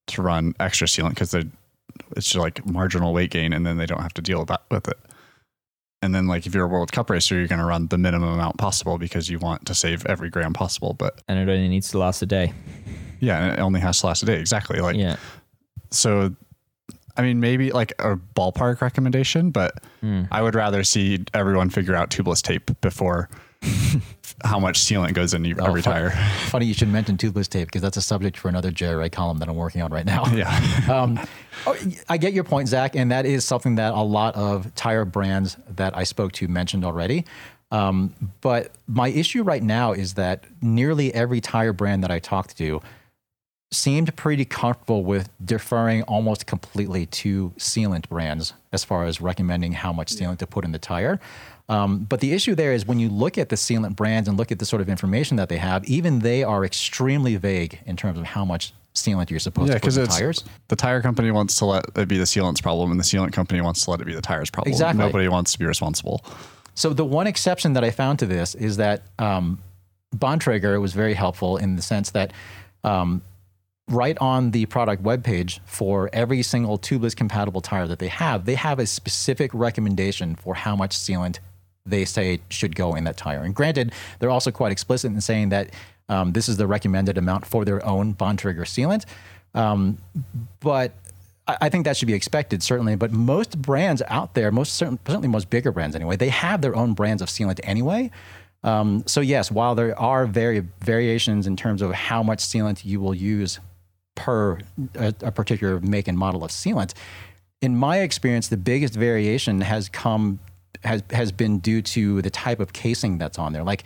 to 0.07 0.21
run 0.21 0.53
extra 0.59 0.87
sealant 0.87 1.09
because 1.09 1.33
it's 1.33 1.51
just 2.15 2.35
like 2.35 2.65
marginal 2.65 3.13
weight 3.13 3.31
gain, 3.31 3.53
and 3.53 3.65
then 3.65 3.77
they 3.77 3.85
don't 3.85 4.01
have 4.01 4.13
to 4.15 4.21
deal 4.21 4.45
with 4.69 4.87
it. 4.87 4.97
And 6.03 6.15
then, 6.15 6.25
like, 6.25 6.47
if 6.47 6.55
you're 6.55 6.65
a 6.65 6.67
World 6.67 6.91
Cup 6.91 7.11
racer, 7.11 7.35
you're 7.35 7.47
going 7.47 7.59
to 7.59 7.65
run 7.65 7.87
the 7.87 7.97
minimum 7.97 8.29
amount 8.29 8.57
possible 8.57 8.97
because 8.97 9.29
you 9.29 9.37
want 9.37 9.67
to 9.67 9.75
save 9.75 10.03
every 10.07 10.31
gram 10.31 10.53
possible. 10.53 10.95
But 10.95 11.21
and 11.27 11.37
it 11.37 11.51
only 11.51 11.67
needs 11.67 11.91
to 11.91 11.99
last 11.99 12.23
a 12.23 12.25
day. 12.25 12.53
Yeah, 13.19 13.39
and 13.39 13.53
it 13.53 13.59
only 13.59 13.79
has 13.81 13.99
to 13.99 14.07
last 14.07 14.23
a 14.23 14.25
day. 14.25 14.39
Exactly. 14.39 14.79
Like, 14.79 14.95
yeah. 14.95 15.17
So, 15.91 16.35
I 17.17 17.21
mean, 17.21 17.39
maybe 17.39 17.71
like 17.71 17.93
a 17.99 18.15
ballpark 18.35 18.81
recommendation, 18.81 19.51
but 19.51 19.75
mm. 20.03 20.27
I 20.31 20.41
would 20.41 20.55
rather 20.55 20.83
see 20.83 21.23
everyone 21.33 21.69
figure 21.69 21.95
out 21.95 22.09
tubeless 22.09 22.41
tape 22.41 22.69
before 22.81 23.29
how 24.43 24.59
much 24.59 24.79
sealant 24.79 25.13
goes 25.13 25.33
in 25.33 25.45
every 25.45 25.61
Oh, 25.61 25.75
fu- 25.75 25.81
tire. 25.81 26.11
Funny 26.49 26.65
you 26.65 26.73
should 26.73 26.87
mention 26.87 27.17
tubeless 27.17 27.47
tape 27.47 27.67
because 27.67 27.81
that's 27.81 27.97
a 27.97 28.01
subject 28.01 28.37
for 28.37 28.49
another 28.49 28.71
JRA 28.71 29.11
column 29.11 29.37
that 29.37 29.49
I'm 29.49 29.55
working 29.55 29.81
on 29.81 29.91
right 29.91 30.05
now. 30.05 30.25
Yeah. 30.31 30.49
um, 30.89 31.19
oh, 31.67 31.75
I 32.09 32.17
get 32.17 32.33
your 32.33 32.43
point, 32.43 32.69
Zach, 32.69 32.95
and 32.95 33.11
that 33.11 33.25
is 33.25 33.43
something 33.45 33.75
that 33.75 33.93
a 33.93 34.01
lot 34.01 34.35
of 34.35 34.73
tire 34.75 35.05
brands 35.05 35.57
that 35.75 35.95
I 35.95 36.03
spoke 36.03 36.31
to 36.33 36.47
mentioned 36.47 36.85
already. 36.85 37.25
Um, 37.71 38.13
but 38.41 38.71
my 38.87 39.09
issue 39.09 39.43
right 39.43 39.63
now 39.63 39.91
is 39.93 40.15
that 40.15 40.45
nearly 40.61 41.13
every 41.13 41.41
tire 41.41 41.73
brand 41.73 42.03
that 42.03 42.11
I 42.11 42.19
talked 42.19 42.57
to 42.57 42.81
seemed 43.71 44.13
pretty 44.17 44.43
comfortable 44.43 45.03
with 45.03 45.29
deferring 45.43 46.03
almost 46.03 46.45
completely 46.45 47.05
to 47.05 47.51
sealant 47.57 48.07
brands 48.09 48.53
as 48.73 48.83
far 48.83 49.05
as 49.05 49.21
recommending 49.21 49.71
how 49.71 49.93
much 49.93 50.13
sealant 50.13 50.37
to 50.39 50.47
put 50.47 50.65
in 50.65 50.71
the 50.73 50.79
tire. 50.79 51.19
Um, 51.69 51.99
but 51.99 52.19
the 52.19 52.33
issue 52.33 52.53
there 52.53 52.73
is 52.73 52.85
when 52.85 52.99
you 52.99 53.07
look 53.07 53.37
at 53.37 53.47
the 53.47 53.55
sealant 53.55 53.95
brands 53.95 54.27
and 54.27 54.37
look 54.37 54.51
at 54.51 54.59
the 54.59 54.65
sort 54.65 54.81
of 54.81 54.89
information 54.89 55.37
that 55.37 55.47
they 55.47 55.57
have, 55.57 55.85
even 55.85 56.19
they 56.19 56.43
are 56.43 56.65
extremely 56.65 57.37
vague 57.37 57.79
in 57.85 57.95
terms 57.95 58.19
of 58.19 58.25
how 58.25 58.43
much 58.43 58.73
sealant 58.93 59.29
you're 59.29 59.39
supposed 59.39 59.69
Yeah, 59.69 59.75
to 59.75 59.79
put 59.79 59.95
in 59.95 60.01
the 60.01 60.07
tires. 60.07 60.43
the 60.67 60.75
tire 60.75 61.01
company 61.01 61.31
wants 61.31 61.55
to 61.59 61.65
let 61.65 61.85
it 61.95 62.09
be 62.09 62.17
the 62.17 62.25
sealant's 62.25 62.59
problem, 62.59 62.91
and 62.91 62.99
the 62.99 63.05
sealant 63.05 63.31
company 63.31 63.61
wants 63.61 63.85
to 63.85 63.91
let 63.91 64.01
it 64.01 64.05
be 64.05 64.13
the 64.13 64.21
tire's 64.21 64.49
problem. 64.49 64.69
Exactly. 64.69 64.99
Nobody 64.99 65.29
wants 65.29 65.53
to 65.53 65.59
be 65.59 65.65
responsible. 65.65 66.25
So 66.75 66.91
the 66.91 67.05
one 67.05 67.25
exception 67.25 67.71
that 67.73 67.85
I 67.85 67.91
found 67.91 68.19
to 68.19 68.25
this 68.25 68.53
is 68.53 68.75
that 68.77 69.03
um, 69.17 69.59
Bontrager 70.13 70.81
was 70.81 70.91
very 70.91 71.13
helpful 71.13 71.55
in 71.55 71.77
the 71.77 71.81
sense 71.81 72.11
that 72.11 72.33
um, 72.83 73.21
right 73.87 74.17
on 74.19 74.51
the 74.51 74.65
product 74.67 75.03
webpage 75.03 75.59
for 75.65 76.09
every 76.13 76.41
single 76.41 76.77
tubeless 76.77 77.15
compatible 77.15 77.61
tire 77.61 77.87
that 77.87 77.99
they 77.99 78.07
have, 78.07 78.45
they 78.45 78.55
have 78.55 78.79
a 78.79 78.85
specific 78.85 79.51
recommendation 79.53 80.35
for 80.35 80.55
how 80.55 80.75
much 80.75 80.95
sealant 80.95 81.39
they 81.85 82.05
say 82.05 82.39
should 82.49 82.75
go 82.75 82.95
in 82.95 83.03
that 83.03 83.17
tire. 83.17 83.43
And 83.43 83.55
granted, 83.55 83.91
they're 84.19 84.29
also 84.29 84.51
quite 84.51 84.71
explicit 84.71 85.11
in 85.11 85.19
saying 85.21 85.49
that 85.49 85.71
um, 86.09 86.33
this 86.33 86.47
is 86.47 86.57
the 86.57 86.67
recommended 86.67 87.17
amount 87.17 87.45
for 87.45 87.65
their 87.65 87.85
own 87.85 88.13
Bontrager 88.13 88.61
sealant. 88.61 89.05
Um, 89.53 89.97
but 90.59 90.93
I 91.47 91.69
think 91.69 91.85
that 91.85 91.97
should 91.97 92.07
be 92.07 92.13
expected, 92.13 92.61
certainly. 92.61 92.95
But 92.95 93.11
most 93.11 93.61
brands 93.61 94.01
out 94.07 94.35
there, 94.35 94.51
most 94.51 94.73
certain, 94.73 94.99
certainly 95.05 95.27
most 95.27 95.49
bigger 95.49 95.71
brands 95.71 95.95
anyway, 95.95 96.15
they 96.15 96.29
have 96.29 96.61
their 96.61 96.75
own 96.75 96.93
brands 96.93 97.21
of 97.21 97.29
sealant 97.29 97.59
anyway. 97.63 98.11
Um, 98.63 99.03
so 99.07 99.21
yes, 99.21 99.51
while 99.51 99.73
there 99.73 99.97
are 99.99 100.27
vari- 100.27 100.67
variations 100.81 101.47
in 101.47 101.55
terms 101.55 101.81
of 101.81 101.91
how 101.93 102.21
much 102.21 102.39
sealant 102.39 102.85
you 102.85 102.99
will 102.99 103.15
use 103.15 103.59
per 104.15 104.59
a, 104.95 105.13
a 105.21 105.31
particular 105.31 105.79
make 105.79 106.07
and 106.07 106.17
model 106.17 106.43
of 106.43 106.51
sealant, 106.51 106.93
in 107.61 107.75
my 107.75 107.99
experience, 107.99 108.47
the 108.47 108.57
biggest 108.57 108.95
variation 108.95 109.61
has 109.61 109.89
come 109.89 110.39
has 110.83 111.03
has 111.11 111.31
been 111.31 111.59
due 111.59 111.81
to 111.81 112.21
the 112.21 112.29
type 112.29 112.59
of 112.59 112.73
casing 112.73 113.17
that's 113.17 113.37
on 113.37 113.53
there, 113.53 113.63
like 113.63 113.83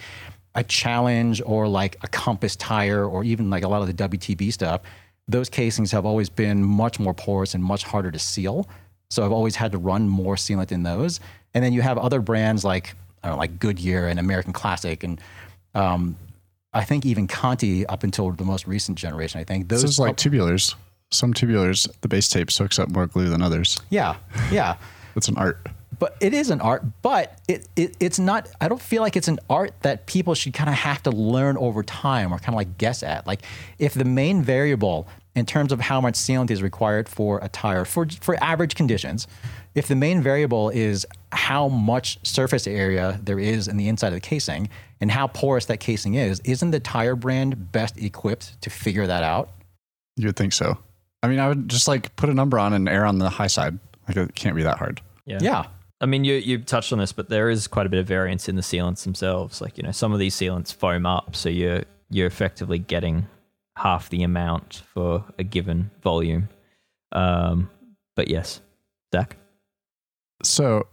a 0.56 0.64
challenge 0.64 1.42
or 1.46 1.68
like 1.68 1.98
a 2.02 2.08
compass 2.08 2.56
tire 2.56 3.06
or 3.06 3.24
even 3.24 3.50
like 3.50 3.64
a 3.64 3.68
lot 3.68 3.82
of 3.82 3.88
the 3.88 3.94
WTB 3.94 4.54
stuff. 4.54 4.82
Those 5.28 5.50
casings 5.50 5.92
have 5.92 6.06
always 6.06 6.30
been 6.30 6.64
much 6.64 7.00
more 7.00 7.14
porous 7.14 7.54
and 7.54 7.64
much 7.64 7.84
harder 7.84 8.12
to 8.12 8.20
seal. 8.20 8.68
So 9.10 9.26
I've 9.26 9.32
always 9.32 9.56
had 9.56 9.72
to 9.74 9.78
run 9.78 10.08
more 10.08 10.36
sealant 10.36 10.72
in 10.72 10.84
those. 10.84 11.20
And 11.54 11.64
then 11.64 11.74
you 11.74 11.82
have 11.82 11.98
other 11.98 12.22
brands 12.22 12.64
like 12.64 12.96
I 13.24 13.28
don't 13.28 13.36
know, 13.36 13.40
like 13.40 13.60
Goodyear 13.60 14.08
and 14.08 14.20
American 14.20 14.54
Classic 14.54 15.04
and 15.04 15.20
um, 15.74 16.16
I 16.76 16.84
think 16.84 17.06
even 17.06 17.26
Conti 17.28 17.86
up 17.88 18.04
until 18.04 18.32
the 18.32 18.44
most 18.44 18.68
recent 18.68 18.98
generation. 18.98 19.40
I 19.42 19.44
think 19.44 19.70
those 19.70 19.82
This 19.82 19.92
is 19.92 20.00
like 20.00 20.18
tubulars. 20.18 20.76
Some 21.12 21.34
tubulars, 21.34 21.88
the 22.02 22.08
base 22.08 22.28
tape 22.30 22.52
soaks 22.52 22.78
up 22.78 22.90
more 22.90 23.08
glue 23.08 23.30
than 23.30 23.42
others. 23.42 23.80
yeah 23.90 24.18
yeah. 24.52 24.76
It's 25.16 25.30
an 25.30 25.38
art. 25.38 25.58
but 25.98 26.18
it 26.20 26.34
is 26.34 26.50
an 26.50 26.60
art 26.60 26.84
but 27.02 27.40
it, 27.48 27.70
it 27.78 27.96
it's 28.02 28.20
not 28.20 28.50
i 28.60 28.68
don't 28.68 28.82
feel 28.82 29.02
like 29.02 29.16
it's 29.16 29.30
an 29.30 29.40
art 29.50 29.72
that 29.84 30.06
people 30.08 30.36
should 30.36 30.54
kind 30.54 30.70
of 30.70 30.76
have 30.76 31.02
to 31.04 31.10
learn 31.12 31.56
over 31.58 31.84
time 31.84 32.34
or 32.34 32.38
kind 32.40 32.50
of 32.50 32.56
like 32.56 32.78
guess 32.78 33.02
at 33.02 33.26
like 33.26 33.42
if 33.80 33.94
the 33.94 34.04
main 34.04 34.44
variable 34.44 35.08
in 35.34 35.46
terms 35.46 35.72
of 35.72 35.80
how 35.80 36.02
much 36.02 36.16
sealant 36.16 36.52
is 36.52 36.62
required 36.62 37.08
for 37.08 37.40
a 37.42 37.48
tire 37.48 37.86
for 37.86 38.06
for 38.20 38.36
average 38.44 38.76
conditions 38.76 39.26
if 39.74 39.88
the 39.88 39.96
main 39.96 40.22
variable 40.22 40.70
is 40.70 41.08
how 41.32 41.70
much 41.70 42.20
surface 42.28 42.68
area 42.68 43.18
there 43.24 43.40
is 43.40 43.70
in 43.70 43.78
the 43.78 43.88
inside 43.88 44.10
of 44.10 44.16
the 44.16 44.20
casing 44.20 44.68
and 45.02 45.12
how 45.12 45.28
porous 45.28 45.66
that 45.66 45.80
casing 45.80 46.16
is 46.16 46.40
isn't 46.46 46.72
the 46.72 46.80
tire 46.80 47.16
brand 47.16 47.72
best 47.72 47.98
equipped 47.98 48.60
to 48.62 48.70
figure 48.70 49.08
that 49.08 49.24
out 49.24 49.50
You 50.18 50.28
would 50.28 50.36
think 50.36 50.54
so. 50.54 50.78
I 51.24 51.28
mean, 51.28 51.40
I 51.40 51.48
would 51.48 51.68
just 51.70 51.88
like 51.88 52.16
put 52.16 52.30
a 52.30 52.34
number 52.34 52.60
on 52.60 52.74
and 52.74 52.88
err 52.88 53.06
on 53.06 53.18
the 53.18 53.30
high 53.30 53.48
side. 53.48 53.80
Like 54.08 54.18
it 54.18 54.36
can't 54.36 54.56
be 54.56 54.64
that 54.64 54.78
hard. 54.78 55.02
Yeah. 55.26 55.40
yeah 55.42 55.66
I 56.02 56.06
mean, 56.06 56.24
you 56.24 56.36
you 56.36 56.60
touched 56.60 56.94
on 56.94 57.00
this, 57.00 57.12
but 57.12 57.30
there 57.30 57.50
is 57.50 57.68
quite 57.68 57.86
a 57.86 57.90
bit 57.90 58.00
of 58.00 58.08
variance 58.08 58.48
in 58.48 58.56
the 58.56 58.62
sealants 58.62 59.04
themselves. 59.04 59.62
Like 59.62 59.78
you 59.78 59.84
know, 59.84 59.92
some 59.92 60.14
of 60.14 60.20
these 60.20 60.36
sealants 60.36 60.74
foam 60.74 61.06
up, 61.06 61.36
so 61.36 61.50
you're 61.50 61.84
you're 62.10 62.28
effectively 62.28 62.78
getting 62.78 63.28
half 63.78 64.10
the 64.10 64.24
amount 64.24 64.84
for 64.94 65.26
a 65.40 65.44
given 65.44 65.90
volume. 66.02 66.50
Um, 67.12 67.70
but 68.16 68.28
yes, 68.28 68.62
Zach. 69.14 69.38
So, 70.44 70.88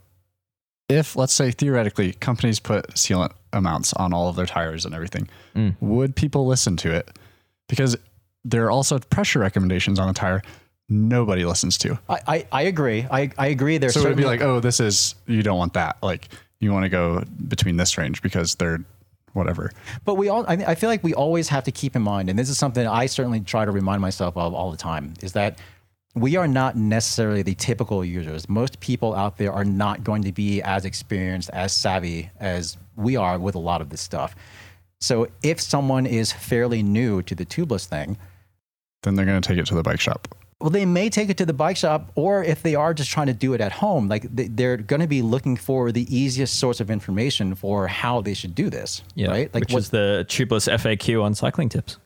if 0.89 1.15
let's 1.15 1.33
say 1.33 1.51
theoretically 1.51 2.13
companies 2.13 2.59
put 2.59 2.87
sealant 2.95 3.31
amounts 3.51 3.93
on 3.93 4.13
all 4.13 4.27
of 4.29 4.35
their 4.35 4.45
tires 4.45 4.85
and 4.85 4.93
everything, 4.93 5.27
Mm. 5.55 5.75
would 5.79 6.15
people 6.15 6.45
listen 6.47 6.75
to 6.77 6.91
it? 6.93 7.17
Because 7.69 7.95
there 8.43 8.65
are 8.65 8.71
also 8.71 8.99
pressure 8.99 9.39
recommendations 9.39 9.99
on 9.99 10.07
the 10.07 10.13
tire 10.13 10.41
nobody 10.89 11.45
listens 11.45 11.77
to. 11.77 11.97
i 12.09 12.19
i, 12.27 12.47
I 12.51 12.61
agree 12.63 13.07
I, 13.09 13.31
I 13.37 13.47
agree 13.47 13.77
there's 13.77 13.93
So 13.93 14.01
it 14.01 14.07
would 14.09 14.17
be 14.17 14.25
like, 14.25 14.41
oh, 14.41 14.59
this 14.59 14.79
is 14.79 15.15
you 15.27 15.41
don't 15.41 15.57
want 15.57 15.73
that. 15.73 15.97
Like 16.03 16.27
you 16.59 16.71
want 16.73 16.83
to 16.83 16.89
go 16.89 17.23
between 17.47 17.77
this 17.77 17.97
range 17.97 18.21
because 18.21 18.55
they're 18.55 18.79
whatever. 19.33 19.71
But 20.05 20.15
we 20.15 20.29
all, 20.29 20.45
I, 20.47 20.55
mean, 20.55 20.67
I 20.67 20.75
feel 20.75 20.89
like 20.89 21.03
we 21.03 21.13
always 21.13 21.49
have 21.49 21.63
to 21.63 21.71
keep 21.71 21.95
in 21.95 22.01
mind, 22.03 22.29
and 22.29 22.37
this 22.37 22.49
is 22.49 22.57
something 22.57 22.85
I 22.85 23.07
certainly 23.07 23.39
try 23.39 23.65
to 23.65 23.71
remind 23.71 23.99
myself 24.01 24.37
of 24.37 24.53
all 24.53 24.69
the 24.71 24.77
time, 24.77 25.13
is 25.23 25.33
that 25.33 25.57
we 26.15 26.35
are 26.35 26.47
not 26.47 26.75
necessarily 26.77 27.41
the 27.41 27.55
typical 27.55 28.05
users. 28.05 28.47
Most 28.47 28.79
people 28.79 29.15
out 29.15 29.37
there 29.37 29.51
are 29.51 29.65
not 29.65 30.03
going 30.03 30.23
to 30.23 30.31
be 30.31 30.61
as 30.61 30.85
experienced, 30.85 31.49
as 31.51 31.75
savvy 31.75 32.29
as 32.39 32.77
we 32.95 33.15
are 33.15 33.39
with 33.39 33.55
a 33.55 33.59
lot 33.59 33.81
of 33.81 33.89
this 33.89 34.01
stuff. 34.01 34.35
So 35.01 35.27
if 35.41 35.59
someone 35.59 36.05
is 36.05 36.31
fairly 36.31 36.83
new 36.83 37.21
to 37.23 37.35
the 37.35 37.45
tubeless 37.45 37.85
thing, 37.85 38.17
Then 39.01 39.15
they're 39.15 39.25
going 39.25 39.41
to 39.41 39.45
take 39.47 39.57
it 39.57 39.65
to 39.67 39.75
the 39.75 39.83
bike 39.83 39.99
shop. 39.99 40.27
well, 40.61 40.69
they 40.69 40.85
may 40.85 41.09
take 41.09 41.29
it 41.29 41.35
to 41.37 41.45
the 41.45 41.51
bike 41.53 41.75
shop, 41.75 42.11
or 42.15 42.41
if 42.41 42.63
they 42.63 42.73
are 42.75 42.93
just 42.93 43.09
trying 43.11 43.27
to 43.27 43.33
do 43.33 43.53
it 43.53 43.59
at 43.59 43.73
home, 43.73 44.07
like 44.07 44.23
they- 44.33 44.47
they're 44.47 44.77
going 44.77 45.01
to 45.01 45.07
be 45.07 45.21
looking 45.21 45.57
for 45.57 45.91
the 45.91 46.05
easiest 46.15 46.57
source 46.57 46.79
of 46.79 46.89
information 46.89 47.53
for 47.53 47.87
how 47.87 48.21
they 48.21 48.33
should 48.33 48.55
do 48.55 48.69
this, 48.69 49.01
Yeah, 49.15 49.27
right? 49.27 49.53
Like 49.53 49.61
which 49.63 49.73
what- 49.73 49.79
is 49.79 49.89
the 49.89 50.25
tubeless 50.29 50.69
FAQ 50.71 51.21
on 51.21 51.35
cycling 51.35 51.67
tips. 51.67 51.97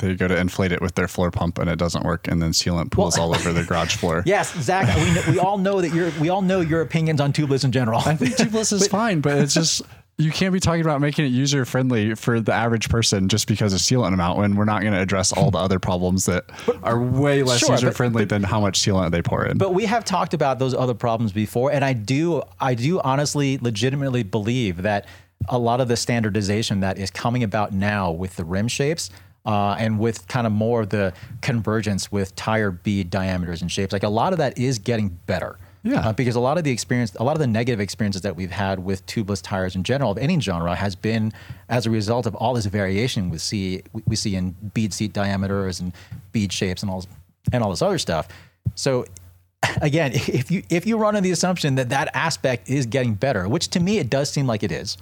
They 0.00 0.14
go 0.14 0.26
to 0.28 0.36
inflate 0.36 0.72
it 0.72 0.80
with 0.80 0.94
their 0.96 1.08
floor 1.08 1.30
pump 1.30 1.58
and 1.58 1.70
it 1.70 1.76
doesn't 1.78 2.04
work, 2.04 2.26
and 2.28 2.42
then 2.42 2.50
sealant 2.50 2.90
pools 2.90 3.16
all 3.18 3.34
over 3.34 3.52
the 3.52 3.62
garage 3.64 3.96
floor. 3.96 4.22
Yes, 4.30 4.54
Zach. 4.60 4.86
We, 4.96 5.12
kn- 5.14 5.30
we 5.32 5.38
all 5.38 5.58
know 5.58 5.80
that 5.80 5.92
your 5.94 6.10
we 6.20 6.28
all 6.28 6.42
know 6.42 6.60
your 6.60 6.80
opinions 6.82 7.20
on 7.20 7.32
tubeless 7.32 7.64
in 7.64 7.72
general. 7.72 8.00
I 8.04 8.16
think 8.16 8.34
tubeless 8.36 8.72
is 8.72 8.86
fine, 9.00 9.20
but 9.20 9.38
it's 9.38 9.54
just 9.54 9.82
you 10.18 10.30
can't 10.30 10.52
be 10.52 10.60
talking 10.60 10.82
about 10.82 11.00
making 11.00 11.24
it 11.24 11.28
user 11.28 11.64
friendly 11.64 12.14
for 12.14 12.40
the 12.40 12.52
average 12.52 12.90
person 12.90 13.28
just 13.28 13.48
because 13.48 13.72
of 13.72 13.80
sealant 13.80 14.12
amount 14.12 14.38
when 14.38 14.54
we're 14.54 14.66
not 14.66 14.82
going 14.82 14.92
to 14.92 15.00
address 15.00 15.32
all 15.32 15.50
the 15.50 15.56
other 15.58 15.78
problems 15.78 16.26
that 16.26 16.44
are 16.82 17.00
way 17.00 17.42
less 17.42 17.60
Sure, 17.60 17.70
user 17.72 17.90
friendly 17.90 18.26
than 18.26 18.42
how 18.42 18.60
much 18.60 18.78
sealant 18.80 19.12
they 19.12 19.22
pour 19.22 19.46
in. 19.46 19.56
But 19.56 19.72
we 19.72 19.86
have 19.86 20.04
talked 20.04 20.34
about 20.34 20.58
those 20.58 20.74
other 20.74 20.92
problems 20.94 21.32
before, 21.32 21.72
and 21.72 21.82
I 21.84 21.94
do 21.94 22.42
I 22.60 22.74
do 22.74 23.00
honestly, 23.00 23.58
legitimately 23.58 24.22
believe 24.24 24.82
that 24.82 25.06
a 25.48 25.58
lot 25.58 25.80
of 25.80 25.88
the 25.88 25.96
standardization 25.96 26.80
that 26.80 26.98
is 26.98 27.10
coming 27.10 27.42
about 27.42 27.72
now 27.72 28.10
with 28.10 28.36
the 28.36 28.44
rim 28.44 28.68
shapes. 28.68 29.08
Uh, 29.46 29.74
and 29.78 29.98
with 29.98 30.28
kind 30.28 30.46
of 30.46 30.52
more 30.52 30.82
of 30.82 30.90
the 30.90 31.12
convergence 31.40 32.12
with 32.12 32.36
tire 32.36 32.70
bead 32.70 33.08
diameters 33.08 33.62
and 33.62 33.72
shapes, 33.72 33.92
like 33.92 34.02
a 34.02 34.08
lot 34.08 34.32
of 34.32 34.38
that 34.38 34.58
is 34.58 34.78
getting 34.78 35.08
better. 35.26 35.56
Yeah. 35.82 36.08
Uh, 36.08 36.12
because 36.12 36.36
a 36.36 36.40
lot 36.40 36.58
of 36.58 36.64
the 36.64 36.70
experience, 36.70 37.14
a 37.18 37.24
lot 37.24 37.32
of 37.32 37.38
the 37.38 37.46
negative 37.46 37.80
experiences 37.80 38.20
that 38.22 38.36
we've 38.36 38.50
had 38.50 38.84
with 38.84 39.06
tubeless 39.06 39.40
tires 39.42 39.74
in 39.74 39.82
general 39.82 40.10
of 40.10 40.18
any 40.18 40.38
genre 40.40 40.74
has 40.74 40.94
been 40.94 41.32
as 41.70 41.86
a 41.86 41.90
result 41.90 42.26
of 42.26 42.34
all 42.34 42.52
this 42.52 42.66
variation 42.66 43.30
we 43.30 43.38
see 43.38 43.82
we- 44.06 44.16
see 44.16 44.36
in 44.36 44.54
bead 44.74 44.92
seat 44.92 45.14
diameters 45.14 45.80
and 45.80 45.92
bead 46.32 46.52
shapes 46.52 46.82
and 46.82 46.90
all 46.90 47.06
and 47.52 47.62
all 47.62 47.70
this 47.70 47.80
other 47.80 47.96
stuff. 47.98 48.28
So 48.74 49.06
again, 49.80 50.12
if 50.14 50.50
you 50.50 50.62
if 50.68 50.86
you 50.86 50.98
run 50.98 51.16
on 51.16 51.22
the 51.22 51.30
assumption 51.30 51.76
that 51.76 51.88
that 51.88 52.10
aspect 52.14 52.68
is 52.68 52.84
getting 52.84 53.14
better, 53.14 53.48
which 53.48 53.68
to 53.68 53.80
me 53.80 53.98
it 53.98 54.10
does 54.10 54.30
seem 54.30 54.46
like 54.46 54.62
it 54.62 54.72
is, 54.72 54.98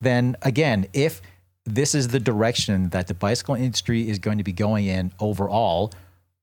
then 0.00 0.36
again, 0.42 0.86
if 0.92 1.20
this 1.74 1.94
is 1.94 2.08
the 2.08 2.20
direction 2.20 2.88
that 2.90 3.06
the 3.06 3.14
bicycle 3.14 3.54
industry 3.54 4.08
is 4.08 4.18
going 4.18 4.38
to 4.38 4.44
be 4.44 4.52
going 4.52 4.86
in 4.86 5.12
overall, 5.20 5.92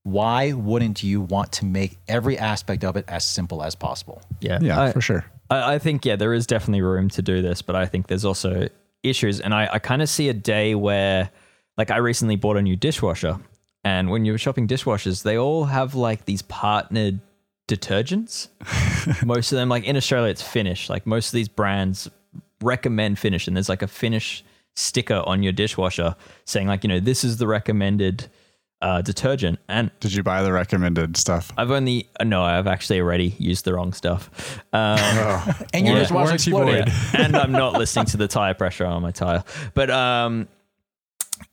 why 0.04 0.54
wouldn't 0.54 1.04
you 1.04 1.22
want 1.22 1.52
to 1.54 1.66
make 1.66 1.98
every 2.08 2.38
aspect 2.38 2.84
of 2.84 2.96
it 2.96 3.06
as 3.08 3.24
simple 3.26 3.64
as 3.64 3.76
possible? 3.76 4.22
Yeah, 4.40 4.60
yeah, 4.62 4.82
I- 4.82 4.92
for 4.92 5.02
sure. 5.02 5.26
I, 5.50 5.76
I 5.76 5.80
think 5.80 6.06
yeah, 6.06 6.16
there 6.16 6.34
is 6.34 6.48
definitely 6.48 6.82
room 6.82 7.10
to 7.10 7.22
do 7.22 7.42
this, 7.42 7.62
but 7.62 7.76
I 7.76 7.86
think 7.86 8.08
there's 8.08 8.26
also 8.26 8.68
issues, 9.04 9.40
and 9.40 9.54
I, 9.54 9.70
I 9.74 9.80
kind 9.80 10.02
of 10.02 10.10
see 10.10 10.30
a 10.30 10.34
day 10.34 10.74
where, 10.76 11.30
like, 11.78 11.92
I 11.92 11.98
recently 11.98 12.36
bought 12.36 12.58
a 12.58 12.62
new 12.62 12.76
dishwasher, 12.76 13.40
and 13.84 14.10
when 14.10 14.26
you're 14.26 14.38
shopping 14.40 14.68
dishwashers, 14.68 15.22
they 15.24 15.38
all 15.38 15.66
have 15.66 15.94
like 15.94 16.26
these 16.26 16.42
partnered 16.42 17.20
detergents. 17.68 18.48
most 19.26 19.52
of 19.52 19.58
them, 19.58 19.70
like 19.70 19.84
in 19.84 19.98
Australia, 19.98 20.30
it's 20.32 20.42
Finish. 20.42 20.90
Like 20.90 21.06
most 21.06 21.28
of 21.28 21.34
these 21.34 21.48
brands 21.50 22.10
recommend 22.62 23.20
Finish, 23.20 23.48
and 23.48 23.56
there's 23.56 23.70
like 23.70 23.82
a 23.82 23.88
Finish 23.88 24.44
sticker 24.76 25.24
on 25.26 25.42
your 25.44 25.54
dishwasher 25.54 26.16
saying 26.46 26.68
like, 26.68 26.84
you 26.84 26.88
know, 26.90 27.00
this 27.00 27.24
is 27.24 27.38
the 27.38 27.48
recommended 27.48 28.28
uh, 28.82 29.02
detergent. 29.02 29.58
And 29.70 29.90
Did 30.00 30.14
you 30.14 30.22
buy 30.22 30.44
the 30.44 30.52
recommended 30.52 31.18
stuff? 31.18 31.52
I've 31.58 31.72
only 31.72 32.10
no, 32.24 32.44
I've 32.44 32.68
actually 32.68 33.00
already 33.00 33.34
used 33.40 33.66
the 33.66 33.74
wrong 33.74 33.94
stuff. 33.94 34.60
Um, 34.74 35.00
And 35.74 35.86
your 35.88 35.96
Yeah. 35.96 36.02
dishwasher 36.04 36.14
Warranty 36.14 36.52
exploded. 36.52 36.90
and 37.18 37.36
I'm 37.36 37.52
not 37.52 37.74
listening 37.74 38.06
to 38.08 38.18
the 38.18 38.28
tire 38.28 38.54
pressure 38.54 38.86
on 38.86 39.02
my 39.02 39.12
tire. 39.12 39.44
But 39.74 39.90
um, 39.90 40.48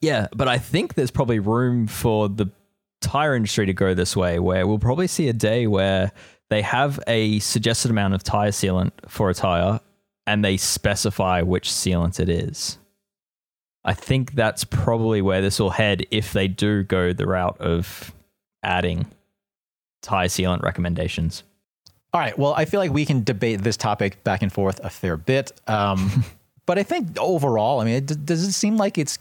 yeah, 0.01 0.27
but 0.35 0.49
I 0.49 0.59
think 0.59 0.95
there's 0.95 1.11
probably 1.11 1.39
room 1.39 1.87
for 1.87 2.29
the 2.29 2.47
tire 3.01 3.35
industry 3.35 3.67
to 3.67 3.73
go 3.73 3.95
this 3.95 4.17
way, 4.17 4.39
where 4.39 4.67
we'll 4.67 4.79
probably 4.79 5.07
see 5.07 5.29
a 5.29 5.33
day 5.33 5.67
where 5.67 6.13
they 6.51 6.63
have 6.63 7.01
a 7.07 7.39
suggested 7.39 7.91
amount 7.91 8.15
of 8.15 8.23
tire 8.23 8.51
sealant 8.51 8.91
for 9.09 9.31
a 9.31 9.35
tire, 9.35 9.81
and 10.27 10.45
they 10.45 10.57
specify 10.57 11.41
which 11.43 11.69
sealant 11.71 12.21
it 12.21 12.29
is. 12.29 12.79
I 13.85 13.95
think 13.95 14.35
that's 14.35 14.65
probably 14.65 15.23
where 15.23 15.41
this 15.41 15.59
will 15.59 15.71
head 15.71 16.07
if 16.11 16.33
they 16.33 16.49
do 16.49 16.83
go 16.85 17.13
the 17.13 17.27
route 17.27 17.61
of 17.61 18.13
adding 18.63 19.07
tire 20.03 20.29
sealant 20.29 20.63
recommendations. 20.63 21.43
All 22.13 22.21
right. 22.21 22.39
Well, 22.39 22.55
I 22.55 22.65
feel 22.67 22.79
like 22.79 22.93
we 22.93 23.07
can 23.07 23.25
debate 23.25 23.63
this 23.63 23.77
topic 23.77 24.23
back 24.23 24.43
and 24.43 24.53
forth 24.53 24.81
a 24.85 24.91
fair 24.91 25.17
bit. 25.17 25.53
Um, 25.67 26.25
but 26.67 26.79
I 26.79 26.83
think 26.83 27.19
overall, 27.19 27.81
I 27.81 27.85
mean, 27.85 27.95
it, 27.95 28.27
does 28.27 28.45
it 28.47 28.53
seem 28.53 28.77
like 28.77 28.99
it's 28.99 29.19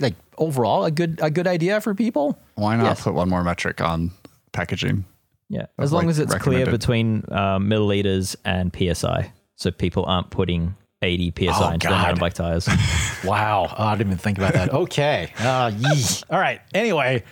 like 0.00 0.14
overall 0.36 0.84
a 0.84 0.90
good 0.90 1.18
a 1.22 1.30
good 1.30 1.46
idea 1.46 1.80
for 1.80 1.94
people? 1.94 2.38
Why 2.56 2.76
not 2.76 2.84
Yes. 2.84 3.02
put 3.02 3.14
one 3.14 3.28
more 3.28 3.44
metric 3.44 3.80
on 3.80 4.10
packaging? 4.52 5.04
Yeah, 5.48 5.66
as 5.78 5.92
long 5.92 6.04
like, 6.04 6.10
as 6.10 6.18
it's 6.18 6.34
clear 6.34 6.66
between 6.66 7.22
uh, 7.30 7.58
milliliters 7.58 8.34
and 8.44 8.74
psi, 8.74 9.30
so 9.56 9.70
people 9.70 10.04
aren't 10.06 10.30
putting 10.30 10.74
80 11.04 11.32
psi 11.36 11.46
Oh, 11.52 11.70
into 11.72 11.88
God. 11.88 11.92
mountain 12.02 12.18
bike 12.18 12.34
tires. 12.34 12.68
Wow. 13.24 13.74
Oh, 13.78 13.84
I 13.84 13.92
didn't 13.96 14.08
even 14.08 14.18
think 14.18 14.36
about 14.38 14.52
that. 14.52 14.72
Okay. 14.74 15.32
Uh, 15.38 15.70
yee. 15.76 16.04
All 16.28 16.38
right. 16.38 16.60
Anyway. 16.74 17.22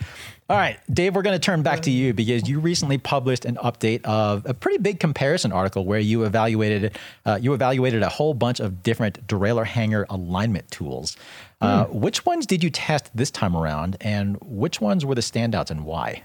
All 0.51 0.59
right, 0.59 0.79
Dave, 0.93 1.15
we're 1.15 1.23
going 1.23 1.39
to 1.39 1.45
turn 1.45 1.63
back 1.63 1.81
to 1.83 1.91
you 1.91 2.13
because 2.13 2.47
you 2.47 2.61
recently 2.61 2.99
published 2.99 3.47
an 3.47 3.57
update 3.57 4.03
of 4.05 4.45
a 4.45 4.53
pretty 4.53 4.77
big 4.79 5.01
comparison 5.01 5.51
article 5.51 5.87
where 5.87 6.01
you 6.01 6.25
evaluated 6.25 6.99
uh, 7.25 7.39
you 7.41 7.55
evaluated 7.55 8.03
a 8.03 8.09
whole 8.11 8.35
bunch 8.35 8.61
of 8.61 8.83
different 8.83 9.27
derailleur 9.27 9.65
hanger 9.65 10.05
alignment 10.11 10.71
tools. 10.71 11.17
Uh, 11.63 11.85
which 11.87 12.27
ones 12.27 12.45
did 12.45 12.63
you 12.63 12.69
test 12.69 13.09
this 13.15 13.31
time 13.31 13.57
around, 13.57 13.97
and 14.03 14.37
which 14.43 14.79
ones 14.81 15.07
were 15.07 15.15
the 15.15 15.23
standouts, 15.23 15.71
and 15.71 15.85
why? 15.87 16.23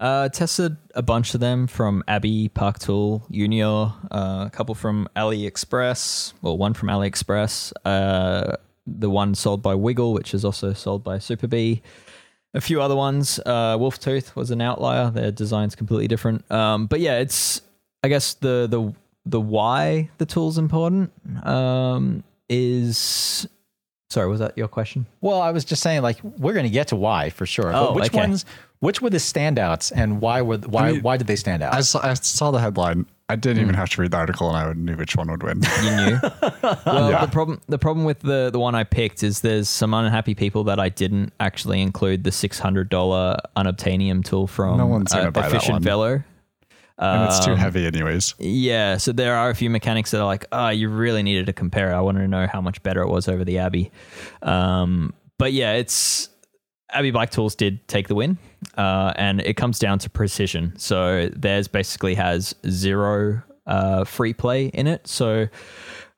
Uh, 0.00 0.28
tested 0.28 0.76
a 0.94 1.02
bunch 1.02 1.34
of 1.34 1.40
them 1.40 1.66
from 1.66 2.04
Abbey, 2.06 2.48
Park 2.48 2.78
Tool, 2.78 3.26
Unior, 3.32 3.92
uh, 4.12 4.44
a 4.46 4.50
couple 4.52 4.76
from 4.76 5.08
AliExpress, 5.16 6.34
well, 6.40 6.56
one 6.56 6.72
from 6.72 6.88
AliExpress, 6.88 7.72
uh, 7.84 8.56
the 8.86 9.10
one 9.10 9.34
sold 9.34 9.60
by 9.60 9.74
Wiggle, 9.74 10.12
which 10.12 10.34
is 10.34 10.44
also 10.44 10.72
sold 10.72 11.02
by 11.02 11.18
Super 11.18 11.48
B, 11.48 11.82
a 12.54 12.60
few 12.60 12.80
other 12.80 12.96
ones. 12.96 13.40
Uh, 13.44 13.76
Wolf 13.78 13.98
Tooth 13.98 14.34
was 14.36 14.50
an 14.50 14.60
outlier; 14.60 15.10
their 15.10 15.30
design's 15.30 15.74
completely 15.74 16.08
different. 16.08 16.48
Um, 16.50 16.86
but 16.86 17.00
yeah, 17.00 17.18
it's 17.18 17.60
I 18.02 18.08
guess 18.08 18.34
the 18.34 18.66
the 18.70 18.94
the 19.26 19.40
why 19.40 20.10
the 20.18 20.26
tool's 20.26 20.58
important 20.58 21.12
um, 21.46 22.24
is. 22.48 23.48
Sorry, 24.10 24.26
was 24.26 24.40
that 24.40 24.56
your 24.56 24.68
question? 24.68 25.06
Well, 25.20 25.42
I 25.42 25.50
was 25.50 25.66
just 25.66 25.82
saying, 25.82 26.00
like, 26.00 26.16
we're 26.22 26.54
going 26.54 26.64
to 26.64 26.70
get 26.70 26.88
to 26.88 26.96
why 26.96 27.28
for 27.28 27.44
sure. 27.44 27.70
Oh, 27.74 27.88
but 27.88 27.94
which 27.96 28.06
okay. 28.06 28.20
ones? 28.20 28.46
Which 28.80 29.02
were 29.02 29.10
the 29.10 29.16
standouts, 29.18 29.90
and 29.94 30.20
why 30.20 30.40
were 30.42 30.58
why 30.58 30.92
mean, 30.92 31.02
why 31.02 31.16
did 31.16 31.26
they 31.26 31.34
stand 31.36 31.62
out? 31.62 31.74
I 31.74 31.80
saw, 31.80 32.00
I 32.00 32.14
saw 32.14 32.50
the 32.52 32.60
headline. 32.60 33.06
I 33.30 33.36
didn't 33.36 33.60
even 33.62 33.74
have 33.74 33.90
to 33.90 34.00
read 34.00 34.12
the 34.12 34.16
article, 34.16 34.48
and 34.48 34.56
I 34.56 34.72
knew 34.72 34.96
which 34.96 35.16
one 35.16 35.30
would 35.30 35.42
win. 35.42 35.60
You 35.82 35.90
knew. 35.96 36.18
well, 36.86 37.10
Yeah. 37.10 37.24
the 37.26 37.30
problem 37.32 37.60
the 37.68 37.78
problem 37.78 38.06
with 38.06 38.20
the 38.20 38.50
the 38.52 38.58
one 38.60 38.74
I 38.76 38.84
picked 38.84 39.22
is 39.24 39.40
there's 39.40 39.68
some 39.68 39.92
unhappy 39.94 40.34
people 40.34 40.62
that 40.64 40.78
I 40.78 40.88
didn't 40.90 41.32
actually 41.40 41.82
include 41.82 42.22
the 42.24 42.30
six 42.32 42.58
hundred 42.60 42.88
dollar 42.88 43.36
unobtainium 43.56 44.24
tool 44.24 44.46
from 44.46 44.78
No 44.78 44.86
one's 44.86 45.12
gonna 45.12 45.28
uh, 45.28 45.30
buy 45.32 45.42
that 45.42 45.50
Efficient 45.50 45.72
one. 45.74 45.82
Velo. 45.82 46.22
and 46.98 47.24
it's 47.24 47.44
too 47.44 47.52
Um, 47.52 47.58
heavy, 47.58 47.84
anyways. 47.84 48.34
Yeah, 48.38 48.96
so 48.96 49.10
there 49.12 49.34
are 49.34 49.50
a 49.50 49.54
few 49.56 49.70
mechanics 49.70 50.12
that 50.12 50.20
are 50.20 50.24
like, 50.26 50.46
oh, 50.52 50.68
you 50.68 50.88
really 50.88 51.22
needed 51.24 51.46
to 51.46 51.52
compare. 51.52 51.94
I 51.94 52.00
wanted 52.00 52.20
to 52.20 52.28
know 52.28 52.46
how 52.46 52.60
much 52.60 52.82
better 52.84 53.02
it 53.02 53.08
was 53.08 53.28
over 53.28 53.44
the 53.44 53.58
Abbey. 53.58 53.90
Um, 54.42 55.12
but 55.36 55.52
yeah, 55.52 55.72
it's 55.74 56.28
Abbey 56.92 57.10
Bike 57.10 57.30
Tools 57.30 57.54
did 57.54 57.86
take 57.88 58.08
the 58.08 58.14
win, 58.14 58.38
uh, 58.76 59.12
and 59.16 59.40
it 59.40 59.54
comes 59.54 59.78
down 59.78 59.98
to 60.00 60.10
precision. 60.10 60.74
So 60.78 61.28
theirs 61.34 61.68
basically 61.68 62.14
has 62.14 62.54
zero 62.68 63.42
uh, 63.66 64.04
free 64.04 64.32
play 64.32 64.66
in 64.66 64.86
it. 64.86 65.06
So 65.06 65.48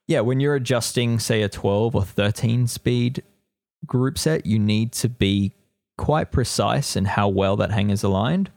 yeah, 0.06 0.20
when 0.20 0.40
you're 0.40 0.54
adjusting, 0.54 1.18
say, 1.18 1.42
a 1.42 1.48
12 1.48 1.94
or 1.94 2.04
13 2.04 2.66
speed 2.66 3.22
group 3.86 4.18
set, 4.18 4.46
you 4.46 4.58
need 4.58 4.92
to 4.92 5.08
be 5.08 5.52
quite 5.98 6.32
precise 6.32 6.96
in 6.96 7.04
how 7.04 7.28
well 7.28 7.56
that 7.56 7.70
hanger's 7.70 8.02
aligned. 8.02 8.50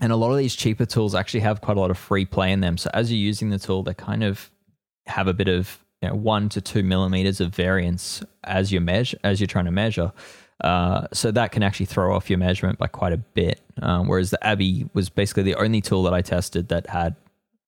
And 0.00 0.10
a 0.10 0.16
lot 0.16 0.32
of 0.32 0.38
these 0.38 0.56
cheaper 0.56 0.86
tools 0.86 1.14
actually 1.14 1.40
have 1.40 1.60
quite 1.60 1.76
a 1.76 1.80
lot 1.80 1.90
of 1.90 1.98
free 1.98 2.24
play 2.24 2.50
in 2.50 2.60
them. 2.60 2.76
So 2.76 2.90
as 2.92 3.12
you're 3.12 3.18
using 3.18 3.50
the 3.50 3.58
tool, 3.58 3.82
they 3.82 3.94
kind 3.94 4.24
of 4.24 4.50
have 5.06 5.28
a 5.28 5.34
bit 5.34 5.48
of 5.48 5.78
you 6.00 6.08
know, 6.08 6.14
one 6.16 6.48
to 6.48 6.60
two 6.60 6.82
millimeters 6.82 7.40
of 7.40 7.54
variance 7.54 8.22
as 8.42 8.72
you 8.72 8.80
measure 8.80 9.18
as 9.22 9.40
you're 9.40 9.46
trying 9.46 9.66
to 9.66 9.70
measure. 9.70 10.12
Uh, 10.62 11.08
so 11.12 11.30
that 11.32 11.50
can 11.50 11.62
actually 11.62 11.86
throw 11.86 12.14
off 12.14 12.30
your 12.30 12.38
measurement 12.38 12.78
by 12.78 12.86
quite 12.86 13.12
a 13.12 13.18
bit. 13.18 13.60
Um, 13.82 14.06
whereas 14.06 14.30
the 14.30 14.44
Abbey 14.46 14.88
was 14.94 15.08
basically 15.08 15.42
the 15.42 15.56
only 15.56 15.80
tool 15.80 16.04
that 16.04 16.14
I 16.14 16.22
tested 16.22 16.68
that 16.68 16.88
had 16.88 17.16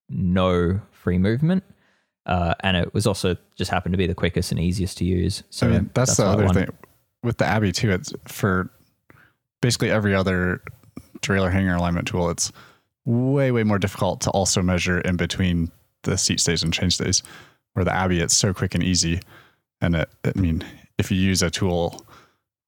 no 0.09 0.80
free 0.92 1.18
movement. 1.18 1.64
Uh, 2.26 2.55
and 2.61 2.76
it 2.76 2.95
was 2.95 3.07
also 3.07 3.36
just 3.57 3.70
happened 3.70 3.92
to 3.92 3.99
be 3.99 4.07
the 4.07 4.14
quickest 4.14 4.53
and 4.53 4.61
easiest 4.61 4.97
to 4.99 5.05
use. 5.05 5.42
So 5.51 5.66
I 5.66 5.70
mean, 5.70 5.90
that's, 5.92 6.16
the 6.16 6.24
other 6.24 6.49
thing 6.49 6.68
with 7.22 7.38
the 7.38 7.45
Abbey 7.45 7.72
too. 7.72 7.90
It's 7.90 8.12
for 8.26 8.70
basically 9.61 9.90
every 9.90 10.14
other 10.14 10.62
derailleur 11.20 11.53
hanger 11.53 11.74
alignment 11.74 12.07
tool. 12.07 12.30
It's 12.30 12.53
way 13.05 13.51
way 13.51 13.64
more 13.64 13.78
difficult 13.78 14.20
to 14.22 14.30
also 14.30 14.62
measure 14.62 15.01
in 15.01 15.16
between 15.16 15.70
the 16.03 16.16
seat 16.16 16.40
stays 16.40 16.62
and 16.62 16.72
chain 16.72 16.90
stays. 16.90 17.22
Where 17.72 17.84
the 17.84 17.92
Abbey, 17.92 18.20
it's 18.20 18.36
so 18.36 18.55
quick 18.55 18.74
and 18.74 18.84
easy, 18.84 19.20
and 19.80 19.97
it. 19.97 20.09
I 20.24 20.38
mean, 20.38 20.64
if 20.97 21.11
you 21.11 21.18
use 21.18 21.42
a 21.42 21.51
tool 21.51 22.04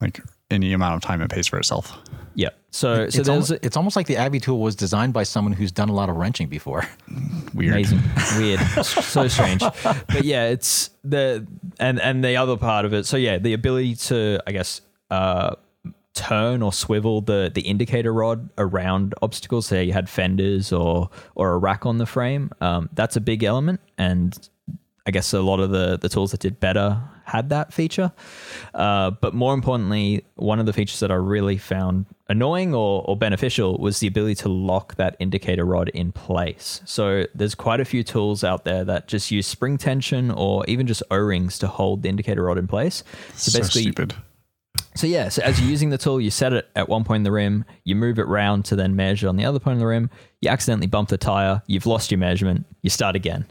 like 0.01 0.21
any 0.51 0.73
amount 0.73 0.95
of 0.97 1.03
time, 1.03 1.21
it 1.23 1.31
pays 1.31 1.47
for 1.47 1.59
itself. 1.59 1.99
Yeah. 2.35 2.51
So 2.71 2.95
so 2.95 3.03
it's, 3.03 3.15
there's 3.17 3.29
almost, 3.29 3.51
it's 3.63 3.77
almost 3.77 3.97
like 3.97 4.07
the 4.07 4.17
Abbey 4.17 4.39
tool 4.39 4.61
was 4.61 4.77
designed 4.77 5.15
by 5.15 5.23
someone 5.23 5.55
who's 5.55 5.73
done 5.73 5.89
a 5.89 5.95
lot 5.95 6.11
of 6.11 6.17
wrenching 6.17 6.49
before. 6.49 6.87
Weird. 7.55 7.73
Amazing, 7.73 8.03
weird, 8.37 8.61
so 8.85 9.29
strange. 9.29 9.63
But 9.83 10.25
yeah, 10.25 10.49
it's 10.49 10.91
the 11.03 11.47
and 11.81 11.99
and 11.99 12.23
the 12.23 12.37
other 12.37 12.59
part 12.59 12.85
of 12.85 12.93
it. 12.93 13.07
So 13.07 13.17
yeah, 13.17 13.39
the 13.39 13.55
ability 13.55 13.95
to, 13.95 14.41
I 14.47 14.53
guess, 14.53 14.83
uh, 15.11 15.55
turn 16.13 16.61
or 16.61 16.71
swivel 16.71 17.23
the 17.23 17.51
the 17.55 17.63
indicator 17.63 18.13
rod 18.13 18.51
around 18.59 19.15
obstacles. 19.23 19.67
Say 19.69 19.85
you 19.85 19.95
had 19.95 20.11
fenders 20.11 20.71
or 20.71 21.09
or 21.35 21.55
a 21.55 21.59
rack 21.59 21.87
on 21.87 21.97
the 21.97 22.05
frame. 22.05 22.51
Um, 22.61 22.91
that's 22.93 23.17
a 23.17 23.23
big 23.23 23.43
element, 23.43 23.81
and 23.97 24.37
I 25.07 25.13
guess 25.13 25.33
a 25.33 25.41
lot 25.41 25.61
of 25.61 25.71
the 25.71 25.97
the 25.97 26.11
tools 26.11 26.33
that 26.33 26.41
did 26.41 26.61
better 26.61 27.01
had 27.27 27.49
that 27.51 27.73
feature. 27.75 28.13
Uh, 28.73 29.11
but 29.11 29.35
more 29.35 29.53
importantly, 29.53 30.25
one 30.37 30.59
of 30.61 30.67
the 30.67 30.73
features 30.73 31.01
that 31.01 31.11
I 31.11 31.17
really 31.17 31.59
found 31.59 32.07
annoying 32.29 32.75
or, 32.75 33.03
or 33.07 33.17
beneficial 33.17 33.79
was 33.79 33.99
the 34.01 34.07
ability 34.07 34.37
to 34.37 34.49
lock 34.49 34.95
that 34.97 35.17
indicator 35.19 35.65
rod 35.65 35.89
in 35.91 36.13
place. 36.13 36.81
So 36.85 37.25
there's 37.35 37.55
quite 37.55 37.81
a 37.81 37.85
few 37.85 38.03
tools 38.03 38.43
out 38.45 38.65
there 38.65 38.85
that 38.85 39.09
just 39.09 39.31
use 39.31 39.47
spring 39.47 39.77
tension 39.77 40.31
or 40.31 40.65
even 40.67 40.87
just 40.87 41.03
O-rings 41.11 41.59
to 41.59 41.67
hold 41.69 42.03
the 42.03 42.09
indicator 42.09 42.45
rod 42.45 42.59
in 42.59 42.67
place. 42.67 43.03
So 43.35 43.51
So 43.51 43.59
basically, 43.59 43.83
stupid. 43.83 44.15
so 44.95 45.07
yeah, 45.07 45.29
so 45.29 45.43
as 45.43 45.61
you're 45.61 45.71
using 45.71 45.91
the 45.91 45.99
tool, 45.99 46.21
you 46.21 46.31
set 46.31 46.53
it 46.53 46.69
at 46.77 46.89
one 46.89 47.05
point 47.05 47.21
in 47.21 47.25
the 47.25 47.33
rim, 47.33 47.65
you 47.85 47.97
move 47.97 48.19
it 48.19 48.27
round 48.29 48.65
to 48.67 48.77
then 48.77 48.97
measure 48.97 49.29
on 49.29 49.37
the 49.37 49.45
other 49.45 49.59
point 49.59 49.75
of 49.75 49.81
the 49.81 49.87
rim, 49.87 50.11
you 50.41 50.49
accidentally 50.49 50.87
bump 50.87 51.09
the 51.09 51.19
tire, 51.19 51.63
you've 51.67 51.87
lost 51.87 52.11
your 52.11 52.19
measurement, 52.19 52.67
you 52.83 52.91
start 52.91 53.17
again. 53.17 53.47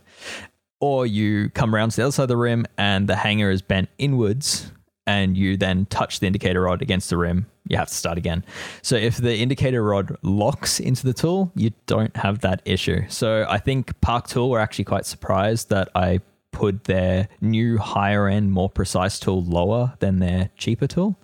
Or 0.86 1.08
you 1.08 1.50
come 1.50 1.74
around 1.74 1.90
to 1.90 1.96
the 1.96 2.04
other 2.04 2.12
side 2.12 2.24
of 2.24 2.30
the 2.30 2.38
rim 2.38 2.68
and 2.78 3.10
the 3.10 3.16
hanger 3.16 3.50
is 3.50 3.64
bent 3.64 3.90
inwards 3.98 4.72
and 5.08 5.36
you 5.36 5.58
then 5.58 5.88
touch 5.88 6.20
the 6.20 6.28
indicator 6.28 6.62
rod 6.62 6.84
against 6.84 7.10
the 7.10 7.18
rim, 7.18 7.48
you 7.68 7.76
have 7.76 7.88
to 7.88 7.94
start 7.96 8.20
again. 8.20 8.46
So 8.84 8.96
if 8.96 9.18
the 9.18 9.36
indicator 9.36 9.82
rod 9.82 10.16
locks 10.22 10.80
into 10.80 11.04
the 11.08 11.14
tool, 11.14 11.52
you 11.56 11.72
don't 11.88 12.16
have 12.16 12.42
that 12.42 12.62
issue. 12.66 13.02
So 13.10 13.48
I 13.50 13.58
think 13.58 14.00
Park 14.02 14.28
Tool 14.28 14.52
were 14.52 14.60
actually 14.60 14.86
quite 14.86 15.08
surprised 15.08 15.70
that 15.70 15.90
I 15.96 16.20
put 16.52 16.84
their 16.84 17.30
new 17.42 17.80
higher 17.80 18.28
end, 18.28 18.52
more 18.52 18.70
precise 18.70 19.20
tool 19.20 19.44
lower 19.44 19.96
than 20.00 20.20
their 20.20 20.52
cheaper 20.56 20.86
tool. 20.86 21.18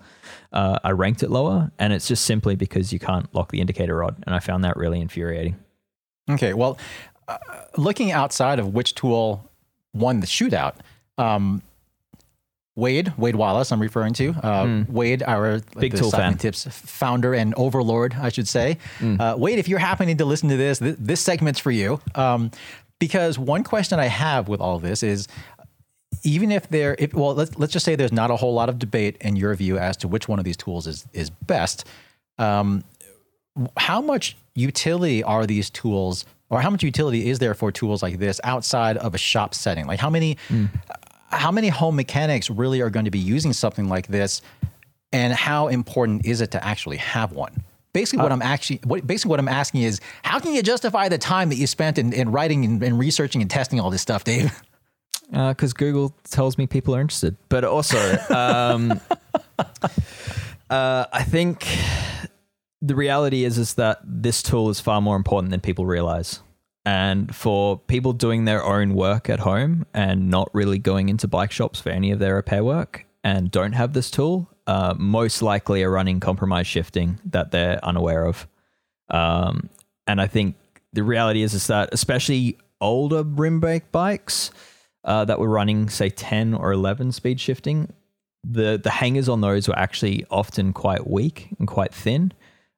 Uh, 0.51 0.80
I 0.84 0.89
ranked 0.89 1.22
it 1.22 1.30
lower, 1.30 1.72
and 1.78 1.93
it's 1.93 2.07
just 2.07 2.26
simply 2.26 2.55
because 2.55 2.91
you 2.91 2.97
can't 2.97 3.32
lock 3.36 3.51
the 3.51 3.62
indicator 3.62 3.97
rod, 3.97 4.24
and 4.26 4.34
I 4.34 4.39
found 4.39 4.64
that 4.64 4.76
really 4.76 4.99
infuriating. 4.99 5.55
Okay, 6.30 6.55
well, 6.55 6.80
uh, 7.28 7.38
looking 7.78 8.12
outside 8.12 8.57
of 8.57 8.74
which 8.74 8.95
tool 8.95 9.50
won 9.93 10.19
the 10.19 10.27
shootout, 10.27 10.75
um, 11.17 11.61
Wade, 12.75 13.13
Wade 13.17 13.35
Wallace, 13.35 13.71
I'm 13.71 13.81
referring 13.81 14.13
to. 14.13 14.29
Uh, 14.41 14.83
Wade, 14.87 15.23
our. 15.23 15.59
Big 15.77 15.93
tool 15.95 16.09
fan. 16.11 16.37
Tips 16.37 16.65
founder 16.71 17.33
and 17.33 17.53
overlord, 17.55 18.13
I 18.13 18.29
should 18.29 18.47
say. 18.47 18.77
Uh, 19.01 19.35
Wade, 19.37 19.59
if 19.59 19.67
you're 19.67 19.79
happening 19.79 20.17
to 20.17 20.25
listen 20.25 20.47
to 20.49 20.57
this, 20.57 20.79
th- 20.79 20.95
this 20.97 21.19
segment's 21.19 21.59
for 21.59 21.71
you. 21.71 21.99
Um, 22.15 22.49
because 22.99 23.37
one 23.37 23.63
question 23.63 23.99
I 23.99 24.05
have 24.05 24.47
with 24.47 24.61
all 24.61 24.79
this 24.79 25.03
is 25.03 25.27
even 26.23 26.51
if 26.51 26.69
there, 26.69 26.95
if, 26.97 27.13
well, 27.13 27.33
let's 27.33 27.57
let's 27.57 27.73
just 27.73 27.83
say 27.83 27.95
there's 27.95 28.11
not 28.11 28.31
a 28.31 28.35
whole 28.35 28.53
lot 28.53 28.69
of 28.69 28.79
debate 28.79 29.17
in 29.21 29.35
your 29.35 29.53
view 29.55 29.77
as 29.77 29.97
to 29.97 30.07
which 30.07 30.27
one 30.27 30.39
of 30.39 30.45
these 30.45 30.57
tools 30.57 30.87
is 30.87 31.05
is 31.13 31.29
best. 31.29 31.85
Um, 32.37 32.83
how 33.75 34.01
much 34.01 34.37
utility 34.55 35.23
are 35.23 35.45
these 35.45 35.69
tools, 35.69 36.25
or 36.51 36.61
how 36.61 36.69
much 36.69 36.83
utility 36.83 37.29
is 37.29 37.39
there 37.39 37.55
for 37.55 37.71
tools 37.71 38.03
like 38.03 38.19
this 38.19 38.39
outside 38.43 38.97
of 38.97 39.15
a 39.15 39.17
shop 39.17 39.55
setting? 39.55 39.87
Like 39.87 39.99
how 39.99 40.09
many, 40.09 40.37
how 41.29 41.49
many 41.49 41.69
home 41.69 41.95
mechanics 41.95 42.49
really 42.49 42.81
are 42.81 42.91
going 42.91 43.05
to 43.05 43.11
be 43.11 43.19
using 43.19 43.53
something 43.53 43.89
like 43.89 44.07
this, 44.07 44.41
and 45.11 45.33
how 45.33 45.69
important 45.69 46.25
is 46.25 46.41
it 46.41 46.51
to 46.51 46.63
actually 46.63 46.97
have 46.97 47.31
one? 47.31 47.63
Basically, 47.93 48.23
what 48.23 48.31
I'm 48.31 48.41
actually, 48.41 48.79
what, 48.83 49.05
basically 49.05 49.31
what 49.31 49.39
I'm 49.39 49.49
asking 49.49 49.81
is, 49.81 49.99
how 50.23 50.39
can 50.39 50.53
you 50.53 50.61
justify 50.61 51.09
the 51.09 51.17
time 51.17 51.49
that 51.49 51.55
you 51.55 51.67
spent 51.67 51.97
in, 51.97 52.13
in 52.13 52.31
writing 52.31 52.63
and, 52.63 52.83
and 52.83 52.99
researching 52.99 53.41
and 53.41 53.49
testing 53.49 53.79
all 53.79 53.89
this 53.89 54.01
stuff, 54.01 54.23
Dave? 54.23 54.61
because 55.31 55.73
Google 55.73 56.13
tells 56.29 56.57
me 56.57 56.67
people 56.67 56.95
are 56.95 57.01
interested. 57.01 57.37
But 57.49 57.63
also, 57.63 57.97
um, 58.29 58.99
uh, 60.69 61.05
I 61.11 61.23
think 61.23 61.65
the 62.82 62.95
reality 62.95 63.43
is 63.43 63.57
is 63.57 63.75
that 63.75 63.99
this 64.03 64.41
tool 64.41 64.69
is 64.69 64.79
far 64.79 65.01
more 65.01 65.15
important 65.15 65.51
than 65.51 65.61
people 65.61 65.86
realize. 65.86 66.41
And 66.84 67.34
for 67.36 67.77
people 67.77 68.11
doing 68.13 68.45
their 68.45 68.63
own 68.63 68.95
work 68.95 69.29
at 69.29 69.39
home 69.39 69.86
and 69.93 70.29
not 70.29 70.49
really 70.53 70.79
going 70.79 71.09
into 71.09 71.27
bike 71.27 71.51
shops 71.51 71.79
for 71.79 71.89
any 71.89 72.11
of 72.11 72.17
their 72.17 72.36
repair 72.36 72.63
work 72.63 73.05
and 73.23 73.51
don't 73.51 73.73
have 73.73 73.93
this 73.93 74.09
tool, 74.09 74.49
uh, 74.65 74.95
most 74.97 75.43
likely 75.43 75.84
are 75.84 75.91
running 75.91 76.19
compromise 76.19 76.65
shifting 76.65 77.19
that 77.25 77.51
they're 77.51 77.84
unaware 77.86 78.25
of. 78.25 78.47
Um, 79.09 79.69
and 80.07 80.19
I 80.19 80.25
think 80.25 80.55
the 80.93 81.03
reality 81.03 81.43
is 81.43 81.53
is 81.53 81.67
that 81.67 81.89
especially 81.91 82.57
older 82.79 83.21
rim 83.21 83.59
brake 83.59 83.91
bikes 83.91 84.49
uh, 85.03 85.25
that 85.25 85.39
were 85.39 85.49
running 85.49 85.88
say 85.88 86.09
10 86.09 86.55
or 86.55 86.71
11 86.71 87.11
speed 87.11 87.39
shifting, 87.39 87.93
the 88.43 88.79
the 88.82 88.89
hangers 88.89 89.29
on 89.29 89.41
those 89.41 89.67
were 89.67 89.77
actually 89.77 90.25
often 90.32 90.73
quite 90.73 91.07
weak 91.07 91.49
and 91.59 91.67
quite 91.67 91.93
thin, 91.93 92.34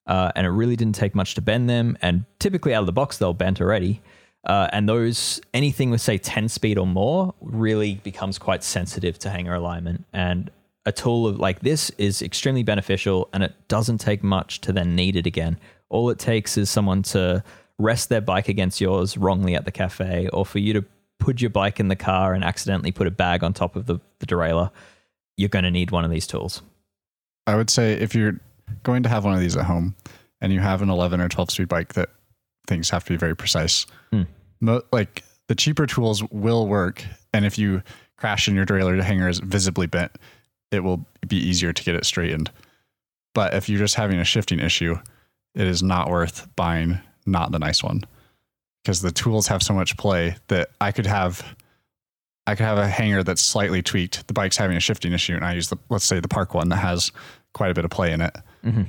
uh, 0.08 0.32
and 0.36 0.46
it 0.46 0.52
really 0.52 0.76
didn't 0.76 0.96
take 0.96 1.16
much 1.16 1.36
to 1.36 1.42
bend 1.42 1.70
them. 1.70 1.98
And 2.02 2.26
typically 2.40 2.74
out 2.74 2.82
of 2.82 2.86
the 2.86 2.94
box 2.94 3.18
they'll 3.18 3.34
bent 3.34 3.62
already. 3.62 4.02
Uh, 4.46 4.68
and 4.74 4.90
those 4.90 5.40
anything 5.54 5.90
with 5.90 6.02
say 6.02 6.18
10 6.18 6.50
speed 6.50 6.78
or 6.78 6.86
more 6.86 7.34
really 7.40 7.96
becomes 8.04 8.38
quite 8.38 8.64
sensitive 8.64 9.18
to 9.20 9.30
hanger 9.30 9.54
alignment. 9.54 10.06
And 10.12 10.52
a 10.86 10.92
tool 10.92 11.28
of, 11.28 11.40
like 11.40 11.62
this 11.62 11.90
is 11.92 12.22
extremely 12.22 12.64
beneficial, 12.64 13.30
and 13.34 13.44
it 13.44 13.54
doesn't 13.68 14.00
take 14.00 14.24
much 14.24 14.62
to 14.62 14.74
then 14.74 14.96
need 14.96 15.16
it 15.16 15.26
again. 15.26 15.58
All 15.90 16.10
it 16.10 16.20
takes 16.20 16.58
is 16.58 16.70
someone 16.70 17.04
to 17.04 17.44
rest 17.80 18.10
their 18.10 18.22
bike 18.22 18.50
against 18.50 18.82
yours 18.82 19.18
wrongly 19.18 19.56
at 19.56 19.66
the 19.66 19.72
cafe, 19.72 20.28
or 20.34 20.46
for 20.46 20.60
you 20.60 20.74
to 20.74 20.84
put 21.20 21.40
your 21.40 21.50
bike 21.50 21.80
in 21.80 21.88
the 21.88 21.96
car 21.96 22.34
and 22.34 22.44
accidentally 22.44 22.92
put 22.92 23.08
a 23.08 23.12
bag 23.12 23.44
on 23.44 23.54
top 23.54 23.76
of 23.76 23.86
the, 23.86 24.00
the 24.20 24.26
derailleur, 24.26 24.72
you're 25.38 25.50
going 25.50 25.64
to 25.64 25.72
need 25.72 25.92
one 25.92 26.04
of 26.04 26.12
these 26.12 26.28
tools. 26.28 26.62
I 27.48 27.56
would 27.56 27.70
say 27.70 27.94
if 27.94 28.14
you're 28.14 28.40
going 28.84 29.04
to 29.04 29.10
have 29.10 29.26
one 29.26 29.34
of 29.34 29.40
these 29.40 29.56
at 29.56 29.66
home 29.66 29.96
and 30.42 30.52
you 30.54 30.60
have 30.60 30.82
an 30.82 30.90
11 30.90 31.22
or 31.22 31.30
12 31.30 31.52
speed 31.52 31.68
bike 31.70 31.94
that 31.94 32.10
things 32.68 32.90
have 32.90 33.04
to 33.06 33.14
be 33.14 33.18
very 33.18 33.36
precise, 33.36 33.86
Hmm. 34.12 34.24
mo- 34.62 34.82
like 34.92 35.24
the 35.48 35.56
cheaper 35.56 35.86
tools 35.86 36.24
will 36.32 36.68
work. 36.68 37.06
And 37.34 37.46
if 37.46 37.58
you 37.58 37.82
crash 38.18 38.48
and 38.48 38.56
your 38.56 38.66
derailleur 38.66 39.02
hanger 39.02 39.28
is 39.30 39.40
visibly 39.40 39.88
bent, 39.88 40.12
it 40.72 40.82
will 40.84 41.06
be 41.28 41.38
easier 41.38 41.74
to 41.74 41.84
get 41.84 41.96
it 41.96 42.06
straightened. 42.06 42.52
But 43.36 43.54
if 43.54 43.68
you're 43.70 43.80
just 43.80 43.96
having 43.96 44.20
a 44.20 44.24
shifting 44.26 44.60
issue, 44.60 44.98
it 45.56 45.68
is 45.68 45.82
not 45.84 46.10
worth 46.10 46.48
buying 46.56 47.00
not 47.26 47.52
the 47.52 47.60
nice 47.60 47.84
one 47.84 48.02
because 48.84 49.02
the 49.02 49.12
tools 49.12 49.48
have 49.48 49.64
so 49.64 49.74
much 49.74 49.96
play 49.98 50.36
that 50.48 50.70
I 50.82 50.92
could 50.92 51.06
have 51.06 51.56
I 52.46 52.56
could 52.56 52.66
have 52.66 52.78
a 52.78 52.88
hanger 52.88 53.24
that's 53.24 53.42
slightly 53.42 53.82
tweaked. 53.82 54.28
The 54.28 54.34
bike's 54.34 54.58
having 54.58 54.76
a 54.76 54.82
shifting 54.82 55.14
issue, 55.14 55.34
and 55.36 55.46
I 55.46 55.54
use 55.54 55.70
the 55.70 55.78
let's 55.90 56.04
say 56.06 56.20
the 56.20 56.28
park 56.28 56.54
one 56.54 56.68
that 56.70 56.78
has 56.78 57.12
quite 57.54 57.72
a 57.72 57.74
bit 57.74 57.86
of 57.86 57.92
play 57.92 58.12
in 58.12 58.20
it, 58.20 58.36
Mhm. 58.66 58.88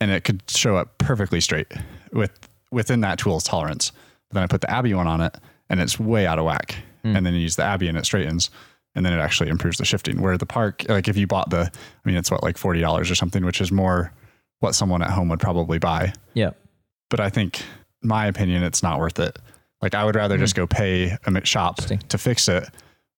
and 0.00 0.10
it 0.10 0.24
could 0.24 0.42
show 0.48 0.76
up 0.76 0.96
perfectly 0.98 1.40
straight 1.40 1.66
with 2.12 2.30
within 2.72 3.00
that 3.02 3.18
tool's 3.18 3.44
tolerance. 3.44 3.92
But 4.28 4.34
then 4.34 4.42
I 4.44 4.46
put 4.46 4.60
the 4.60 4.70
Abbey 4.70 4.94
one 4.94 5.06
on 5.06 5.20
it, 5.20 5.36
and 5.68 5.80
it's 5.80 5.98
way 5.98 6.26
out 6.26 6.38
of 6.38 6.44
whack. 6.44 6.76
Mm. 7.04 7.16
And 7.16 7.26
then 7.26 7.34
you 7.34 7.40
use 7.40 7.56
the 7.56 7.64
Abbey, 7.64 7.88
and 7.88 7.98
it 7.98 8.04
straightens, 8.06 8.48
and 8.94 9.04
then 9.04 9.12
it 9.12 9.18
actually 9.18 9.50
improves 9.50 9.78
the 9.78 9.84
shifting. 9.84 10.20
Where 10.20 10.38
the 10.38 10.46
park, 10.46 10.84
like 10.88 11.08
if 11.08 11.16
you 11.16 11.26
bought 11.26 11.50
the, 11.50 11.70
I 11.72 12.08
mean, 12.08 12.16
it's 12.16 12.30
what 12.30 12.42
like 12.42 12.56
forty 12.56 12.80
dollars 12.80 13.10
or 13.10 13.14
something, 13.14 13.44
which 13.44 13.60
is 13.60 13.70
more 13.72 14.12
what 14.60 14.74
someone 14.74 15.02
at 15.02 15.10
home 15.10 15.28
would 15.30 15.40
probably 15.40 15.78
buy 15.78 16.12
Yeah. 16.34 16.50
but 17.08 17.18
I 17.18 17.28
think, 17.30 17.62
my 18.02 18.26
opinion, 18.26 18.62
it's 18.62 18.82
not 18.82 18.98
worth 18.98 19.18
it. 19.18 19.38
Like 19.82 19.94
I 19.94 20.04
would 20.04 20.14
rather 20.14 20.36
just 20.38 20.54
go 20.54 20.66
pay 20.66 21.16
a 21.26 21.44
shop. 21.46 21.76
To 21.76 22.18
fix 22.18 22.46
it, 22.48 22.68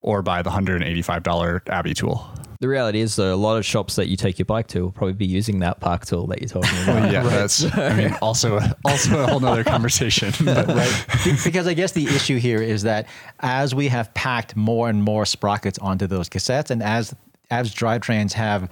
or 0.02 0.22
buy 0.22 0.42
the 0.42 0.50
hundred 0.50 0.82
and 0.82 0.84
eighty-five 0.90 1.22
dollar 1.22 1.62
Abbey 1.68 1.94
tool. 1.94 2.28
The 2.60 2.68
reality 2.68 3.00
is, 3.00 3.16
though, 3.16 3.34
a 3.34 3.36
lot 3.36 3.56
of 3.56 3.64
shops 3.64 3.96
that 3.96 4.06
you 4.06 4.16
take 4.16 4.38
your 4.38 4.46
bike 4.46 4.68
to 4.68 4.82
will 4.82 4.92
probably 4.92 5.14
be 5.14 5.26
using 5.26 5.58
that 5.60 5.80
park 5.80 6.06
tool 6.06 6.28
that 6.28 6.40
you're 6.40 6.48
talking 6.48 6.78
about. 6.84 7.10
yeah, 7.10 7.24
that's. 7.24 7.64
I 7.76 7.94
mean, 7.96 8.16
also 8.22 8.60
also 8.84 9.24
a 9.24 9.26
whole 9.26 9.40
nother 9.40 9.64
conversation. 9.64 10.32
But 10.44 10.66
Be- 11.24 11.36
because 11.44 11.66
I 11.66 11.74
guess 11.74 11.90
the 11.92 12.06
issue 12.06 12.38
here 12.38 12.62
is 12.62 12.82
that 12.82 13.08
as 13.40 13.74
we 13.74 13.88
have 13.88 14.12
packed 14.14 14.54
more 14.54 14.88
and 14.88 15.02
more 15.02 15.24
sprockets 15.26 15.78
onto 15.78 16.06
those 16.06 16.28
cassettes, 16.28 16.70
and 16.70 16.82
as 16.82 17.14
as 17.50 17.74
drivetrains 17.74 18.32
have 18.34 18.70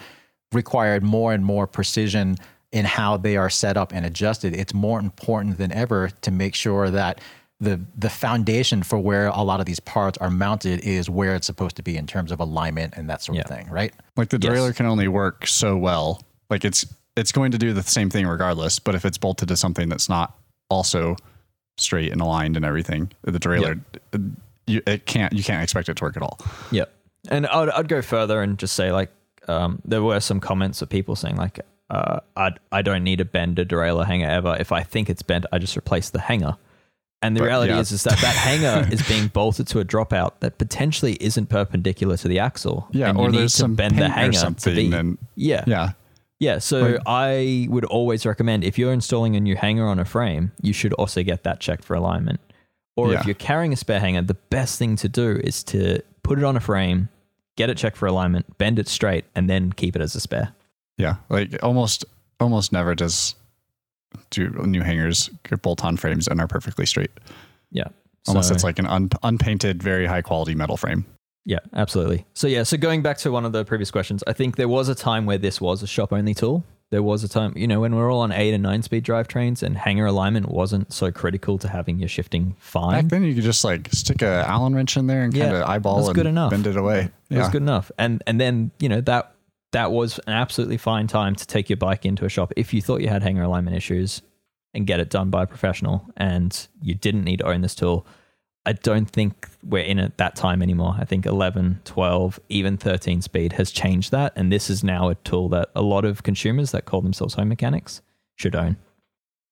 required 0.53 1.03
more 1.03 1.33
and 1.33 1.45
more 1.45 1.66
precision 1.66 2.37
in 2.72 2.85
how 2.85 3.16
they 3.16 3.37
are 3.37 3.51
set 3.51 3.76
up 3.76 3.93
and 3.93 4.07
adjusted, 4.07 4.55
it's 4.55 4.72
more 4.72 5.01
important 5.01 5.59
than 5.59 5.72
ever 5.72 6.11
to 6.22 6.31
make 6.31 6.55
sure 6.55 6.91
that 6.91 7.20
the 7.61 7.81
the 7.97 8.09
foundation 8.11 8.83
for 8.83 8.99
where 8.99 9.27
a 9.29 9.43
lot 9.43 9.61
of 9.61 9.67
these 9.67 9.81
parts 9.81 10.17
are 10.19 10.31
mounted 10.31 10.81
is 10.81 11.11
where 11.11 11.35
it's 11.35 11.47
supposed 11.47 11.77
to 11.77 11.83
be 11.83 11.97
in 11.97 12.07
terms 12.07 12.33
of 12.33 12.41
alignment 12.41 12.95
and 12.97 13.09
that 13.11 13.23
sort 13.23 13.39
of 13.39 13.47
thing, 13.47 13.69
right? 13.71 13.93
like 14.17 14.31
the 14.31 14.39
Yes. 14.41 14.53
derailleur 14.53 14.75
can 14.75 14.87
only 14.87 15.09
work 15.09 15.47
so 15.47 15.77
well. 15.77 16.23
Like 16.49 16.65
it's 16.65 16.87
it's 17.17 17.33
going 17.33 17.51
to 17.53 17.59
do 17.59 17.73
the 17.73 17.83
same 17.83 18.09
thing 18.11 18.27
regardless. 18.27 18.79
But 18.79 18.95
if 18.95 19.05
it's 19.05 19.19
bolted 19.19 19.49
to 19.49 19.57
something 19.57 19.89
that's 19.89 20.09
not 20.09 20.37
also 20.71 21.17
straight 21.77 22.13
and 22.13 22.21
aligned 22.21 22.57
and 22.57 22.65
everything, 22.65 23.11
the 23.23 23.33
derailleur, 23.39 23.81
you, 24.67 24.81
it 24.87 25.07
can't 25.07 25.33
you 25.33 25.43
can't 25.45 25.63
expect 25.63 25.89
it 25.89 25.97
to 25.97 26.05
work 26.05 26.17
at 26.17 26.23
all. 26.23 26.39
Yeah. 26.71 26.85
And 27.29 27.47
I'd, 27.47 27.69
I'd 27.71 27.89
go 27.89 28.01
further 28.01 28.41
and 28.41 28.59
just 28.59 28.75
say, 28.75 28.91
like, 28.93 29.11
um, 29.49 29.83
there 29.85 30.03
were 30.03 30.21
some 30.21 30.41
comments 30.41 30.81
of 30.81 30.89
people 30.89 31.15
saying, 31.17 31.37
like, 31.37 31.61
uh, 31.91 32.21
I, 32.37 32.53
I 32.73 32.81
don't 32.81 33.05
need 33.05 33.21
a 33.21 33.27
bend 33.27 33.59
a 33.59 33.67
derailleur 33.67 34.07
hanger 34.07 34.27
ever. 34.29 34.57
If 34.59 34.73
I 34.73 34.83
think 34.83 35.11
it's 35.11 35.23
bent, 35.23 35.45
I 35.53 35.59
just 35.59 35.77
replace 35.77 36.09
the 36.09 36.21
hanger. 36.21 36.57
And 37.23 37.37
the 37.37 37.41
But, 37.41 37.47
reality 37.47 37.73
yeah. 37.73 37.81
is, 37.81 37.93
is 37.93 38.03
that 38.05 38.18
that 38.18 38.35
hanger 38.35 38.89
is 38.93 39.07
being 39.07 39.29
bolted 39.29 39.66
to 39.68 39.81
a 39.81 39.85
dropout 39.85 40.41
that 40.41 40.57
potentially 40.59 41.18
isn't 41.21 41.47
perpendicular 41.51 42.16
to 42.16 42.29
the 42.29 42.39
axle. 42.39 42.89
Yeah, 42.93 43.11
and 43.11 43.18
you 43.18 43.25
or 43.25 43.31
need 43.31 43.39
there's 43.41 43.53
to 43.55 43.59
some 43.59 43.75
bend 43.75 43.99
the 43.99 44.07
or 44.07 44.09
hanger 44.09 44.33
to 44.33 44.39
something, 44.39 44.75
be. 44.91 44.93
and 44.97 45.18
yeah, 45.37 45.64
yeah, 45.66 45.93
yeah. 46.39 46.59
So 46.59 46.81
Like- 46.81 47.01
I 47.07 47.66
would 47.68 47.85
always 47.85 48.25
recommend 48.25 48.64
if 48.64 48.79
you're 48.79 48.93
installing 48.95 49.37
a 49.37 49.41
new 49.41 49.55
hanger 49.57 49.87
on 49.87 49.99
a 49.99 50.05
frame, 50.07 50.53
you 50.62 50.73
should 50.73 50.95
also 50.95 51.23
get 51.23 51.43
that 51.45 51.61
checked 51.61 51.85
for 51.85 51.95
alignment. 51.95 52.41
Or 52.97 53.12
Yeah. 53.12 53.21
if 53.21 53.27
you're 53.27 53.35
carrying 53.35 53.73
a 53.75 53.77
spare 53.77 54.01
hanger, 54.01 54.23
the 54.23 54.35
best 54.49 54.79
thing 54.79 54.97
to 54.97 55.09
do 55.09 55.41
is 55.45 55.62
to 55.64 56.01
put 56.23 56.39
it 56.39 56.45
on 56.45 56.57
a 56.57 56.61
frame, 56.61 57.09
get 57.57 57.68
it 57.68 57.77
checked 57.77 57.99
for 57.99 58.07
alignment, 58.07 58.57
bend 58.57 58.79
it 58.79 58.89
straight, 58.89 59.27
and 59.35 59.49
then 59.49 59.73
keep 59.73 59.95
it 59.95 60.01
as 60.03 60.14
a 60.14 60.21
spare. 60.21 60.53
Yeah, 60.97 61.16
like 61.29 61.62
almost 61.62 62.05
almost 62.41 62.73
never 62.73 62.95
does 62.95 63.35
do 64.31 64.49
new 64.67 64.83
hangers 64.83 65.31
bolt 65.63 65.85
on 65.85 65.97
frames 65.97 66.27
and 66.29 66.41
are 66.41 66.49
perfectly 66.49 66.87
straight. 66.87 67.11
Yeah. 67.71 67.85
Unless 68.29 68.49
So- 68.49 68.55
it's 68.55 68.65
like 68.65 68.79
an 68.79 68.87
un, 68.87 69.11
unpainted, 69.23 69.83
very 69.83 70.07
high 70.07 70.23
quality 70.23 70.55
metal 70.55 70.77
frame. 70.77 71.05
Yeah, 71.47 71.61
absolutely. 71.73 72.27
So 72.35 72.47
yeah, 72.47 72.65
so 72.65 72.77
going 72.77 73.01
back 73.03 73.17
to 73.19 73.31
one 73.33 73.45
of 73.47 73.53
the 73.53 73.65
previous 73.65 73.91
questions, 73.91 74.23
I 74.27 74.35
think 74.35 74.57
there 74.57 74.69
was 74.69 74.89
a 74.89 74.95
time 74.95 75.25
where 75.25 75.39
this 75.39 75.61
was 75.61 75.83
a 75.83 75.87
shop 75.87 76.13
only 76.13 76.35
tool. 76.35 76.65
There 76.91 77.03
was 77.03 77.23
a 77.25 77.29
time, 77.29 77.53
you 77.57 77.67
know, 77.69 77.81
when 77.81 77.95
we 77.95 78.01
are 78.01 78.11
all 78.11 78.21
on 78.21 78.31
eight 78.33 78.53
and 78.53 78.63
nine 78.63 78.83
speed 78.83 79.05
drivetrains 79.05 79.63
and 79.63 79.79
hanger 79.79 80.07
alignment 80.07 80.51
wasn't 80.51 80.93
so 80.93 81.11
critical 81.13 81.57
to 81.59 81.69
having 81.69 81.99
your 82.01 82.09
shifting 82.09 82.57
fine. 82.59 83.03
Back 83.05 83.11
then, 83.11 83.23
you 83.23 83.35
could 83.35 83.45
just 83.45 83.65
like 83.65 83.89
stick 83.93 84.23
a 84.23 84.45
Allen 84.47 84.75
wrench 84.75 84.97
in 84.97 85.07
there 85.07 85.23
and 85.23 85.33
Yeah, 85.33 85.45
kind 85.47 85.57
of 85.59 85.63
eyeball 85.69 85.97
that's 85.99 86.09
and 86.09 86.15
good 86.17 86.27
enough. 86.27 86.51
bend 86.51 86.67
it 86.67 86.77
away. 86.77 87.09
It 87.31 87.37
was 87.39 87.47
Yeah, 87.47 87.53
good 87.53 87.63
enough. 87.63 87.91
And 87.97 88.23
and 88.27 88.41
then, 88.41 88.73
you 88.81 88.89
know, 88.89 89.01
that 89.03 89.33
that 89.73 89.93
was 89.93 90.18
an 90.27 90.33
absolutely 90.33 90.77
fine 90.77 91.07
time 91.07 91.35
to 91.37 91.47
take 91.47 91.68
your 91.68 91.77
bike 91.77 92.05
into 92.05 92.25
a 92.25 92.29
shop 92.29 92.53
if 92.57 92.75
you 92.75 92.83
thought 92.83 93.01
you 93.01 93.09
had 93.09 93.23
hanger 93.23 93.43
alignment 93.43 93.77
issues 93.77 94.23
and 94.75 94.87
get 94.87 95.01
it 95.01 95.11
done 95.11 95.31
by 95.31 95.45
a 95.45 95.47
professional 95.47 96.07
and 96.16 96.68
you 96.83 96.95
didn't 96.95 97.25
need 97.25 97.39
to 97.39 97.47
own 97.47 97.61
this 97.61 97.75
tool. 97.75 98.07
I 98.66 98.73
don't 98.73 99.07
think 99.07 99.49
we're 99.64 99.85
in 99.85 99.99
at 99.99 100.18
that 100.18 100.37
time 100.37 100.62
anymore. 100.62 100.95
I 100.99 101.05
think 101.05 101.25
11, 101.25 101.81
12, 101.85 102.41
even 102.51 102.77
13 102.77 103.23
speed 103.23 103.55
has 103.55 103.71
changed 103.71 104.11
that. 104.11 104.33
And 104.37 104.53
this 104.53 104.68
is 104.68 104.85
now 104.85 105.09
a 105.09 105.14
tool 105.16 105.49
that 105.51 105.71
a 105.75 105.83
lot 105.83 106.05
of 106.05 106.23
consumers 106.23 106.71
that 106.73 106.85
call 106.85 107.01
themselves 107.01 107.35
home 107.35 107.49
mechanics 107.49 108.03
should 108.37 108.55
own. 108.55 108.77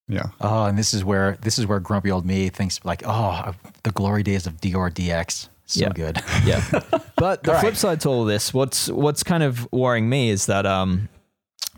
yeah. 0.07 0.29
Oh, 0.41 0.65
and 0.65 0.77
this 0.77 0.93
is 0.93 1.03
where 1.03 1.37
this 1.41 1.59
is 1.59 1.65
where 1.67 1.79
grumpy 1.79 2.11
old 2.11 2.25
me 2.25 2.49
thinks 2.49 2.83
like, 2.83 3.03
oh, 3.05 3.53
the 3.83 3.91
glory 3.91 4.23
days 4.23 4.47
of 4.47 4.61
Deore 4.61 4.91
DX, 4.91 5.49
so 5.69 5.81
Yeah. 5.81 5.89
good. 5.93 6.21
Yeah. 6.45 6.63
But 7.15 7.43
the 7.43 7.53
All 7.53 7.59
flip 7.59 7.71
right. 7.73 7.77
side 7.77 8.01
to 8.01 8.09
all 8.09 8.25
this, 8.25 8.53
what's 8.53 8.87
what's 8.89 9.23
kind 9.23 9.43
of 9.43 9.67
worrying 9.71 10.07
me 10.09 10.29
is 10.29 10.45
that 10.47 10.65
um, 10.65 11.09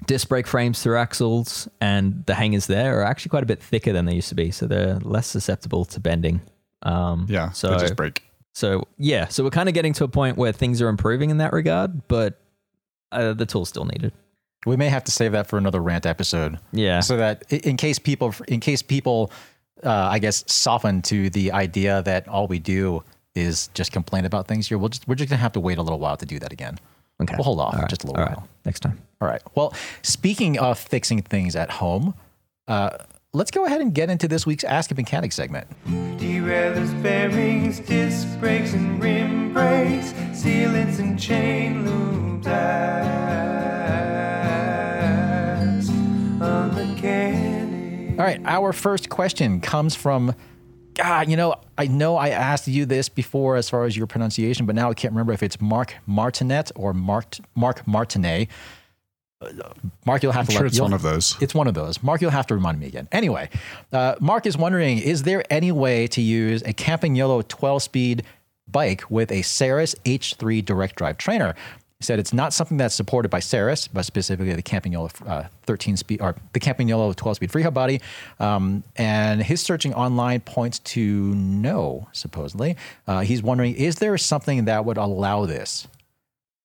disc 0.06 0.28
brake 0.30 0.48
frames 0.48 0.82
through 0.82 0.98
axles 0.98 1.68
and 1.80 2.24
the 2.26 2.34
hangers 2.36 2.68
there 2.68 3.00
are 3.00 3.04
actually 3.04 3.30
quite 3.30 3.44
a 3.44 3.46
bit 3.48 3.62
thicker 3.62 3.92
than 3.94 4.06
they 4.06 4.14
used 4.16 4.30
to 4.30 4.36
be, 4.36 4.52
so 4.52 4.66
they're 4.68 4.96
less 5.00 5.28
susceptible 5.28 5.86
to 5.86 6.00
bending. 6.00 6.42
Um, 6.84 7.26
Yeah, 7.30 7.52
So 7.52 7.78
just 7.78 7.96
break. 7.96 8.24
So 8.54 8.88
yeah, 8.98 9.28
so 9.30 9.44
we're 9.44 9.50
kind 9.50 9.70
of 9.70 9.74
getting 9.76 9.94
to 9.94 10.04
a 10.04 10.08
point 10.08 10.38
where 10.38 10.52
things 10.52 10.82
are 10.82 10.90
improving 10.90 11.30
in 11.30 11.38
that 11.38 11.54
regard, 11.54 12.08
but 12.08 12.40
uh, 13.12 13.34
the 13.34 13.46
tool's 13.46 13.70
still 13.70 13.86
needed. 13.86 14.12
We 14.66 14.76
may 14.78 14.90
have 14.90 15.04
to 15.06 15.12
save 15.12 15.32
that 15.32 15.48
for 15.48 15.58
another 15.58 15.80
rant 15.82 16.06
episode. 16.06 16.60
Yeah. 16.72 17.00
So 17.00 17.18
that 17.18 17.52
in 17.52 17.78
case 17.78 17.98
people, 17.98 18.34
in 18.48 18.60
case 18.60 18.82
people, 18.84 19.32
uh, 19.84 19.90
I 19.90 20.20
guess, 20.20 20.44
soften 20.48 21.02
to 21.04 21.30
the 21.32 21.52
idea 21.52 22.04
that 22.04 22.28
all 22.28 22.48
we 22.48 22.60
do 22.60 23.04
is 23.36 23.70
just 23.74 23.92
complain 23.92 24.26
about 24.26 24.48
things 24.48 24.68
here, 24.68 24.78
we'll 24.78 24.90
just, 24.90 25.08
we're 25.08 25.16
just 25.16 25.30
gonna 25.30 25.42
have 25.42 25.54
to 25.54 25.60
wait 25.60 25.78
a 25.78 25.82
little 25.82 26.00
while 26.00 26.18
to 26.18 26.26
do 26.26 26.40
that 26.40 26.52
again. 26.52 26.78
Okay. 27.22 27.36
We'll 27.38 27.44
hold 27.46 27.60
off 27.60 27.74
All 27.76 27.82
right. 27.82 27.90
just 27.90 28.04
a 28.04 28.08
little 28.08 28.20
All 28.22 28.28
right. 28.28 28.38
while. 28.38 28.48
Next 28.66 28.80
time. 28.82 29.00
All 29.22 29.28
right. 29.28 29.42
Well, 29.56 29.74
speaking 30.02 30.58
of 30.60 30.80
fixing 30.80 31.22
things 31.22 31.56
at 31.56 31.70
home, 31.70 32.16
uh, 32.68 32.98
let's 33.34 33.52
go 33.52 33.66
ahead 33.66 33.80
and 33.82 33.94
get 33.94 34.10
into 34.10 34.28
this 34.28 34.46
week's 34.48 34.64
Ask 34.64 34.90
a 34.92 34.96
Mechanic 34.96 35.32
segment. 35.32 35.68
Derailleurs, 36.18 36.92
bearings, 36.96 37.80
disc 37.80 38.28
brakes, 38.40 38.74
and 38.74 39.02
rim 39.02 39.54
brakes, 39.54 40.14
sealants 40.34 40.98
and 41.00 41.20
chain 41.20 41.86
loops. 41.86 42.48
Ask 44.62 45.92
a 46.42 46.72
mechanic. 46.74 48.20
All 48.20 48.26
right, 48.26 48.42
our 48.46 48.74
first 48.74 49.10
question 49.10 49.62
comes 49.62 49.96
from 49.96 50.34
God, 50.96 51.30
you 51.30 51.38
know, 51.38 51.56
I 51.78 51.88
know 51.88 52.16
I 52.18 52.30
asked 52.30 52.68
you 52.68 52.86
this 52.86 53.10
before 53.10 53.56
as 53.56 53.70
far 53.70 53.86
as 53.86 53.96
your 53.96 54.08
pronunciation, 54.08 54.66
but 54.66 54.76
now 54.76 54.90
I 54.90 54.94
can't 54.94 55.14
remember 55.14 55.34
if 55.34 55.44
it's 55.44 55.60
Mark 55.62 55.96
Martinet 56.06 56.72
or 56.76 56.94
Mark 56.94 57.38
Mark 57.56 57.88
Martinet. 57.88 58.50
Uh, 59.42 59.52
Mark, 60.06 60.22
you'll 60.22 60.32
have 60.32 60.46
to 60.48 60.52
sure 60.52 60.62
let 60.62 60.68
it's 60.68 60.80
one 60.80 60.94
of 60.94 61.02
those. 61.02 61.36
It's 61.42 61.56
one 61.56 61.68
of 61.68 61.74
those. 61.74 62.04
Mark, 62.04 62.22
you'll 62.22 62.32
have 62.32 62.48
to 62.48 62.56
remind 62.56 62.80
me 62.80 62.88
again. 62.88 63.08
Anyway, 63.12 63.50
uh, 63.92 64.16
Mark 64.20 64.46
is 64.46 64.58
wondering: 64.58 65.00
Is 65.00 65.24
there 65.24 65.44
any 65.50 65.72
way 65.72 66.08
to 66.08 66.22
use 66.22 66.62
a 66.64 66.74
Campagnolo 66.74 67.44
12-speed 67.44 68.24
bike 68.68 69.10
with 69.10 69.32
a 69.32 69.42
Saris 69.42 69.96
H3 70.06 70.64
direct 70.64 70.96
drive 70.96 71.18
trainer? 71.18 71.56
He 72.02 72.06
said 72.06 72.18
it's 72.18 72.34
not 72.34 72.52
something 72.52 72.78
that's 72.78 72.96
supported 72.96 73.30
by 73.30 73.42
Saris, 73.42 73.88
but 73.88 74.06
specifically 74.06 74.56
the 74.56 74.64
Campagnolo 74.64 75.12
uh, 75.28 75.48
13 75.68 75.98
speed 75.98 76.20
or 76.20 76.36
the 76.54 76.60
Campagnolo 76.60 77.16
12 77.16 77.36
speed 77.36 77.52
free 77.52 77.62
hub 77.62 77.76
body. 77.76 78.02
Um, 78.40 78.84
and 78.96 79.40
his 79.40 79.62
searching 79.62 79.94
online 79.94 80.40
points 80.40 80.80
to 80.80 81.36
no, 81.36 82.08
supposedly. 82.12 82.76
Uh, 83.06 83.20
he's 83.20 83.44
wondering: 83.44 83.76
Is 83.76 83.98
there 83.98 84.18
something 84.18 84.66
that 84.66 84.84
would 84.84 84.98
allow 84.98 85.46
this? 85.46 85.88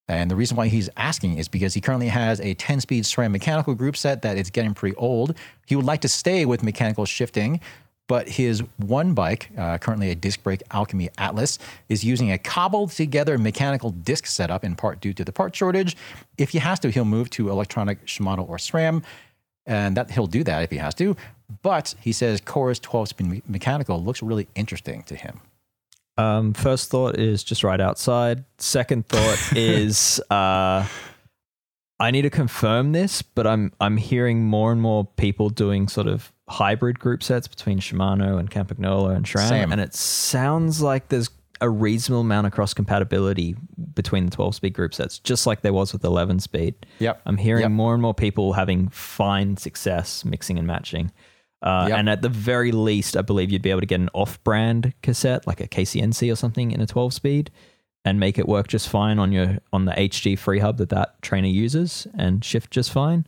And 0.09 0.31
the 0.31 0.37
reason 0.37 0.57
why 0.57 0.69
he's 0.69 0.89
asking 0.97 1.37
is 1.37 1.49
because 1.49 1.75
he 1.75 1.83
currently 1.83 2.09
has 2.09 2.41
a 2.41 2.55
10 2.55 2.81
speed 2.81 3.05
SRAM 3.05 3.31
mechanical 3.31 3.75
group 3.75 3.95
set 3.95 4.23
that 4.23 4.39
is 4.39 4.49
getting 4.49 4.73
pretty 4.73 4.97
old. 4.97 5.37
He 5.67 5.77
would 5.77 5.85
like 5.85 6.01
to 6.01 6.09
stay 6.09 6.47
with 6.47 6.63
mechanical 6.63 7.05
shifting, 7.05 7.61
but 8.09 8.29
his 8.29 8.63
one 8.77 9.15
bike, 9.15 9.51
uh, 9.59 9.79
currently 9.79 10.11
a 10.11 10.15
disc 10.15 10.43
brake 10.43 10.63
Alchemy 10.71 11.11
Atlas, 11.19 11.59
is 11.89 12.05
using 12.05 12.31
a 12.31 12.39
cobbled 12.39 12.93
together 12.93 13.39
mechanical 13.39 13.91
disc 13.91 14.27
setup 14.27 14.65
in 14.65 14.77
part 14.77 15.01
due 15.01 15.13
to 15.13 15.25
the 15.25 15.33
part 15.33 15.55
shortage. 15.55 15.97
If 16.39 16.51
he 16.51 16.59
has 16.59 16.79
to, 16.81 16.91
he'll 16.91 17.05
move 17.05 17.31
to 17.31 17.51
electronic 17.51 18.05
Shimano 18.07 18.49
or 18.49 18.59
SRAM, 18.59 19.03
and 19.67 19.97
that 19.97 20.11
he'll 20.13 20.27
do 20.27 20.45
that 20.45 20.63
if 20.63 20.71
he 20.71 20.77
has 20.77 20.95
to. 20.97 21.17
But 21.63 21.95
he 22.01 22.13
says 22.13 22.41
Chorus 22.41 22.79
12 22.79 23.09
speed 23.09 23.27
me- 23.27 23.43
mechanical 23.47 24.03
looks 24.03 24.23
really 24.23 24.49
interesting 24.55 25.03
to 25.05 25.17
him. 25.17 25.41
Um, 26.19 26.55
first 26.55 26.91
thought 26.91 27.19
is 27.19 27.45
just 27.45 27.63
right 27.63 27.81
outside. 27.81 28.45
Second 28.59 29.07
thought 29.07 29.39
is 29.57 30.21
uh, 30.31 30.87
I 31.99 32.11
need 32.11 32.23
to 32.23 32.31
confirm 32.31 32.93
this, 32.93 33.23
but 33.23 33.47
I'm 33.47 33.73
I'm 33.81 33.97
hearing 33.97 34.45
more 34.45 34.71
and 34.73 34.81
more 34.83 35.07
people 35.17 35.49
doing 35.49 35.89
sort 35.89 36.07
of 36.07 36.33
hybrid 36.49 36.99
group 36.99 37.23
sets 37.23 37.49
between 37.49 37.81
Shimano 37.81 38.39
and 38.39 38.51
Campagnolo 38.51 39.15
and 39.17 39.25
SRAM, 39.25 39.49
Same. 39.49 39.73
and 39.73 39.81
it 39.81 39.95
sounds 39.95 40.83
like 40.83 41.09
there's 41.09 41.31
a 41.63 41.71
reasonable 41.71 42.21
amount 42.21 42.47
of 42.47 42.53
cross 42.53 42.75
compatibility 42.75 43.57
between 43.95 44.27
the 44.27 44.31
12 44.31 44.57
speed 44.57 44.75
group 44.75 44.93
sets, 44.93 45.19
just 45.19 45.47
like 45.47 45.63
there 45.63 45.73
was 45.73 45.91
with 45.95 46.05
11 46.05 46.39
speed. 46.41 46.75
Yep. 46.99 47.23
I'm 47.25 47.39
hearing 47.39 47.63
Yep. 47.63 47.71
more 47.71 47.95
and 47.95 48.03
more 48.03 48.13
people 48.13 48.53
having 48.53 48.89
fine 48.91 49.57
success 49.57 50.23
mixing 50.23 50.59
and 50.59 50.67
matching. 50.67 51.13
Uh, 51.63 51.87
Yep. 51.89 51.99
And 51.99 52.09
at 52.11 52.21
the 52.21 52.29
very 52.29 52.73
least, 52.73 53.17
I 53.17 53.23
believe 53.23 53.51
you'd 53.51 53.63
be 53.63 53.71
able 53.71 53.81
to 53.81 53.87
get 53.87 54.01
an 54.01 54.11
off 54.13 54.39
brand 54.45 54.93
cassette, 55.03 55.47
like 55.47 55.63
a 55.63 55.67
KCNC 55.67 56.31
or 56.31 56.37
something, 56.37 56.73
in 56.73 56.83
a 56.83 56.87
12 56.87 57.15
speed 57.15 57.51
and 58.07 58.21
make 58.21 58.39
it 58.39 58.49
work 58.49 58.69
just 58.69 58.89
fine 58.89 59.19
on 59.19 59.33
your 59.33 59.59
on 59.73 59.85
the 59.85 59.93
HG 59.93 60.39
free 60.39 60.61
hub 60.61 60.79
that 60.79 60.91
that 60.91 61.21
trainer 61.23 61.49
uses 61.49 62.07
and 62.17 62.43
shift 62.43 62.71
just 62.71 62.93
fine. 62.93 63.27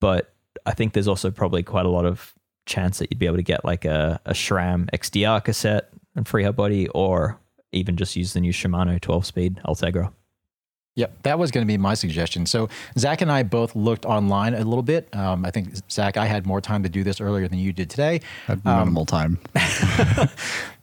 But 0.00 0.32
I 0.64 0.72
think 0.72 0.94
there's 0.94 1.06
also 1.06 1.30
probably 1.30 1.62
quite 1.62 1.84
a 1.84 1.90
lot 1.90 2.06
of 2.06 2.32
chance 2.64 2.98
that 2.98 3.10
you'd 3.10 3.18
be 3.18 3.26
able 3.26 3.36
to 3.36 3.42
get 3.42 3.66
like 3.66 3.84
a, 3.84 4.18
a 4.24 4.32
SRAM 4.32 4.88
XDR 4.92 5.44
cassette 5.44 5.90
and 6.16 6.26
free 6.26 6.42
hub 6.42 6.56
body 6.56 6.88
or 6.88 7.38
even 7.72 7.98
just 7.98 8.16
use 8.16 8.32
the 8.32 8.40
new 8.40 8.52
Shimano 8.52 8.98
12 8.98 9.26
speed 9.26 9.60
Ultegra. 9.66 10.10
Yep, 10.96 11.22
that 11.24 11.40
was 11.40 11.50
going 11.50 11.66
to 11.66 11.66
be 11.66 11.76
my 11.76 11.94
suggestion. 11.94 12.46
So 12.46 12.68
Zach 12.96 13.20
and 13.20 13.30
I 13.30 13.42
both 13.42 13.74
looked 13.74 14.04
online 14.06 14.54
a 14.54 14.58
little 14.58 14.82
bit. 14.82 15.08
Um, 15.14 15.44
I 15.44 15.50
think 15.50 15.74
Zach, 15.90 16.16
I 16.16 16.26
had 16.26 16.46
more 16.46 16.60
time 16.60 16.84
to 16.84 16.88
do 16.88 17.02
this 17.02 17.20
earlier 17.20 17.48
than 17.48 17.58
you 17.58 17.72
did 17.72 17.90
today. 17.90 18.20
Had 18.46 18.64
minimal 18.64 19.04
time. 19.04 19.40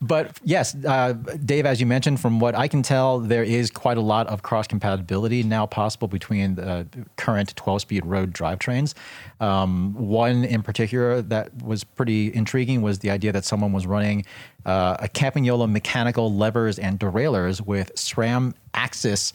But 0.02 0.40
yes, 0.42 0.74
uh, 0.84 1.12
Dave, 1.44 1.64
as 1.64 1.80
you 1.80 1.86
mentioned, 1.86 2.18
from 2.18 2.40
what 2.40 2.56
I 2.56 2.66
can 2.66 2.82
tell, 2.82 3.20
there 3.20 3.44
is 3.44 3.70
quite 3.70 3.96
a 3.96 4.00
lot 4.00 4.26
of 4.26 4.42
cross 4.42 4.66
compatibility 4.66 5.44
now 5.44 5.64
possible 5.64 6.08
between 6.08 6.56
the 6.56 6.88
current 7.16 7.54
12 7.54 7.82
speed 7.82 8.04
road 8.04 8.34
drivetrains. 8.34 8.94
Um, 9.38 9.94
one 9.94 10.44
in 10.44 10.62
particular 10.62 11.22
that 11.22 11.62
was 11.62 11.84
pretty 11.84 12.34
intriguing 12.34 12.82
was 12.82 12.98
the 12.98 13.10
idea 13.10 13.30
that 13.30 13.44
someone 13.44 13.72
was 13.72 13.86
running 13.86 14.26
uh, 14.66 14.96
a 14.98 15.08
Campagnolo 15.08 15.70
mechanical 15.70 16.34
levers 16.34 16.80
and 16.80 16.98
derailleurs 16.98 17.62
with 17.62 17.94
SRAM 17.94 18.54
AXS 18.74 19.32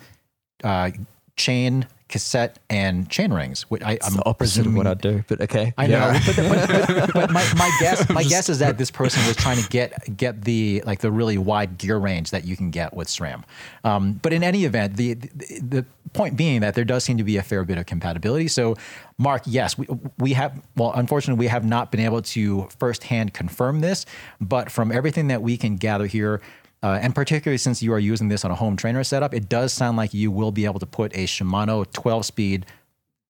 uh, 0.63 0.91
chain, 1.35 1.87
cassette, 2.09 2.59
and 2.69 3.09
chain 3.09 3.31
rings. 3.31 3.63
Which 3.63 3.83
I, 3.83 3.97
I'm 4.03 4.15
the 4.15 4.25
opposite 4.25 4.65
of 4.65 4.75
what 4.75 4.87
I'd 4.87 5.01
do, 5.01 5.23
but 5.27 5.41
okay. 5.41 5.73
I 5.77 5.87
know, 5.87 6.17
but, 6.25 6.35
but, 6.35 6.87
but, 6.87 7.13
but 7.13 7.31
my, 7.31 7.53
my 7.55 7.77
guess 7.79 8.09
my 8.09 8.23
guess 8.23 8.49
is 8.49 8.59
that 8.59 8.77
this 8.77 8.91
person 8.91 9.25
was 9.27 9.35
trying 9.35 9.61
to 9.61 9.69
get 9.69 10.17
get 10.17 10.43
the 10.43 10.81
like 10.85 10.99
the 10.99 11.11
really 11.11 11.37
wide 11.37 11.77
gear 11.77 11.97
range 11.97 12.31
that 12.31 12.45
you 12.45 12.55
can 12.55 12.71
get 12.71 12.93
with 12.93 13.07
SRAM. 13.07 13.43
Um, 13.83 14.13
but 14.13 14.33
in 14.33 14.43
any 14.43 14.65
event, 14.65 14.95
the, 14.95 15.13
the 15.13 15.59
the 15.61 15.85
point 16.13 16.37
being 16.37 16.61
that 16.61 16.73
there 16.73 16.85
does 16.85 17.03
seem 17.03 17.17
to 17.17 17.23
be 17.23 17.37
a 17.37 17.43
fair 17.43 17.63
bit 17.63 17.77
of 17.77 17.85
compatibility. 17.85 18.47
So, 18.47 18.75
Mark, 19.17 19.43
yes, 19.45 19.77
we 19.77 19.87
we 20.17 20.33
have 20.33 20.61
well, 20.75 20.93
unfortunately, 20.95 21.39
we 21.39 21.47
have 21.47 21.65
not 21.65 21.91
been 21.91 22.01
able 22.01 22.21
to 22.21 22.67
firsthand 22.79 23.33
confirm 23.33 23.81
this, 23.81 24.05
but 24.39 24.71
from 24.71 24.91
everything 24.91 25.27
that 25.27 25.41
we 25.41 25.57
can 25.57 25.75
gather 25.75 26.05
here. 26.05 26.41
Uh, 26.83 26.99
and 27.01 27.15
particularly 27.15 27.57
since 27.57 27.81
you 27.81 27.91
are 27.91 27.99
using 27.99 28.27
this 28.27 28.45
on 28.45 28.51
a 28.51 28.55
home 28.55 28.75
trainer 28.75 29.03
setup, 29.03 29.33
it 29.33 29.49
does 29.49 29.73
sound 29.73 29.97
like 29.97 30.13
you 30.13 30.29
will 30.29 30.51
be 30.51 30.65
able 30.65 30.79
to 30.79 30.85
put 30.85 31.13
a 31.15 31.25
Shimano 31.25 31.91
12 31.91 32.25
speed 32.25 32.65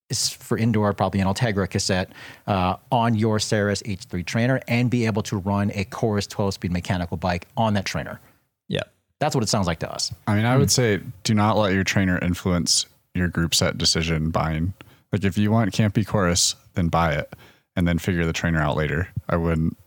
is 0.09 0.29
for 0.29 0.57
indoor, 0.57 0.93
probably 0.93 1.19
an 1.19 1.27
Ultegra 1.27 1.69
cassette 1.69 2.11
uh, 2.45 2.77
on 2.91 3.15
your 3.15 3.39
Saris 3.39 3.81
H3 3.83 4.25
trainer 4.25 4.61
and 4.67 4.89
be 4.89 5.05
able 5.05 5.21
to 5.23 5.37
run 5.37 5.71
a 5.75 5.83
Chorus 5.85 6.27
12 6.27 6.55
speed 6.55 6.71
mechanical 6.71 7.17
bike 7.17 7.47
on 7.57 7.73
that 7.73 7.85
trainer. 7.85 8.19
Yeah. 8.67 8.83
That's 9.19 9.35
what 9.35 9.43
it 9.43 9.49
sounds 9.49 9.67
like 9.67 9.79
to 9.79 9.91
us. 9.91 10.13
I 10.27 10.35
mean, 10.35 10.45
I 10.45 10.57
would 10.57 10.71
say 10.71 11.01
do 11.23 11.33
not 11.33 11.57
let 11.57 11.73
your 11.73 11.83
trainer 11.83 12.19
influence 12.19 12.85
your 13.13 13.27
group 13.27 13.55
set 13.55 13.77
decision 13.77 14.29
buying. 14.29 14.73
Like 15.11 15.23
if 15.23 15.37
you 15.37 15.51
want 15.51 15.73
Campy 15.73 16.05
Chorus, 16.05 16.55
then 16.75 16.87
buy 16.89 17.13
it 17.13 17.33
and 17.75 17.87
then 17.87 17.97
figure 17.97 18.25
the 18.25 18.33
trainer 18.33 18.59
out 18.59 18.77
later. 18.77 19.09
I 19.29 19.37
wouldn't 19.37 19.77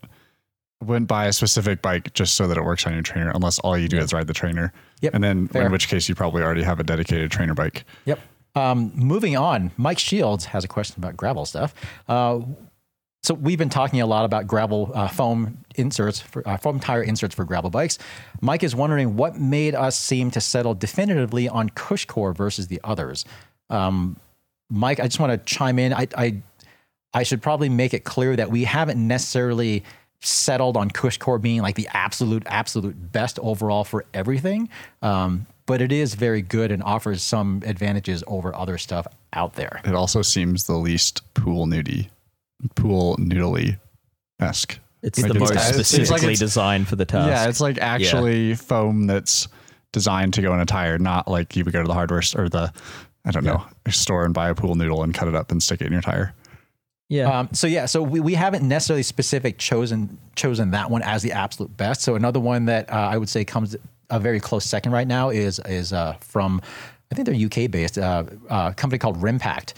wouldn't 0.81 1.07
buy 1.07 1.25
a 1.25 1.33
specific 1.33 1.81
bike 1.81 2.13
just 2.13 2.35
so 2.35 2.47
that 2.47 2.57
it 2.57 2.63
works 2.63 2.85
on 2.87 2.93
your 2.93 3.01
trainer 3.03 3.31
unless 3.33 3.59
all 3.59 3.77
you 3.77 3.87
do 3.87 3.97
is 3.97 4.13
ride 4.13 4.27
the 4.27 4.33
trainer. 4.33 4.73
Yep, 5.01 5.13
And 5.13 5.23
then 5.23 5.47
fair. 5.47 5.65
in 5.65 5.71
which 5.71 5.87
case 5.87 6.07
you 6.09 6.15
probably 6.15 6.43
already 6.43 6.63
have 6.63 6.79
a 6.79 6.83
dedicated 6.83 7.31
trainer 7.31 7.53
bike. 7.53 7.85
Yep. 8.05 8.19
Um, 8.55 8.91
moving 8.95 9.37
on, 9.37 9.71
Mike 9.77 9.99
Shields 9.99 10.45
has 10.45 10.63
a 10.63 10.67
question 10.67 11.01
about 11.01 11.15
gravel 11.15 11.45
stuff. 11.45 11.73
Uh, 12.07 12.41
so 13.23 13.35
we've 13.35 13.57
been 13.59 13.69
talking 13.69 14.01
a 14.01 14.05
lot 14.07 14.25
about 14.25 14.47
gravel 14.47 14.91
uh, 14.95 15.07
foam 15.07 15.59
inserts, 15.75 16.19
for, 16.19 16.47
uh, 16.47 16.57
foam 16.57 16.79
tire 16.79 17.03
inserts 17.03 17.35
for 17.35 17.45
gravel 17.45 17.69
bikes. 17.69 17.97
Mike 18.41 18.63
is 18.63 18.75
wondering 18.75 19.15
what 19.15 19.39
made 19.39 19.75
us 19.75 19.95
seem 19.97 20.31
to 20.31 20.41
settle 20.41 20.73
definitively 20.73 21.47
on 21.47 21.69
Cushcore 21.69 22.35
versus 22.35 22.67
the 22.67 22.81
others. 22.83 23.23
Um, 23.69 24.17
Mike, 24.69 24.99
I 24.99 25.03
just 25.05 25.19
want 25.19 25.31
to 25.33 25.37
chime 25.55 25.77
in. 25.79 25.93
I, 25.93 26.07
I 26.17 26.41
I 27.13 27.23
should 27.23 27.41
probably 27.41 27.67
make 27.69 27.93
it 27.93 28.05
clear 28.05 28.35
that 28.37 28.49
we 28.49 28.63
haven't 28.63 29.05
necessarily 29.05 29.83
settled 30.21 30.77
on 30.77 30.89
Cushcore 30.89 31.41
being 31.41 31.61
like 31.61 31.75
the 31.75 31.87
absolute, 31.93 32.43
absolute 32.45 33.11
best 33.11 33.39
overall 33.39 33.83
for 33.83 34.05
everything. 34.13 34.69
Um, 35.01 35.45
but 35.65 35.81
it 35.81 35.91
is 35.91 36.15
very 36.15 36.41
good 36.41 36.71
and 36.71 36.83
offers 36.83 37.23
some 37.23 37.63
advantages 37.65 38.23
over 38.27 38.53
other 38.55 38.77
stuff 38.77 39.07
out 39.33 39.53
there. 39.55 39.81
It 39.85 39.95
also 39.95 40.21
seems 40.21 40.65
the 40.65 40.75
least 40.75 41.21
pool 41.33 41.65
nudie, 41.65 42.09
pool 42.75 43.15
noodly 43.17 43.77
esque. 44.39 44.79
It's 45.01 45.19
Like 45.19 45.31
the 45.31 45.37
it's- 45.37 45.49
most 45.49 45.51
it's- 45.51 45.79
it's 45.79 45.89
specifically 45.89 46.13
like 46.15 46.23
it's- 46.33 46.39
designed 46.39 46.87
for 46.87 46.95
the 46.95 47.05
task. 47.05 47.27
Yeah, 47.27 47.47
it's 47.47 47.61
like 47.61 47.79
actually 47.79 48.53
foam 48.55 49.07
that's 49.07 49.47
designed 49.91 50.33
to 50.35 50.41
go 50.41 50.53
in 50.53 50.59
a 50.59 50.65
tire, 50.65 50.97
not 50.99 51.27
like 51.27 51.55
you 51.55 51.63
would 51.63 51.73
go 51.73 51.81
to 51.81 51.87
the 51.87 51.93
hardware 51.93 52.21
store 52.21 52.43
or 52.45 52.49
the, 52.49 52.71
I 53.25 53.31
don't 53.31 53.43
know, 53.43 53.65
store 53.89 54.25
and 54.25 54.33
buy 54.33 54.49
a 54.49 54.55
pool 54.55 54.75
noodle 54.75 55.03
and 55.03 55.13
cut 55.13 55.27
it 55.27 55.35
up 55.35 55.51
and 55.51 55.61
stick 55.63 55.81
it 55.81 55.87
in 55.87 55.93
your 55.93 56.01
tire. 56.01 56.33
Yeah. 57.11 57.39
Um, 57.39 57.49
so 57.51 57.67
yeah, 57.67 57.87
so 57.87 58.01
we, 58.01 58.21
we 58.21 58.35
haven't 58.35 58.65
necessarily 58.65 59.03
specific 59.03 59.57
chosen 59.57 60.17
chosen 60.37 60.71
that 60.71 60.89
one 60.89 61.01
as 61.01 61.21
the 61.21 61.33
absolute 61.33 61.75
best. 61.75 62.01
So 62.03 62.15
another 62.15 62.39
one 62.39 62.65
that 62.65 62.89
uh, 62.89 62.95
I 62.95 63.17
would 63.17 63.27
say 63.27 63.43
comes 63.43 63.75
a 64.09 64.17
very 64.17 64.39
close 64.39 64.63
second 64.63 64.93
right 64.93 65.07
now 65.07 65.29
is 65.29 65.59
is 65.65 65.91
uh, 65.91 66.13
from 66.21 66.61
I 67.11 67.15
think 67.15 67.25
they're 67.25 67.65
UK 67.65 67.69
based 67.69 67.97
uh, 67.97 68.23
uh, 68.49 68.71
company 68.71 68.97
called 68.97 69.21
Rimpact. 69.21 69.73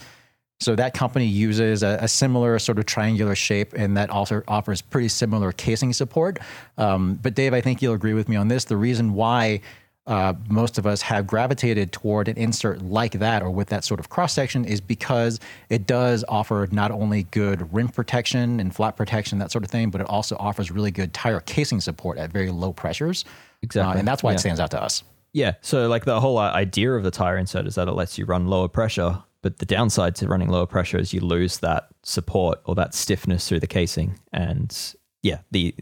So 0.60 0.76
that 0.76 0.94
company 0.94 1.26
uses 1.26 1.82
a, 1.82 1.98
a, 2.00 2.08
similar 2.08 2.56
sort 2.60 2.78
of 2.78 2.86
triangular 2.86 3.34
shape, 3.34 3.72
and 3.74 3.96
that 3.96 4.08
also 4.08 4.42
offers 4.46 4.80
pretty 4.80 5.08
similar 5.08 5.50
casing 5.50 5.92
support. 5.92 6.38
Um, 6.78 7.18
but 7.20 7.34
Dave, 7.34 7.52
I 7.52 7.60
think 7.60 7.82
you'll 7.82 7.94
agree 7.94 8.14
with 8.14 8.28
me 8.28 8.36
on 8.36 8.46
this. 8.46 8.64
The 8.64 8.76
reason 8.76 9.14
why 9.14 9.60
uh, 10.06 10.34
most 10.50 10.76
of 10.78 10.86
us 10.86 11.00
have 11.02 11.26
gravitated 11.26 11.90
toward 11.92 12.28
an 12.28 12.36
insert 12.36 12.82
like 12.82 13.12
that 13.20 13.42
or 13.42 13.50
with 13.50 13.68
that 13.68 13.84
sort 13.84 13.98
of 14.00 14.08
cross 14.10 14.32
section 14.34 14.64
is 14.64 14.80
because 14.80 15.40
it 15.70 15.86
does 15.86 16.24
offer 16.28 16.68
not 16.70 16.90
only 16.90 17.22
good 17.24 17.72
rim 17.72 17.88
protection 17.88 18.60
and 18.60 18.74
flat 18.74 18.96
protection, 18.96 19.38
that 19.38 19.50
sort 19.50 19.64
of 19.64 19.70
thing, 19.70 19.90
but 19.90 20.00
it 20.02 20.06
also 20.08 20.36
offers 20.38 20.70
really 20.70 20.90
good 20.90 21.14
tire 21.14 21.40
casing 21.40 21.80
support 21.80 22.18
at 22.18 22.30
very 22.30 22.50
low 22.50 22.72
pressures. 22.72 23.24
Exactly. 23.62 23.94
Uh, 23.94 23.98
and 24.00 24.06
that's 24.06 24.22
why 24.22 24.32
Yeah. 24.32 24.36
it 24.36 24.40
stands 24.40 24.60
out 24.60 24.70
to 24.72 24.82
us. 24.82 25.02
Yeah. 25.32 25.54
So 25.62 25.88
like 25.88 26.04
the 26.04 26.20
whole 26.20 26.36
uh, 26.38 26.52
idea 26.52 26.92
of 26.92 27.02
the 27.02 27.10
tire 27.10 27.38
insert 27.38 27.66
is 27.66 27.74
that 27.76 27.88
it 27.88 27.92
lets 27.92 28.18
you 28.18 28.26
run 28.26 28.46
lower 28.46 28.68
pressure, 28.68 29.22
but 29.42 29.58
the 29.58 29.66
downside 29.66 30.14
to 30.16 30.28
running 30.28 30.48
lower 30.50 30.66
pressure 30.66 30.98
is 30.98 31.12
you 31.14 31.20
lose 31.20 31.58
that 31.60 31.88
support 32.02 32.60
or 32.66 32.74
that 32.74 32.92
stiffness 32.94 33.48
through 33.48 33.60
the 33.60 33.66
casing. 33.66 34.18
And 34.32 34.76
yeah, 35.22 35.38
the 35.50 35.74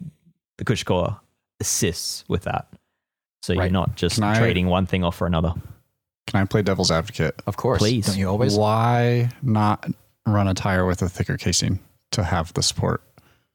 the 0.58 0.64
Cushcore 0.64 1.18
assists 1.60 2.24
with 2.28 2.42
that. 2.44 2.68
So 3.42 3.52
you're 3.52 3.70
not 3.70 3.96
just 3.96 4.22
I- 4.22 4.38
trading 4.38 4.66
one 4.66 4.86
thing 4.86 5.04
off 5.04 5.16
for 5.16 5.26
another. 5.26 5.54
Can 6.28 6.40
I 6.40 6.44
play 6.44 6.62
devil's 6.62 6.90
advocate? 6.90 7.34
Of 7.46 7.56
course. 7.56 7.80
Please. 7.80 8.06
Don't 8.06 8.16
you 8.16 8.28
always? 8.28 8.56
Why 8.56 9.30
not 9.42 9.86
run 10.24 10.48
a 10.48 10.54
tire 10.54 10.86
with 10.86 11.02
a 11.02 11.08
thicker 11.08 11.36
casing 11.36 11.80
to 12.12 12.22
have 12.22 12.54
the 12.54 12.62
support? 12.62 13.02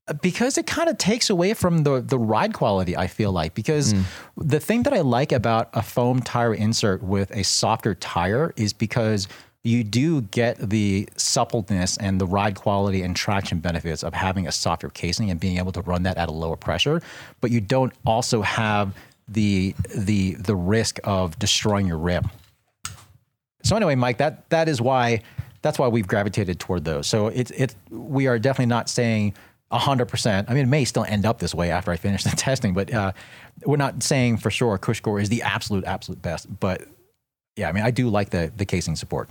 Uh, 0.08 0.14
because 0.14 0.58
it 0.58 0.68
kind 0.68 0.90
of 0.90 0.98
takes 0.98 1.30
away 1.30 1.54
from 1.54 1.84
the 1.84 2.02
the 2.02 2.20
ride 2.20 2.54
quality 2.54 2.96
I 2.96 3.08
feel 3.08 3.32
like 3.32 3.54
because 3.54 3.92
hmm. 3.92 4.02
the 4.38 4.60
thing 4.60 4.84
that 4.84 4.94
I 4.94 5.02
like 5.02 5.32
about 5.32 5.70
a 5.74 5.82
foam 5.82 6.22
tire 6.22 6.54
insert 6.54 7.02
with 7.04 7.32
a 7.32 7.44
softer 7.44 7.96
tire 7.96 8.54
is 8.56 8.74
because 8.74 9.28
you 9.64 9.84
do 9.84 10.22
get 10.22 10.58
the 10.70 11.10
suppleness 11.18 11.98
and 11.98 12.22
the 12.22 12.26
ride 12.26 12.56
quality 12.56 13.02
and 13.02 13.18
traction 13.18 13.60
benefits 13.60 14.02
of 14.02 14.14
having 14.14 14.48
a 14.48 14.52
softer 14.52 14.88
casing 14.90 15.30
and 15.30 15.42
being 15.42 15.58
able 15.58 15.74
to 15.74 15.82
run 15.82 16.04
that 16.04 16.16
at 16.16 16.30
a 16.30 16.32
lower 16.32 16.56
pressure 16.56 17.02
but 17.42 17.52
you 17.52 17.60
don't 17.60 17.94
also 18.06 18.42
have 18.42 18.94
the 19.28 19.76
the 19.96 20.36
the 20.36 20.56
risk 20.56 21.00
of 21.04 21.38
destroying 21.40 21.88
your 21.88 21.98
rim 21.98 22.30
so 23.68 23.76
anyway, 23.76 23.96
Mike, 23.96 24.18
that 24.18 24.50
that 24.50 24.70
is 24.70 24.82
why 24.82 25.22
that's 25.62 25.78
why 25.78 25.88
we've 25.90 26.08
gravitated 26.08 26.60
toward 26.60 26.86
those. 26.86 27.08
So 27.08 27.28
it's 27.28 27.52
it 27.52 27.76
we 27.90 28.28
are 28.28 28.40
definitely 28.40 28.68
not 28.68 28.90
saying 28.90 29.34
hundred 29.70 30.06
percent. 30.06 30.50
I 30.50 30.54
mean, 30.54 30.64
it 30.64 30.70
may 30.70 30.86
still 30.86 31.04
end 31.04 31.26
up 31.26 31.40
this 31.40 31.54
way 31.54 31.70
after 31.70 31.92
I 31.92 31.98
finish 31.98 32.24
the 32.24 32.30
testing, 32.36 32.74
but 32.74 32.94
uh, 32.94 33.12
we're 33.66 33.78
not 33.78 34.02
saying 34.02 34.38
for 34.38 34.50
sure 34.50 34.78
Cushcore 34.78 35.22
is 35.22 35.28
the 35.28 35.42
absolute 35.42 35.84
absolute 35.84 36.22
best. 36.22 36.60
But 36.60 36.88
yeah, 37.58 37.68
I 37.68 37.74
mean, 37.74 37.84
I 37.84 37.92
do 37.92 38.10
like 38.10 38.30
the 38.30 38.52
the 38.56 38.66
casing 38.66 38.96
support. 38.96 39.30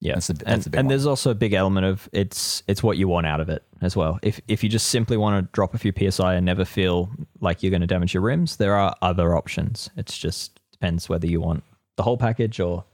Yeah, 0.00 0.14
That's 0.14 0.28
the- 0.28 0.34
that's 0.34 0.66
and, 0.66 0.72
the 0.74 0.78
and 0.78 0.90
there's 0.90 1.06
also 1.06 1.30
a 1.32 1.34
big 1.34 1.52
element 1.54 1.84
of 1.86 2.08
it's 2.12 2.62
it's 2.68 2.82
what 2.84 2.96
you 2.98 3.08
want 3.08 3.26
out 3.26 3.40
of 3.40 3.48
it 3.48 3.64
as 3.82 3.96
well. 3.96 4.18
If 4.22 4.40
if 4.46 4.62
you 4.62 4.68
just 4.68 4.88
simply 4.88 5.16
want 5.16 5.44
to 5.44 5.50
drop 5.52 5.74
a 5.74 5.78
few 5.78 5.92
psi 6.10 6.34
and 6.34 6.46
never 6.46 6.64
feel 6.64 7.10
like 7.40 7.62
you're 7.62 7.70
going 7.70 7.80
to 7.80 7.86
damage 7.86 8.14
your 8.14 8.22
rims, 8.22 8.56
there 8.56 8.76
are 8.76 8.94
other 9.02 9.36
options. 9.36 9.90
It's 9.96 10.16
just 10.16 10.60
depends 10.70 11.08
whether 11.08 11.26
you 11.26 11.40
want 11.40 11.64
the 11.96 12.04
whole 12.04 12.16
package 12.16 12.60
or 12.60 12.84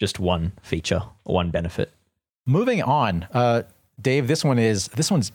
just 0.00 0.18
one 0.18 0.52
feature 0.62 1.02
or 1.24 1.34
one 1.34 1.50
benefit. 1.50 1.92
Moving 2.46 2.82
on, 2.82 3.26
uh, 3.32 3.64
Dave. 4.00 4.26
This 4.28 4.42
one 4.44 4.58
is 4.58 4.88
this 4.88 5.10
one's 5.10 5.32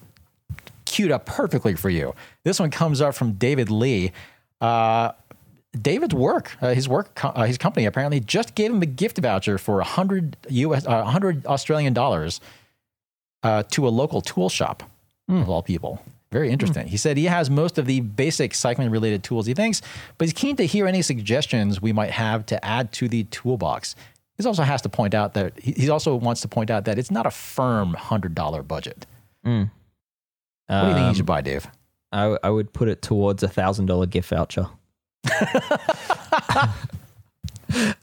queued 0.86 1.12
up 1.12 1.26
perfectly 1.28 1.76
for 1.76 1.90
you. 1.92 2.16
This 2.44 2.60
one 2.60 2.72
comes 2.72 3.00
up 3.00 3.14
from 3.14 3.34
David 3.34 3.70
Lee. 3.70 4.12
Uh, 4.60 5.12
David's 5.80 6.14
work, 6.14 6.58
uh, 6.62 6.74
his 6.74 6.90
work, 6.90 7.24
uh, 7.24 7.44
his 7.46 7.58
company 7.58 7.86
apparently 7.86 8.20
just 8.20 8.56
gave 8.56 8.72
him 8.72 8.82
a 8.82 8.86
gift 8.86 9.18
voucher 9.20 9.58
for 9.58 9.80
a 9.80 9.86
hundred 9.86 10.36
US, 10.50 10.86
uh, 10.86 11.06
hundred 11.06 11.46
Australian 11.46 11.94
dollars 11.94 12.42
uh, 13.44 13.64
to 13.72 13.88
a 13.88 13.90
local 13.90 14.22
tool 14.22 14.50
shop 14.50 14.84
of 15.30 15.50
all 15.50 15.64
people. 15.64 16.02
Very 16.32 16.50
interesting. 16.50 16.88
He 16.88 16.98
said 16.98 17.16
he 17.18 17.26
has 17.26 17.50
most 17.50 17.78
of 17.78 17.86
the 17.86 18.02
basic 18.02 18.54
cycling 18.54 18.90
related 18.90 19.24
tools 19.24 19.46
he 19.46 19.54
thinks, 19.54 19.82
but 20.18 20.26
he's 20.26 20.34
keen 20.34 20.56
to 20.58 20.66
hear 20.66 20.88
any 20.88 21.02
suggestions 21.02 21.82
we 21.82 21.94
might 21.94 22.12
have 22.12 22.46
to 22.48 22.64
add 22.66 22.92
to 22.94 23.08
the 23.08 23.24
toolbox. 23.26 23.96
He 24.38 24.46
also 24.46 24.64
has 24.64 24.82
to 24.82 24.90
point 24.90 25.14
out 25.14 25.34
that 25.36 25.58
he 25.60 25.90
also 25.90 26.16
wants 26.16 26.42
to 26.42 26.48
point 26.48 26.70
out 26.70 26.84
that 26.86 26.98
it's 26.98 27.12
not 27.12 27.26
a 27.26 27.32
firm 27.32 27.94
hundred 27.94 28.34
dollar 28.36 28.62
budget. 28.64 29.06
What 29.44 30.82
do 30.82 30.88
you 30.88 30.94
think 30.94 31.06
Um, 31.06 31.10
he 31.10 31.16
should 31.16 31.26
buy, 31.26 31.42
Dave? 31.42 31.68
I, 32.12 32.38
I 32.44 32.50
would 32.50 32.74
put 32.74 32.88
it 32.90 33.02
towards 33.02 33.42
a 33.44 33.48
thousand 33.50 33.86
dollar 33.86 34.06
gift 34.06 34.30
voucher. 34.30 34.68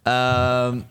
Um, 0.06 0.84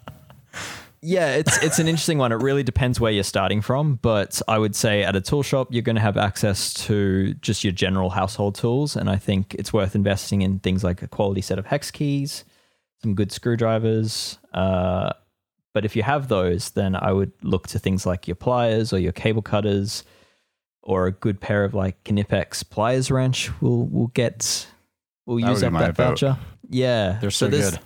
yeah, 1.02 1.36
it's 1.36 1.62
it's 1.64 1.80
an 1.80 1.88
interesting 1.88 2.18
one. 2.18 2.32
It 2.32 2.42
really 2.42 2.64
depends 2.64 3.00
where 3.00 3.12
you're 3.12 3.24
starting 3.24 3.62
from, 3.62 3.96
but 4.02 4.42
I 4.48 4.58
would 4.58 4.76
say 4.76 5.04
at 5.04 5.16
a 5.16 5.22
tool 5.22 5.44
shop 5.44 5.70
you're 5.72 5.84
going 5.84 5.96
to 5.96 6.02
have 6.02 6.18
access 6.18 6.74
to 6.86 7.34
just 7.36 7.64
your 7.64 7.74
general 7.74 8.10
household 8.10 8.56
tools, 8.56 8.96
and 8.96 9.10
I 9.10 9.16
think 9.16 9.54
it's 9.54 9.72
worth 9.72 9.96
investing 9.96 10.42
in 10.42 10.60
things 10.60 10.84
like 10.84 11.02
a 11.02 11.08
quality 11.08 11.42
set 11.42 11.60
of 11.60 11.66
hex 11.68 11.92
keys, 11.92 12.44
some 13.02 13.16
good 13.16 13.32
screwdrivers. 13.32 14.38
Uh, 14.54 15.14
but 15.74 15.86
if 15.86 15.96
you 15.96 16.04
have 16.04 16.28
those, 16.28 16.72
then 16.72 16.96
I 16.96 17.12
would 17.14 17.32
look 17.44 17.68
to 17.68 17.80
things 17.80 18.06
like 18.06 18.28
your 18.28 18.36
pliers 18.36 18.92
or 18.92 18.98
your 18.98 19.12
cable 19.12 19.44
cutters 19.44 20.04
or 20.82 21.06
a 21.06 21.12
good 21.12 21.40
pair 21.40 21.64
of 21.64 21.74
like 21.74 22.04
Knipex 22.06 22.68
pliers 22.68 23.12
wrench 23.12 23.52
will 23.62 23.86
will 23.86 24.08
get 24.08 24.68
will 25.28 25.40
That 25.40 25.50
use 25.50 25.62
up 25.62 25.74
that 25.74 25.96
vote. 25.96 26.20
voucher. 26.20 26.38
Yeah, 26.70 27.20
They're 27.22 27.30
so 27.30 27.48
there's- 27.48 27.72
good. 27.72 27.80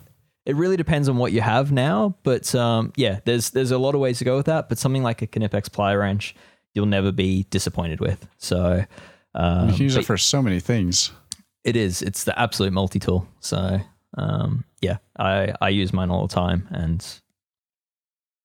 It 0.45 0.55
really 0.55 0.75
depends 0.77 1.07
on 1.09 1.17
what 1.17 1.33
you 1.33 1.41
have 1.41 1.71
now, 1.71 2.15
but 2.23 2.55
um, 2.55 2.93
yeah, 2.95 3.19
there's 3.25 3.51
there's 3.51 3.69
a 3.71 3.77
lot 3.77 3.93
of 3.93 4.01
ways 4.01 4.17
to 4.19 4.25
go 4.25 4.37
with 4.37 4.47
that. 4.47 4.69
But 4.69 4.79
something 4.79 5.03
like 5.03 5.21
a 5.21 5.27
Knipex 5.27 5.69
plier 5.69 5.99
wrench, 5.99 6.33
you'll 6.73 6.87
never 6.87 7.11
be 7.11 7.45
disappointed 7.51 7.99
with. 7.99 8.27
So 8.39 8.83
um, 9.35 9.67
you 9.69 9.73
can 9.75 9.83
use 9.83 9.97
it 9.97 10.05
for 10.05 10.17
so 10.17 10.41
many 10.41 10.59
things. 10.59 11.11
it 11.63 11.75
is 11.75 12.01
it's 12.01 12.23
the 12.23 12.33
absolute 12.39 12.73
multi 12.73 12.97
tool. 12.97 13.27
So 13.39 13.79
um, 14.17 14.63
yeah, 14.81 14.97
I 15.19 15.53
I 15.61 15.69
use 15.69 15.93
mine 15.93 16.09
all 16.09 16.25
the 16.25 16.33
time, 16.33 16.67
and 16.71 17.05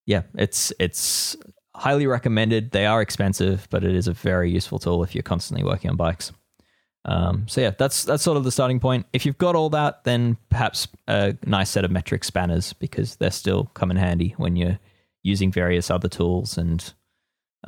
yeah, 0.05 0.23
it's 0.35 0.75
it's 0.79 1.35
highly 1.75 2.07
recommended. 2.07 2.73
They 2.73 2.85
are 2.85 3.01
expensive, 3.01 3.67
but 3.71 3.85
it 3.85 3.95
is 3.95 4.07
a 4.07 4.13
very 4.13 4.51
useful 4.51 4.79
tool 4.79 5.03
if 5.03 5.15
you're 5.15 5.23
constantly 5.23 5.65
working 5.65 5.91
on 5.91 5.97
bikes. 5.97 6.31
Um, 7.07 7.47
so 7.47 7.61
yeah, 7.61 7.71
that's 7.71 8.05
that's 8.05 8.23
sort 8.23 8.37
of 8.37 8.45
the 8.45 8.51
starting 8.51 8.81
point. 8.81 9.07
If 9.13 9.25
you've 9.25 9.39
got 9.39 9.55
all 9.55 9.71
that, 9.71 10.05
then 10.05 10.37
perhaps 10.51 10.89
a 11.07 11.37
nice 11.47 11.71
set 11.71 11.85
of 11.85 11.91
metric 11.91 12.25
spanners 12.25 12.73
because 12.73 13.17
they're 13.17 13.31
still 13.31 13.71
come 13.75 13.91
in 13.93 13.97
handy 13.97 14.35
when 14.37 14.57
you're 14.57 14.79
using 15.23 15.53
various 15.53 15.89
other 15.89 16.09
tools. 16.09 16.59
And 16.59 16.93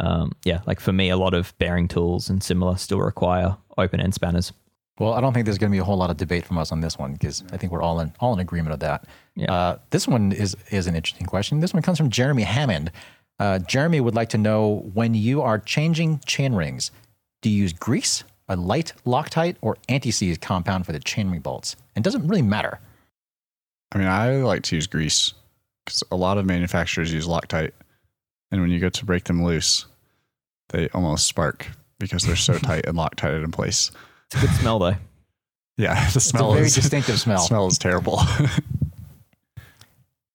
um, 0.00 0.32
yeah, 0.44 0.60
like 0.66 0.80
for 0.80 0.92
me, 0.92 1.08
a 1.08 1.16
lot 1.16 1.34
of 1.34 1.56
bearing 1.58 1.86
tools 1.86 2.28
and 2.28 2.42
similar 2.42 2.76
still 2.76 3.00
require 3.00 3.56
open 3.78 4.00
end 4.00 4.14
spanners. 4.14 4.52
Well, 4.98 5.14
I 5.14 5.20
don't 5.20 5.32
think 5.32 5.44
there's 5.44 5.58
going 5.58 5.70
to 5.70 5.74
be 5.74 5.80
a 5.80 5.84
whole 5.84 5.96
lot 5.96 6.10
of 6.10 6.16
debate 6.16 6.44
from 6.44 6.58
us 6.58 6.72
on 6.72 6.80
this 6.80 6.98
one 6.98 7.12
because 7.12 7.44
I 7.52 7.56
think 7.56 7.70
we're 7.70 7.82
all 7.82 8.00
in 8.00 8.12
all 8.18 8.34
in 8.34 8.40
agreement 8.40 8.74
of 8.74 8.80
that. 8.80 9.06
Yeah. 9.36 9.52
Uh, 9.52 9.78
this 9.90 10.08
one 10.08 10.32
is 10.32 10.56
is 10.70 10.88
an 10.88 10.96
interesting 10.96 11.26
question. 11.26 11.60
This 11.60 11.72
one 11.72 11.82
comes 11.82 11.98
from 11.98 12.10
Jeremy 12.10 12.42
Hammond. 12.42 12.90
Uh, 13.38 13.60
Jeremy 13.60 14.00
would 14.00 14.16
like 14.16 14.30
to 14.30 14.38
know 14.38 14.90
when 14.94 15.14
you 15.14 15.42
are 15.42 15.60
changing 15.60 16.18
chain 16.26 16.54
rings, 16.54 16.90
do 17.40 17.48
you 17.48 17.62
use 17.62 17.72
grease, 17.72 18.24
a 18.48 18.56
light 18.56 18.92
Loctite, 19.04 19.56
or 19.60 19.76
anti-seize 19.88 20.38
compound 20.38 20.86
for 20.86 20.92
the 20.92 21.00
chainring 21.00 21.42
bolts? 21.42 21.76
And 21.94 22.04
doesn't 22.04 22.26
really 22.26 22.42
matter. 22.42 22.80
I 23.92 23.98
mean, 23.98 24.06
I 24.08 24.36
like 24.36 24.62
to 24.64 24.76
use 24.76 24.86
grease 24.86 25.32
because 25.84 26.02
a 26.10 26.16
lot 26.16 26.38
of 26.38 26.46
manufacturers 26.46 27.12
use 27.12 27.26
Loctite, 27.26 27.72
and 28.50 28.60
when 28.60 28.70
you 28.70 28.78
go 28.80 28.88
to 28.88 29.04
break 29.04 29.24
them 29.24 29.42
loose, 29.44 29.86
they 30.70 30.88
almost 30.90 31.26
spark 31.26 31.66
because 31.98 32.22
they're 32.24 32.36
so 32.36 32.58
tight 32.58 32.86
and 32.86 32.96
Loctited 32.96 33.42
in 33.42 33.50
place. 33.50 33.90
It's 34.26 34.42
a 34.42 34.46
good 34.46 34.54
smell 34.56 34.78
though. 34.78 34.94
Yeah, 35.78 35.94
the 36.10 36.16
It's 36.16 36.34
a 36.34 36.38
very 36.38 36.66
is 36.66 36.74
distinctive 36.74 37.20
smell. 37.20 37.38
smell 37.38 37.68
is 37.68 37.78
terrible. 37.78 38.18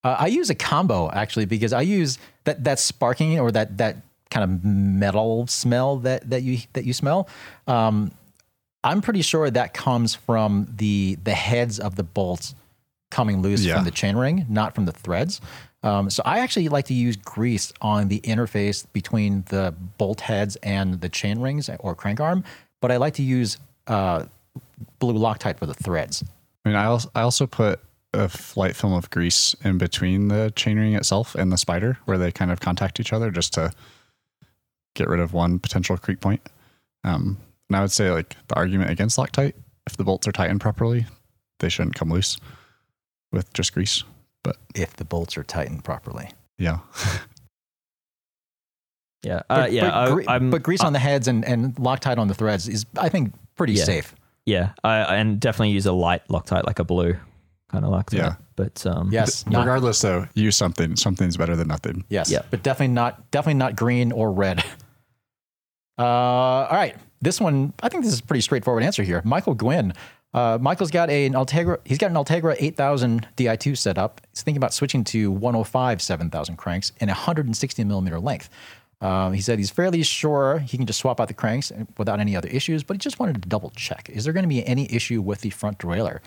Uh, 0.03 0.15
I 0.19 0.27
use 0.27 0.49
a 0.49 0.55
combo 0.55 1.11
actually 1.11 1.45
because 1.45 1.73
I 1.73 1.81
use 1.81 2.17
that 2.45 2.63
that 2.63 2.79
sparking 2.79 3.39
or 3.39 3.51
that 3.51 3.77
that 3.77 3.97
kind 4.31 4.43
of 4.43 4.63
metal 4.65 5.45
smell 5.47 5.97
that 5.97 6.29
that 6.29 6.43
you 6.43 6.59
that 6.73 6.85
you 6.85 6.93
smell. 6.93 7.27
Um, 7.67 8.11
I'm 8.83 9.01
pretty 9.01 9.21
sure 9.21 9.49
that 9.49 9.73
comes 9.73 10.15
from 10.15 10.67
the 10.77 11.17
the 11.23 11.33
heads 11.33 11.79
of 11.79 11.95
the 11.95 12.03
bolts 12.03 12.55
coming 13.11 13.41
loose 13.41 13.63
Yeah. 13.63 13.75
from 13.75 13.85
the 13.85 13.91
chainring, 13.91 14.49
not 14.49 14.73
from 14.75 14.85
the 14.85 14.91
threads. 14.91 15.39
Um, 15.83 16.09
so 16.09 16.23
I 16.25 16.39
actually 16.39 16.69
like 16.69 16.85
to 16.85 16.93
use 16.93 17.15
grease 17.17 17.71
on 17.81 18.07
the 18.07 18.21
interface 18.21 18.85
between 18.93 19.43
the 19.49 19.73
bolt 19.97 20.21
heads 20.21 20.55
and 20.63 20.99
the 21.01 21.09
chain 21.09 21.39
rings 21.39 21.69
or 21.79 21.93
crank 21.93 22.19
arm, 22.21 22.43
but 22.81 22.89
I 22.91 22.97
like 22.97 23.13
to 23.15 23.23
use 23.23 23.57
uh, 23.87 24.25
blue 24.99 25.13
Loctite 25.13 25.57
for 25.59 25.65
the 25.65 25.73
threads. 25.73 26.23
I 26.65 26.69
mean, 26.69 26.77
I 26.77 26.85
also, 26.85 27.09
I 27.13 27.21
also 27.21 27.45
put 27.45 27.81
a 28.13 28.31
light 28.55 28.75
film 28.77 28.93
of 28.93 29.09
grease 29.09 29.55
in 29.63 29.77
between 29.77 30.29
the 30.29 30.53
chainring 30.55 30.95
itself 30.95 31.35
and 31.35 31.51
the 31.51 31.57
spider 31.57 31.97
where 32.05 32.17
they 32.17 32.31
kind 32.31 32.49
of 32.49 32.61
contact 32.61 32.99
each 32.99 33.11
other 33.11 33.29
just 33.29 33.53
to 33.55 33.71
get 34.95 35.07
rid 35.07 35.19
of 35.19 35.33
one 35.33 35.59
potential 35.59 35.97
creep 35.97 36.21
point. 36.21 36.41
Um, 37.03 37.37
and 37.69 37.77
I 37.77 37.81
would 37.81 37.91
say 37.91 38.11
like 38.11 38.35
the 38.47 38.55
argument 38.55 38.89
against 38.91 39.17
Loctite, 39.17 39.53
if 39.87 39.97
the 39.97 40.03
bolts 40.03 40.27
are 40.27 40.31
tightened 40.31 40.61
properly, 40.61 41.05
they 41.59 41.69
shouldn't 41.69 41.95
come 41.95 42.09
loose. 42.09 42.37
with 43.31 43.51
just 43.53 43.73
grease. 43.73 44.03
But 44.43 44.57
if 44.75 44.95
the 44.95 45.05
bolts 45.05 45.37
are 45.37 45.43
tightened 45.43 45.83
properly. 45.83 46.29
yeah, 46.57 46.79
Yeah, 49.23 49.41
uh, 49.49 49.67
yeah. 49.71 49.81
but, 49.89 49.93
I, 49.93 50.11
gre- 50.13 50.23
I'm, 50.27 50.49
but 50.49 50.63
grease 50.63 50.81
on 50.81 50.91
the 50.93 50.99
heads 50.99 51.27
and, 51.29 51.45
and 51.45 51.73
Loctite 51.75 52.17
on 52.17 52.27
the 52.27 52.33
threads 52.33 52.67
is, 52.67 52.85
I 52.97 53.07
think, 53.07 53.33
pretty 53.55 53.73
Yeah. 53.73 53.85
safe. 53.85 54.13
yeah, 54.45 54.71
I, 54.83 55.15
and 55.15 55.39
definitely 55.39 55.69
use 55.71 55.85
a 55.85 55.93
light 55.93 56.27
Loctite, 56.27 56.65
like 56.65 56.79
a 56.79 56.83
blue 56.83 57.15
kind 57.71 57.85
of 57.85 57.91
Loctite. 57.91 58.17
Yeah. 58.17 58.35
but 58.57 58.85
um, 58.85 59.11
Yes. 59.13 59.45
not- 59.47 59.59
regardless 59.61 60.01
though, 60.01 60.27
use 60.33 60.57
something. 60.57 60.97
Something's 60.97 61.37
better 61.37 61.55
than 61.55 61.69
nothing. 61.69 62.03
Yes. 62.09 62.29
Yeah. 62.29 62.41
But 62.51 62.63
definitely 62.63 62.93
not 62.93 63.31
definitely 63.31 63.59
not 63.59 63.75
green 63.77 64.11
or 64.11 64.31
red. 64.31 64.63
Uh, 65.97 66.03
all 66.03 66.71
right. 66.75 66.95
This 67.21 67.39
one, 67.39 67.73
I 67.81 67.89
think 67.89 68.03
this 68.03 68.13
is 68.13 68.19
a 68.19 68.23
pretty 68.23 68.41
straightforward 68.41 68.83
answer 68.83 69.03
here. 69.03 69.21
Michael 69.23 69.53
Gwynn. 69.53 69.93
Uh, 70.33 70.57
Michael's 70.59 70.89
got 70.89 71.09
a, 71.09 71.25
an 71.27 71.33
Ultegra. 71.33 71.77
He's 71.85 71.99
got 71.99 72.09
an 72.09 72.17
Ultegra 72.17 72.55
8000 72.59 73.27
Di2 73.37 73.77
set 73.77 73.97
up. 73.97 74.19
He's 74.31 74.41
thinking 74.41 74.57
about 74.57 74.73
switching 74.73 75.03
to 75.05 75.29
105 75.31 76.01
7000 76.01 76.55
cranks 76.57 76.91
in 76.99 77.07
160 77.07 77.83
millimeter 77.83 78.19
length. 78.19 78.49
Um, 78.99 79.33
he 79.33 79.41
said 79.41 79.59
he's 79.59 79.69
fairly 79.69 80.01
sure 80.01 80.59
he 80.59 80.77
can 80.77 80.85
just 80.85 80.99
swap 80.99 81.19
out 81.19 81.27
the 81.27 81.33
cranks 81.33 81.71
without 81.97 82.19
any 82.19 82.35
other 82.35 82.47
issues, 82.47 82.83
but 82.83 82.95
he 82.95 82.97
just 82.99 83.19
wanted 83.19 83.41
to 83.41 83.47
double 83.49 83.69
check. 83.75 84.09
Is 84.09 84.23
there 84.23 84.33
going 84.33 84.43
to 84.43 84.49
be 84.49 84.65
any 84.65 84.91
issue 84.91 85.21
with 85.21 85.41
the 85.41 85.49
front 85.49 85.77
derailleur? 85.77 86.19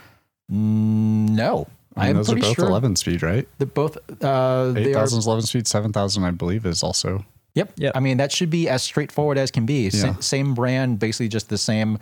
Mm, 0.52 1.30
no. 1.30 1.66
I 1.96 2.10
I'm 2.10 2.16
those 2.16 2.30
are 2.30 2.36
both 2.36 2.54
sure 2.54 2.66
11 2.66 2.96
speed, 2.96 3.22
right? 3.22 3.48
that 3.58 3.72
both 3.74 3.96
uh, 4.22 4.72
they 4.72 4.82
Eight 4.82 4.90
are 4.90 5.00
thousand 5.00 5.20
is 5.20 5.26
11 5.26 5.46
speed. 5.46 5.66
Seven 5.66 5.92
thousand, 5.92 6.24
I 6.24 6.30
believe, 6.30 6.66
is 6.66 6.82
also. 6.82 7.24
Yep. 7.56 7.72
Yep. 7.76 7.92
I 7.96 8.00
mean, 8.00 8.18
that 8.18 8.30
should 8.30 8.50
be 8.50 8.68
as 8.68 8.82
straightforward 8.82 9.36
as 9.38 9.50
can 9.50 9.66
be. 9.66 9.88
Yeah. 9.88 10.14
same 10.20 10.54
brand, 10.54 10.98
basically 11.00 11.28
just 11.28 11.48
the 11.48 11.58
same, 11.58 11.98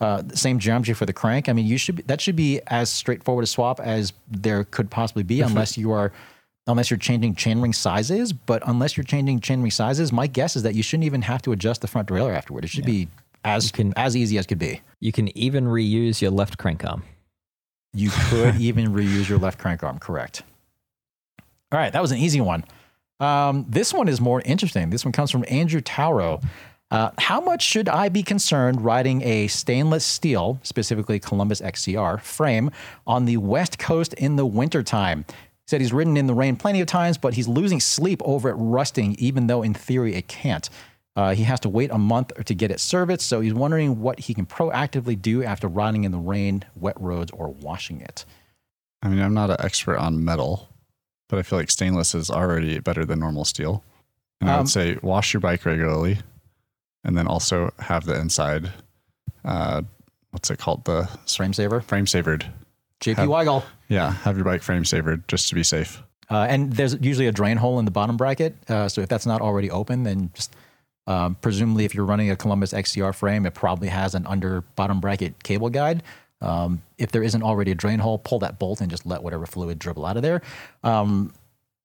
uh, 0.00 0.22
same 0.34 0.58
geometry 0.60 0.94
for 0.94 1.06
the 1.06 1.12
crank. 1.12 1.48
I 1.48 1.52
mean, 1.54 1.66
you 1.66 1.76
should 1.78 1.96
be, 1.96 2.02
that 2.02 2.20
should 2.20 2.36
be 2.36 2.60
as 2.68 2.88
straightforward 2.90 3.42
a 3.42 3.46
swap 3.46 3.80
as 3.80 4.12
there 4.30 4.62
could 4.64 4.90
possibly 4.90 5.24
be, 5.24 5.40
unless 5.40 5.76
you 5.76 5.90
are, 5.92 6.12
unless 6.66 6.90
you're 6.90 6.98
changing 6.98 7.34
chainring 7.34 7.74
sizes. 7.74 8.32
But 8.32 8.62
unless 8.66 8.96
you're 8.96 9.04
changing 9.04 9.40
chainring 9.40 9.72
sizes, 9.72 10.12
my 10.12 10.26
guess 10.28 10.54
is 10.56 10.62
that 10.62 10.74
you 10.74 10.82
shouldn't 10.82 11.06
even 11.06 11.22
have 11.22 11.42
to 11.42 11.52
adjust 11.52 11.80
the 11.80 11.88
front 11.88 12.08
derailleur 12.08 12.36
afterward. 12.36 12.64
It 12.64 12.68
should 12.70 12.84
be 12.84 13.08
as 13.44 13.72
can- 13.72 13.94
as 13.96 14.14
easy 14.16 14.36
as 14.38 14.46
could 14.46 14.58
be. 14.58 14.82
you 15.00 15.10
can 15.10 15.36
even 15.38 15.64
reuse 15.64 16.20
your 16.20 16.30
left 16.30 16.58
crank 16.58 16.84
arm. 16.84 17.02
You 17.94 18.10
could 18.28 18.56
even 18.56 18.92
reuse 18.92 19.28
your 19.28 19.38
left 19.38 19.58
crank 19.58 19.82
arm, 19.82 19.98
correct? 19.98 20.42
All 21.72 21.78
right, 21.78 21.92
that 21.92 22.02
was 22.02 22.12
an 22.12 22.18
easy 22.18 22.40
one. 22.42 22.64
Um, 23.20 23.66
this 23.68 23.92
one 23.92 24.08
is 24.08 24.20
more 24.20 24.40
interesting. 24.42 24.90
This 24.90 25.04
one 25.04 25.12
comes 25.12 25.30
from 25.30 25.44
Andrew 25.48 25.80
Tauro. 25.80 26.42
Uh, 26.90 27.10
how 27.18 27.40
much 27.40 27.62
should 27.62 27.88
I 27.88 28.08
be 28.08 28.22
concerned 28.22 28.82
riding 28.82 29.22
a 29.22 29.48
stainless 29.48 30.04
steel, 30.04 30.58
specifically 30.62 31.18
Columbus 31.18 31.60
XCR, 31.60 32.20
frame 32.20 32.70
on 33.06 33.26
the 33.26 33.36
West 33.36 33.78
Coast 33.78 34.14
in 34.14 34.36
the 34.36 34.46
wintertime? 34.46 35.24
He 35.28 35.34
said 35.66 35.80
he's 35.82 35.92
ridden 35.92 36.16
in 36.16 36.26
the 36.26 36.34
rain 36.34 36.56
plenty 36.56 36.80
of 36.80 36.86
times, 36.86 37.18
but 37.18 37.34
he's 37.34 37.46
losing 37.46 37.80
sleep 37.80 38.22
over 38.24 38.48
it 38.48 38.54
rusting, 38.54 39.16
even 39.18 39.48
though 39.48 39.62
in 39.62 39.74
theory 39.74 40.14
it 40.14 40.28
can't. 40.28 40.70
Uh, 41.14 41.34
he 41.34 41.42
has 41.42 41.60
to 41.60 41.68
wait 41.68 41.90
a 41.90 41.98
month 41.98 42.32
to 42.44 42.54
get 42.54 42.70
it 42.70 42.80
serviced, 42.80 43.26
so 43.26 43.40
he's 43.40 43.52
wondering 43.52 44.00
what 44.00 44.20
he 44.20 44.32
can 44.32 44.46
proactively 44.46 45.20
do 45.20 45.42
after 45.42 45.66
riding 45.68 46.04
in 46.04 46.12
the 46.12 46.18
rain, 46.18 46.64
wet 46.76 46.98
roads, 46.98 47.30
or 47.32 47.48
washing 47.48 48.00
it. 48.00 48.24
I 49.02 49.08
mean, 49.08 49.20
I'm 49.20 49.34
not 49.34 49.50
an 49.50 49.56
expert 49.58 49.98
on 49.98 50.24
metal, 50.24 50.68
but 51.28 51.38
I 51.38 51.42
feel 51.42 51.58
like 51.58 51.70
stainless 51.70 52.14
is 52.14 52.30
already 52.30 52.78
better 52.80 53.04
than 53.04 53.20
normal 53.20 53.44
steel. 53.44 53.84
And 54.40 54.50
I 54.50 54.54
Um, 54.54 54.58
would 54.60 54.68
say 54.68 54.96
wash 55.02 55.32
your 55.32 55.40
bike 55.40 55.64
regularly, 55.66 56.18
and 57.04 57.16
then 57.16 57.26
also 57.26 57.72
have 57.80 58.04
the 58.04 58.18
inside. 58.18 58.72
Uh, 59.44 59.82
what's 60.30 60.50
it 60.50 60.58
called? 60.58 60.84
The 60.84 61.08
Frame 61.26 61.52
saver, 61.52 61.80
frame 61.80 62.06
savered. 62.06 62.46
JP 63.00 63.16
Have- 63.16 63.28
Weigel. 63.28 63.62
Yeah, 63.88 64.10
have 64.12 64.36
your 64.36 64.44
bike 64.44 64.62
frame 64.62 64.84
savered 64.84 65.26
just 65.28 65.48
to 65.48 65.54
be 65.54 65.62
safe. 65.62 66.02
Uh, 66.30 66.46
and 66.48 66.72
there's 66.74 66.94
usually 67.00 67.26
a 67.26 67.32
drain 67.32 67.56
hole 67.56 67.78
in 67.78 67.84
the 67.86 67.90
bottom 67.90 68.16
bracket. 68.18 68.54
Uh, 68.68 68.86
so 68.88 69.00
if 69.00 69.08
that's 69.08 69.24
not 69.24 69.40
already 69.40 69.70
open, 69.70 70.02
then 70.02 70.30
just 70.34 70.54
um, 71.06 71.36
presumably 71.36 71.86
if 71.86 71.94
you're 71.94 72.04
running 72.04 72.30
a 72.30 72.36
Columbus 72.36 72.72
XCR 72.74 73.14
frame, 73.14 73.46
it 73.46 73.54
probably 73.54 73.88
has 73.88 74.14
an 74.14 74.26
under 74.26 74.60
bottom 74.76 75.00
bracket 75.00 75.42
cable 75.42 75.70
guide. 75.70 76.02
Um, 76.40 76.82
if 76.98 77.10
there 77.10 77.22
isn't 77.22 77.42
already 77.42 77.72
a 77.72 77.74
drain 77.74 77.98
hole, 77.98 78.18
pull 78.18 78.38
that 78.40 78.58
bolt 78.58 78.80
and 78.80 78.90
just 78.90 79.04
let 79.04 79.22
whatever 79.22 79.46
fluid 79.46 79.78
dribble 79.78 80.06
out 80.06 80.16
of 80.16 80.22
there. 80.22 80.42
Um, 80.84 81.32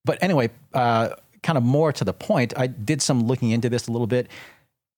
but 0.05 0.21
anyway, 0.21 0.49
uh, 0.73 1.09
kind 1.41 1.57
of 1.57 1.63
more 1.63 1.91
to 1.93 2.03
the 2.03 2.13
point, 2.13 2.53
I 2.57 2.67
did 2.67 3.01
some 3.01 3.25
looking 3.25 3.51
into 3.51 3.69
this 3.69 3.87
a 3.87 3.91
little 3.91 4.07
bit. 4.07 4.27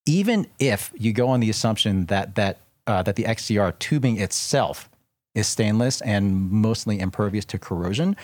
Even 0.05 0.47
if 0.59 0.91
you 0.95 1.13
go 1.13 1.27
on 1.29 1.39
the 1.39 1.49
assumption 1.49 2.05
that 2.07 2.35
that 2.35 2.59
uh, 2.87 3.01
that 3.03 3.15
the 3.15 3.23
XCR 3.23 3.77
tubing 3.79 4.19
itself 4.19 4.89
is 5.33 5.47
stainless 5.47 6.01
and 6.01 6.51
mostly 6.51 6.99
impervious 6.99 7.43
to 7.45 7.57
corrosion, 7.57 8.15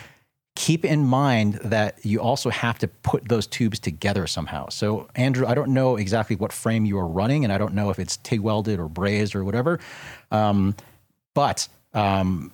keep 0.56 0.86
in 0.86 1.04
mind 1.04 1.56
that 1.64 1.98
you 2.06 2.22
also 2.22 2.50
have 2.50 2.78
to 2.78 2.88
put 2.88 3.28
those 3.28 3.48
tubes 3.48 3.80
together 3.80 4.28
somehow. 4.28 4.70
So, 4.70 5.08
Andrew, 5.16 5.48
I 5.48 5.56
don't 5.56 5.74
know 5.74 5.96
exactly 5.96 6.36
what 6.36 6.54
frame 6.54 6.86
you 6.86 6.98
are 7.00 7.08
running, 7.08 7.44
and 7.44 7.52
I 7.52 7.58
don't 7.58 7.74
know 7.74 7.90
if 7.90 8.00
it's 8.00 8.18
TIG 8.18 8.42
welded 8.42 8.80
or 8.80 8.88
brazed 8.88 9.34
or 9.34 9.44
whatever. 9.44 9.80
Um, 10.30 10.76
but 11.34 11.68
um, 11.94 12.52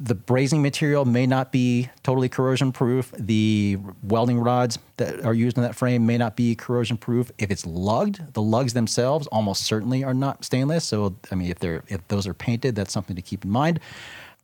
the 0.00 0.14
brazing 0.14 0.60
material 0.60 1.04
may 1.04 1.26
not 1.26 1.52
be 1.52 1.88
totally 2.02 2.28
corrosion 2.28 2.72
proof. 2.72 3.12
The 3.16 3.78
welding 4.02 4.38
rods 4.38 4.78
that 4.96 5.24
are 5.24 5.34
used 5.34 5.56
in 5.56 5.62
that 5.62 5.76
frame 5.76 6.04
may 6.04 6.18
not 6.18 6.36
be 6.36 6.54
corrosion 6.54 6.96
proof. 6.96 7.30
If 7.38 7.50
it's 7.50 7.64
lugged, 7.64 8.34
the 8.34 8.42
lugs 8.42 8.72
themselves 8.72 9.26
almost 9.28 9.62
certainly 9.62 10.02
are 10.02 10.14
not 10.14 10.44
stainless. 10.44 10.84
So, 10.84 11.14
I 11.30 11.36
mean, 11.36 11.50
if 11.50 11.60
they're 11.60 11.84
if 11.88 12.06
those 12.08 12.26
are 12.26 12.34
painted, 12.34 12.74
that's 12.74 12.92
something 12.92 13.14
to 13.14 13.22
keep 13.22 13.44
in 13.44 13.50
mind. 13.50 13.78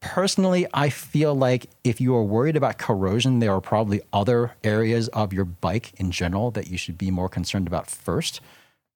Personally, 0.01 0.67
I 0.73 0.89
feel 0.89 1.35
like 1.35 1.67
if 1.85 2.01
you 2.01 2.15
are 2.15 2.23
worried 2.23 2.57
about 2.57 2.79
corrosion, 2.79 3.41
there 3.41 3.53
are 3.53 3.61
probably 3.61 4.01
other 4.15 4.53
areas 4.65 5.09
of 5.09 5.33
your 5.33 5.45
bike 5.45 5.93
in 5.99 6.11
general 6.11 6.51
that 6.53 6.69
you 6.69 6.79
should 6.79 6.97
be 6.97 7.11
more 7.11 7.29
concerned 7.29 7.67
about 7.67 7.91
first, 7.91 8.41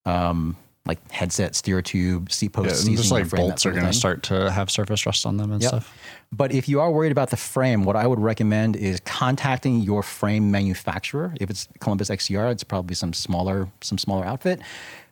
um, 0.07 0.57
like 0.87 1.11
headset, 1.11 1.55
steer 1.55 1.81
tube, 1.81 2.31
seat 2.31 2.51
post, 2.53 2.87
Yeah, 2.87 2.97
just 2.97 3.11
like 3.11 3.27
frame, 3.27 3.43
bolts 3.47 3.65
are 3.65 3.73
going 3.73 3.87
to 3.87 3.93
start 3.93 4.23
to 4.25 4.51
have 4.51 4.71
surface 4.71 5.07
rust 5.07 5.25
on 5.25 5.39
them 5.39 5.51
and 5.51 5.63
Yep. 5.63 5.69
stuff. 5.69 5.97
But 6.31 6.53
if 6.53 6.69
you 6.69 6.79
are 6.81 6.91
worried 6.91 7.13
about 7.13 7.31
the 7.31 7.39
frame, 7.39 7.85
what 7.85 7.97
I 7.97 8.07
would 8.07 8.21
recommend 8.21 8.77
is 8.77 9.01
contacting 9.01 9.81
your 9.81 10.03
frame 10.03 10.51
manufacturer. 10.51 11.33
If 11.41 11.49
it's 11.49 11.69
Columbus 11.81 12.11
XCR, 12.11 12.51
it's 12.51 12.65
probably 12.65 12.95
some 12.95 13.15
smaller, 13.15 13.69
some 13.81 13.97
smaller 13.97 14.27
outfit. 14.27 14.61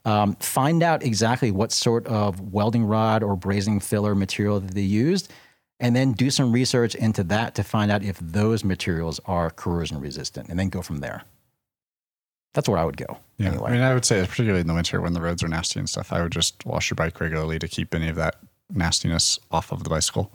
Um, 0.04 0.34
find 0.40 0.82
out 0.82 1.02
exactly 1.02 1.50
what 1.50 1.72
sort 1.72 2.06
of 2.06 2.52
welding 2.52 2.84
rod 2.84 3.22
or 3.22 3.34
brazing 3.36 3.80
filler 3.82 4.14
material 4.14 4.60
that 4.60 4.74
they 4.74 4.80
used, 4.82 5.32
and 5.80 5.96
then 5.96 6.12
do 6.12 6.28
some 6.28 6.52
research 6.52 6.94
into 6.96 7.24
that 7.24 7.54
to 7.54 7.62
find 7.62 7.90
out 7.90 8.02
if 8.02 8.18
those 8.18 8.62
materials 8.62 9.20
are 9.24 9.48
corrosion 9.48 10.00
resistant, 10.00 10.48
and 10.50 10.58
then 10.58 10.68
go 10.68 10.82
from 10.82 10.98
there. 10.98 11.22
That's 12.54 12.68
where 12.68 12.78
I 12.78 12.84
would 12.84 12.96
go. 12.96 13.18
Yeah. 13.38 13.48
Anyway. 13.48 13.70
I 13.70 13.72
mean, 13.72 13.80
I 13.80 13.94
would 13.94 14.04
say, 14.04 14.20
particularly 14.26 14.60
in 14.60 14.66
the 14.66 14.74
winter 14.74 15.00
when 15.00 15.14
the 15.14 15.20
roads 15.22 15.42
are 15.42 15.48
nasty 15.48 15.78
and 15.78 15.88
stuff, 15.88 16.12
I 16.12 16.22
would 16.22 16.32
just 16.32 16.64
wash 16.66 16.90
your 16.90 16.96
bike 16.96 17.18
regularly 17.20 17.58
to 17.58 17.66
keep 17.68 17.94
any 17.94 18.08
of 18.08 18.16
that 18.16 18.36
nastiness 18.70 19.38
off 19.50 19.72
of 19.72 19.84
the 19.84 19.90
bicycle 19.90 20.30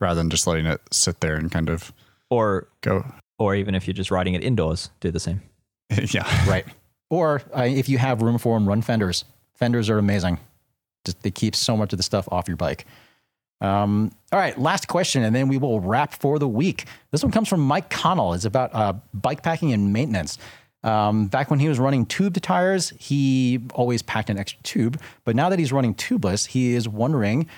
rather 0.00 0.16
than 0.20 0.30
just 0.30 0.46
letting 0.46 0.66
it 0.66 0.80
sit 0.92 1.20
there 1.20 1.36
and 1.36 1.50
kind 1.50 1.68
of 1.68 1.92
Or 2.30 2.68
go. 2.82 3.04
or 3.38 3.54
even 3.54 3.74
if 3.74 3.86
you're 3.86 3.94
just 3.94 4.10
riding 4.10 4.34
it 4.34 4.44
indoors, 4.44 4.90
do 5.00 5.10
the 5.10 5.20
same. 5.20 5.42
yeah. 5.90 6.26
Right. 6.48 6.66
Or 7.10 7.42
uh, 7.56 7.62
if 7.62 7.88
you 7.88 7.98
have 7.98 8.22
room 8.22 8.38
for 8.38 8.56
them, 8.58 8.68
run 8.68 8.82
fenders. 8.82 9.24
Fenders 9.54 9.88
are 9.90 9.98
amazing. 9.98 10.38
Just 11.04 11.22
they 11.22 11.30
keep 11.30 11.54
so 11.56 11.76
much 11.76 11.92
of 11.92 11.96
the 11.98 12.02
stuff 12.02 12.28
off 12.30 12.46
your 12.48 12.56
bike. 12.56 12.84
Um, 13.60 14.12
all 14.32 14.38
right, 14.38 14.58
last 14.58 14.86
question, 14.86 15.22
and 15.22 15.34
then 15.34 15.48
we 15.48 15.56
will 15.56 15.80
wrap 15.80 16.12
for 16.12 16.38
the 16.38 16.48
week. 16.48 16.84
This 17.10 17.22
one 17.22 17.32
comes 17.32 17.48
from 17.48 17.60
Mike 17.60 17.88
Connell. 17.88 18.34
It's 18.34 18.44
about 18.44 18.74
uh, 18.74 18.92
bike 19.14 19.42
packing 19.42 19.72
and 19.72 19.92
maintenance. 19.92 20.38
Um, 20.86 21.26
back 21.26 21.50
when 21.50 21.58
he 21.58 21.68
was 21.68 21.78
running 21.78 22.06
tubed 22.06 22.42
tires, 22.42 22.92
he 22.98 23.60
always 23.74 24.02
packed 24.02 24.30
an 24.30 24.38
extra 24.38 24.62
tube. 24.62 25.00
But 25.24 25.36
now 25.36 25.48
that 25.48 25.58
he's 25.58 25.72
running 25.72 25.94
tubeless, 25.94 26.46
he 26.46 26.74
is 26.74 26.88
wondering. 26.88 27.48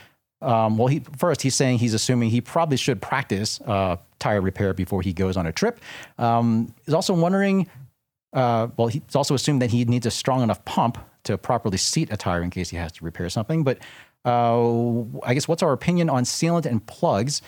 Um, 0.40 0.78
well, 0.78 0.86
he 0.86 1.00
first 1.16 1.42
he's 1.42 1.56
saying 1.56 1.78
he's 1.78 1.94
assuming 1.94 2.30
he 2.30 2.40
probably 2.40 2.76
should 2.76 3.02
practice 3.02 3.60
uh, 3.62 3.96
tire 4.20 4.40
repair 4.40 4.72
before 4.72 5.02
he 5.02 5.12
goes 5.12 5.36
on 5.36 5.46
a 5.46 5.52
trip. 5.52 5.80
Um, 6.16 6.72
he's 6.86 6.94
also 6.94 7.12
wondering 7.12 7.68
uh, 8.32 8.68
well, 8.76 8.88
he's 8.88 9.14
also 9.14 9.34
assumed 9.34 9.62
that 9.62 9.70
he 9.70 9.84
needs 9.84 10.06
a 10.06 10.10
strong 10.10 10.42
enough 10.42 10.64
pump 10.64 10.98
to 11.24 11.38
properly 11.38 11.78
seat 11.78 12.08
a 12.12 12.16
tire 12.16 12.42
in 12.42 12.50
case 12.50 12.70
he 12.70 12.76
has 12.76 12.92
to 12.92 13.04
repair 13.04 13.28
something. 13.30 13.64
But 13.64 13.78
uh, 14.24 15.02
I 15.22 15.34
guess 15.34 15.48
what's 15.48 15.62
our 15.62 15.72
opinion 15.72 16.10
on 16.10 16.24
sealant 16.24 16.66
and 16.66 16.84
plugs? 16.86 17.42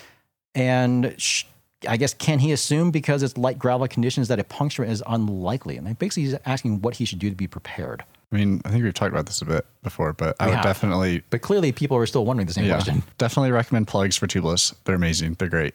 And 0.54 1.14
sh- 1.18 1.44
I 1.88 1.96
guess 1.96 2.12
can 2.14 2.38
he 2.40 2.52
assume 2.52 2.90
because 2.90 3.22
it's 3.22 3.36
light 3.38 3.58
gravel 3.58 3.88
conditions 3.88 4.28
that 4.28 4.38
a 4.38 4.44
puncture 4.44 4.84
is 4.84 5.02
unlikely? 5.06 5.76
And 5.76 5.98
basically, 5.98 6.24
he's 6.24 6.34
asking 6.44 6.82
what 6.82 6.96
he 6.96 7.04
should 7.04 7.18
do 7.18 7.30
to 7.30 7.36
be 7.36 7.46
prepared. 7.46 8.04
I 8.32 8.36
mean, 8.36 8.60
I 8.64 8.70
think 8.70 8.84
we've 8.84 8.94
talked 8.94 9.12
about 9.12 9.26
this 9.26 9.42
a 9.42 9.44
bit 9.44 9.66
before, 9.82 10.12
but 10.12 10.36
I 10.38 10.44
We 10.44 10.50
would 10.50 10.56
have. 10.56 10.64
definitely, 10.64 11.22
But 11.30 11.40
clearly, 11.40 11.72
people 11.72 11.96
are 11.96 12.06
still 12.06 12.24
wondering 12.24 12.46
the 12.46 12.52
same 12.52 12.66
yeah, 12.66 12.74
question. 12.74 13.02
definitely 13.18 13.50
recommend 13.50 13.88
plugs 13.88 14.16
for 14.16 14.26
tubeless. 14.28 14.72
They're 14.84 14.94
amazing. 14.94 15.34
They're 15.38 15.48
great. 15.48 15.74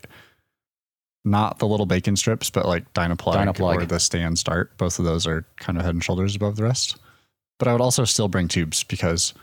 Not 1.25 1.57
the 1.57 1.67
little 1.67 1.87
bacon 1.87 2.15
strips, 2.15 2.49
but 2.51 2.65
like 2.67 2.93
Dynaplug, 2.93 3.33
Dynaplug. 3.35 3.75
or 3.81 3.85
the 3.85 3.99
Stan's 3.99 4.43
Dart. 4.43 4.77
Both 4.77 4.99
of 4.99 5.05
those 5.05 5.25
are 5.25 5.43
kind 5.57 5.77
of 5.77 5.83
head 5.83 5.95
and 5.95 6.03
shoulders 6.03 6.35
above 6.35 6.55
the 6.55 6.63
rest. 6.63 6.97
But 7.57 7.67
I 7.67 7.71
would 7.71 7.81
also 7.81 8.05
still 8.05 8.27
bring 8.27 8.47
tubes 8.47 8.83
because 8.83 9.33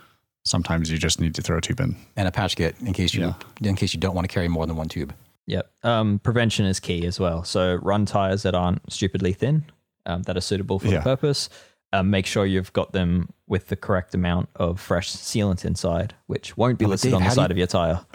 sometimes 0.45 0.91
you 0.91 0.97
just 0.99 1.21
need 1.21 1.35
to 1.35 1.43
throw 1.43 1.59
a 1.59 1.61
tube 1.61 1.81
in. 1.81 1.97
And 2.17 2.29
a 2.29 2.31
patch 2.33 2.55
kit 2.57 2.77
in 2.81 2.93
case 2.93 3.15
you 3.15 3.23
Yeah. 3.61 3.69
in 3.69 3.75
case 3.75 3.93
you 3.95 4.01
don't 4.01 4.15
want 4.15 4.29
to 4.29 4.33
carry 4.33 4.47
more 4.49 4.67
than 4.67 4.77
one 4.77 4.89
tube. 4.89 5.13
Yep. 5.47 5.71
Um, 5.83 6.19
prevention 6.21 6.67
is 6.67 6.79
key 6.81 7.05
as 7.07 7.19
well. 7.19 7.43
So 7.45 7.75
run 7.83 8.07
tires 8.07 8.43
that 8.45 8.55
aren't 8.55 8.93
stupidly 8.93 9.33
thin, 9.33 9.65
um, 10.07 10.23
that 10.23 10.37
are 10.37 10.41
suitable 10.41 10.79
for 10.79 10.87
Yeah. 10.89 10.99
the 10.99 11.03
purpose. 11.03 11.49
Um, 11.95 12.09
make 12.09 12.25
sure 12.25 12.47
you've 12.47 12.73
got 12.73 12.93
them 12.93 13.29
with 13.47 13.69
the 13.69 13.77
correct 13.77 14.15
amount 14.15 14.49
of 14.57 14.81
fresh 14.81 15.11
sealant 15.13 15.67
inside, 15.67 16.15
which 16.27 16.57
won't 16.57 16.79
be 16.79 16.87
Oh, 16.87 16.89
listed 16.89 17.11
Dave, 17.11 17.17
on 17.19 17.25
the 17.25 17.31
side 17.31 17.51
of 17.51 17.59
your 17.59 17.67
tire. 17.67 18.01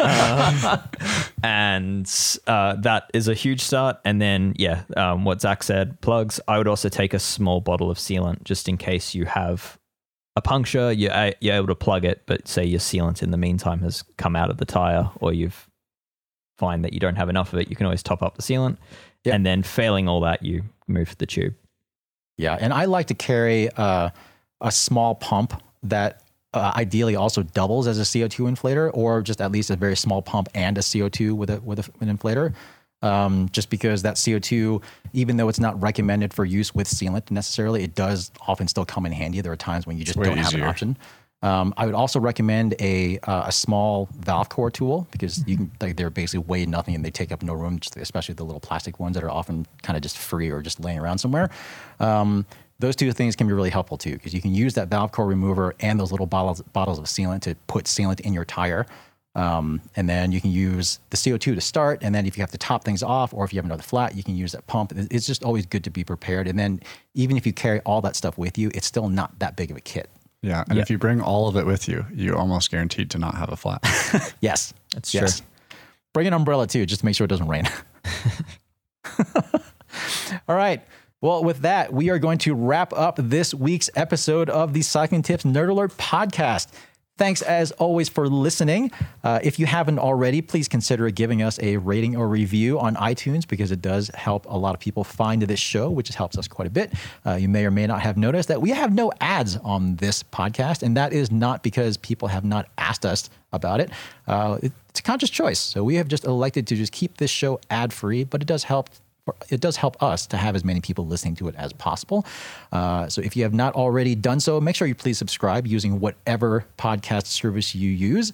Um, 0.00 0.80
and 1.42 2.10
uh, 2.46 2.76
that 2.76 3.10
is 3.14 3.28
a 3.28 3.34
huge 3.34 3.60
start. 3.60 3.98
And 4.04 4.20
then, 4.20 4.54
yeah, 4.56 4.82
um, 4.96 5.24
what 5.24 5.40
Zach 5.40 5.62
said, 5.62 6.00
plugs. 6.00 6.40
I 6.48 6.58
would 6.58 6.68
also 6.68 6.88
take 6.88 7.14
a 7.14 7.18
small 7.18 7.60
bottle 7.60 7.90
of 7.90 7.98
sealant 7.98 8.44
just 8.44 8.68
in 8.68 8.76
case 8.76 9.14
you 9.14 9.24
have 9.26 9.78
a 10.36 10.42
puncture. 10.42 10.92
You're, 10.92 11.32
you're 11.40 11.54
able 11.56 11.68
to 11.68 11.74
plug 11.74 12.04
it, 12.04 12.22
but 12.26 12.46
say 12.48 12.64
your 12.64 12.80
sealant 12.80 13.22
in 13.22 13.30
the 13.30 13.36
meantime 13.38 13.80
has 13.80 14.02
come 14.18 14.36
out 14.36 14.50
of 14.50 14.58
the 14.58 14.64
tire, 14.66 15.10
or 15.20 15.32
you've 15.32 15.68
find 16.58 16.84
that 16.84 16.92
you 16.92 17.00
don't 17.00 17.16
have 17.16 17.28
enough 17.28 17.52
of 17.52 17.58
it. 17.58 17.68
You 17.68 17.76
can 17.76 17.86
always 17.86 18.02
top 18.02 18.22
up 18.22 18.36
the 18.36 18.42
sealant, 18.42 18.76
Yeah. 19.24 19.34
and 19.34 19.44
then 19.44 19.62
failing 19.62 20.08
all 20.08 20.20
that, 20.20 20.42
you 20.42 20.62
move 20.86 21.10
to 21.10 21.16
the 21.16 21.26
tube. 21.26 21.54
Yeah, 22.36 22.56
and 22.60 22.72
I 22.72 22.84
like 22.86 23.06
to 23.08 23.14
carry 23.14 23.70
uh, 23.70 24.10
a 24.60 24.72
small 24.72 25.14
pump 25.14 25.62
that 25.84 26.22
uh, 26.52 26.72
ideally 26.76 27.16
also 27.16 27.42
doubles 27.42 27.86
as 27.86 27.98
a 27.98 28.02
CO2 28.02 28.48
inflator, 28.50 28.90
or 28.94 29.22
just 29.22 29.40
at 29.40 29.50
least 29.52 29.70
a 29.70 29.76
very 29.76 29.96
small 29.96 30.22
pump 30.22 30.48
and 30.54 30.78
a 30.78 30.80
CO2 30.80 31.32
with 31.32 31.50
a 31.50 31.60
with 31.60 31.78
a, 31.80 31.90
an 32.00 32.16
inflator. 32.16 32.54
Um, 33.02 33.50
just 33.52 33.68
because 33.68 34.00
that 34.02 34.14
CO2, 34.14 34.82
even 35.12 35.36
though 35.36 35.48
it's 35.50 35.60
not 35.60 35.80
recommended 35.82 36.32
for 36.32 36.44
use 36.46 36.74
with 36.74 36.86
sealant 36.88 37.30
necessarily, 37.30 37.82
it 37.82 37.94
does 37.94 38.30
often 38.48 38.66
still 38.66 38.86
come 38.86 39.04
in 39.04 39.12
handy. 39.12 39.42
There 39.42 39.52
are 39.52 39.56
times 39.56 39.86
when 39.86 39.98
you 39.98 40.04
just 40.04 40.16
way 40.16 40.24
don't 40.26 40.38
have 40.38 40.54
an 40.54 40.62
option. 40.62 40.96
Um, 41.44 41.74
I 41.76 41.84
would 41.84 41.94
also 41.94 42.18
recommend 42.18 42.74
a 42.80 43.18
uh, 43.24 43.44
a 43.46 43.52
small 43.52 44.08
valve 44.18 44.48
core 44.48 44.70
tool 44.70 45.06
because 45.10 45.46
you 45.46 45.58
can 45.58 45.70
like 45.78 45.94
they're 45.96 46.08
basically 46.08 46.42
weigh 46.46 46.64
nothing 46.64 46.94
and 46.94 47.04
they 47.04 47.10
take 47.10 47.30
up 47.32 47.42
no 47.42 47.52
room, 47.52 47.78
especially 47.96 48.34
the 48.34 48.44
little 48.44 48.60
plastic 48.60 48.98
ones 48.98 49.14
that 49.14 49.22
are 49.22 49.30
often 49.30 49.66
kind 49.82 49.94
of 49.94 50.02
just 50.02 50.16
free 50.16 50.50
or 50.50 50.62
just 50.62 50.80
laying 50.80 50.98
around 50.98 51.18
somewhere. 51.18 51.50
Um, 52.00 52.46
those 52.78 52.96
two 52.96 53.12
things 53.12 53.36
can 53.36 53.46
be 53.46 53.52
really 53.52 53.68
helpful 53.68 53.98
too 53.98 54.14
because 54.14 54.32
you 54.32 54.40
can 54.40 54.54
use 54.54 54.72
that 54.74 54.88
valve 54.88 55.12
core 55.12 55.26
remover 55.26 55.74
and 55.80 56.00
those 56.00 56.10
little 56.10 56.24
bottles 56.24 56.62
bottles 56.72 56.98
of 56.98 57.04
sealant 57.04 57.42
to 57.42 57.54
put 57.66 57.84
sealant 57.84 58.20
in 58.20 58.32
your 58.32 58.46
tire. 58.46 58.86
Um, 59.34 59.82
and 59.96 60.08
then 60.08 60.32
you 60.32 60.40
can 60.40 60.50
use 60.50 60.98
the 61.10 61.18
CO2 61.18 61.56
to 61.56 61.60
start. 61.60 61.98
And 62.02 62.14
then 62.14 62.24
if 62.24 62.38
you 62.38 62.42
have 62.42 62.52
to 62.52 62.58
top 62.58 62.84
things 62.84 63.02
off 63.02 63.34
or 63.34 63.44
if 63.44 63.52
you 63.52 63.58
have 63.58 63.66
another 63.66 63.82
flat, 63.82 64.16
you 64.16 64.22
can 64.22 64.34
use 64.34 64.52
that 64.52 64.66
pump. 64.66 64.92
It's 64.96 65.26
just 65.26 65.44
always 65.44 65.66
good 65.66 65.84
to 65.84 65.90
be 65.90 66.04
prepared. 66.04 66.48
And 66.48 66.58
then 66.58 66.80
even 67.12 67.36
if 67.36 67.44
you 67.44 67.52
carry 67.52 67.80
all 67.80 68.00
that 68.02 68.16
stuff 68.16 68.38
with 68.38 68.56
you, 68.56 68.70
it's 68.74 68.86
still 68.86 69.10
not 69.10 69.38
that 69.40 69.56
big 69.56 69.70
of 69.70 69.76
a 69.76 69.80
kit. 69.80 70.08
Yeah, 70.44 70.62
and 70.68 70.76
Yeah. 70.76 70.82
if 70.82 70.90
you 70.90 70.98
bring 70.98 71.22
all 71.22 71.48
of 71.48 71.56
it 71.56 71.64
with 71.64 71.88
you, 71.88 72.04
you're 72.12 72.36
almost 72.36 72.70
guaranteed 72.70 73.10
to 73.12 73.18
not 73.18 73.34
have 73.36 73.50
a 73.50 73.56
flat. 73.56 73.80
Yes. 74.40 74.74
That's 74.92 75.14
yes. 75.14 75.38
true. 75.40 75.46
Bring 76.12 76.26
an 76.26 76.34
umbrella 76.34 76.66
too, 76.66 76.84
just 76.84 77.00
to 77.00 77.06
make 77.06 77.16
sure 77.16 77.24
it 77.24 77.28
doesn't 77.28 77.48
rain. 77.48 77.64
All 80.48 80.54
right. 80.56 80.82
Well, 81.20 81.42
with 81.42 81.60
that, 81.60 81.92
we 81.92 82.10
are 82.10 82.18
going 82.18 82.38
to 82.38 82.54
wrap 82.54 82.92
up 82.92 83.16
this 83.18 83.54
week's 83.54 83.88
episode 83.96 84.50
of 84.50 84.74
the 84.74 84.82
Cycling 84.82 85.22
Tips 85.22 85.44
Nerd 85.44 85.70
Alert 85.70 85.96
podcast. 85.96 86.68
Thanks 87.16 87.42
as 87.42 87.70
always 87.72 88.08
for 88.08 88.28
listening. 88.28 88.90
Uh, 89.22 89.38
if 89.40 89.60
you 89.60 89.66
haven't 89.66 90.00
already, 90.00 90.42
please 90.42 90.66
consider 90.66 91.08
giving 91.10 91.42
us 91.42 91.60
a 91.62 91.76
rating 91.76 92.16
or 92.16 92.26
review 92.26 92.80
on 92.80 92.96
iTunes 92.96 93.46
because 93.46 93.70
it 93.70 93.80
does 93.80 94.08
help 94.14 94.46
a 94.46 94.58
lot 94.58 94.74
of 94.74 94.80
people 94.80 95.04
find 95.04 95.40
this 95.42 95.60
show, 95.60 95.88
which 95.90 96.08
helps 96.08 96.36
us 96.36 96.48
quite 96.48 96.66
a 96.66 96.70
bit. 96.72 96.92
Uh, 97.24 97.34
you 97.34 97.48
may 97.48 97.64
or 97.64 97.70
may 97.70 97.86
not 97.86 98.00
have 98.02 98.16
noticed 98.16 98.48
that 98.48 98.60
we 98.60 98.70
have 98.70 98.92
no 98.92 99.12
ads 99.20 99.56
on 99.58 99.94
this 99.96 100.24
podcast, 100.24 100.82
and 100.82 100.96
that 100.96 101.12
is 101.12 101.30
not 101.30 101.62
because 101.62 101.96
people 101.98 102.26
have 102.26 102.44
not 102.44 102.66
asked 102.78 103.06
us 103.06 103.30
about 103.52 103.78
it. 103.80 103.90
Uh, 104.26 104.58
it- 104.60 104.72
it's 104.88 105.00
a 105.00 105.02
conscious 105.02 105.30
choice. 105.30 105.58
So 105.58 105.82
we 105.82 105.96
have 105.96 106.06
just 106.06 106.24
elected 106.24 106.68
to 106.68 106.76
just 106.76 106.92
keep 106.92 107.16
this 107.16 107.30
show 107.30 107.58
ad 107.68 107.92
free, 107.92 108.22
but 108.22 108.40
it 108.42 108.46
does 108.46 108.62
help 108.62 108.90
it 109.48 109.60
does 109.60 109.76
help 109.76 110.02
us 110.02 110.26
to 110.26 110.36
have 110.36 110.54
as 110.54 110.64
many 110.64 110.80
people 110.80 111.06
listening 111.06 111.34
to 111.36 111.48
it 111.48 111.54
as 111.56 111.72
possible. 111.72 112.26
Uh, 112.72 113.08
so 113.08 113.20
if 113.22 113.36
you 113.36 113.42
have 113.42 113.54
not 113.54 113.74
already 113.74 114.14
done 114.14 114.40
so, 114.40 114.60
make 114.60 114.76
sure 114.76 114.86
you 114.86 114.94
please 114.94 115.18
subscribe 115.18 115.66
using 115.66 116.00
whatever 116.00 116.66
podcast 116.78 117.26
service 117.26 117.74
you 117.74 117.90
use. 117.90 118.32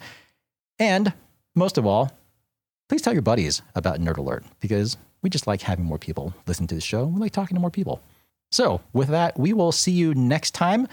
And 0.78 1.12
most 1.54 1.78
of 1.78 1.86
all, 1.86 2.10
please 2.88 3.02
tell 3.02 3.12
your 3.12 3.22
buddies 3.22 3.62
about 3.74 4.00
Nerd 4.00 4.16
Alert 4.16 4.44
because 4.60 4.96
we 5.22 5.30
just 5.30 5.46
like 5.46 5.62
having 5.62 5.84
more 5.84 5.98
people 5.98 6.34
listen 6.46 6.66
to 6.68 6.74
the 6.74 6.80
show. 6.80 7.04
We 7.04 7.20
like 7.20 7.32
talking 7.32 7.54
to 7.54 7.60
more 7.60 7.70
people. 7.70 8.02
So 8.50 8.80
with 8.92 9.08
that, 9.08 9.38
we 9.38 9.52
will 9.52 9.72
see 9.72 9.92
you 9.92 10.14
next 10.14 10.52
time. 10.52 10.88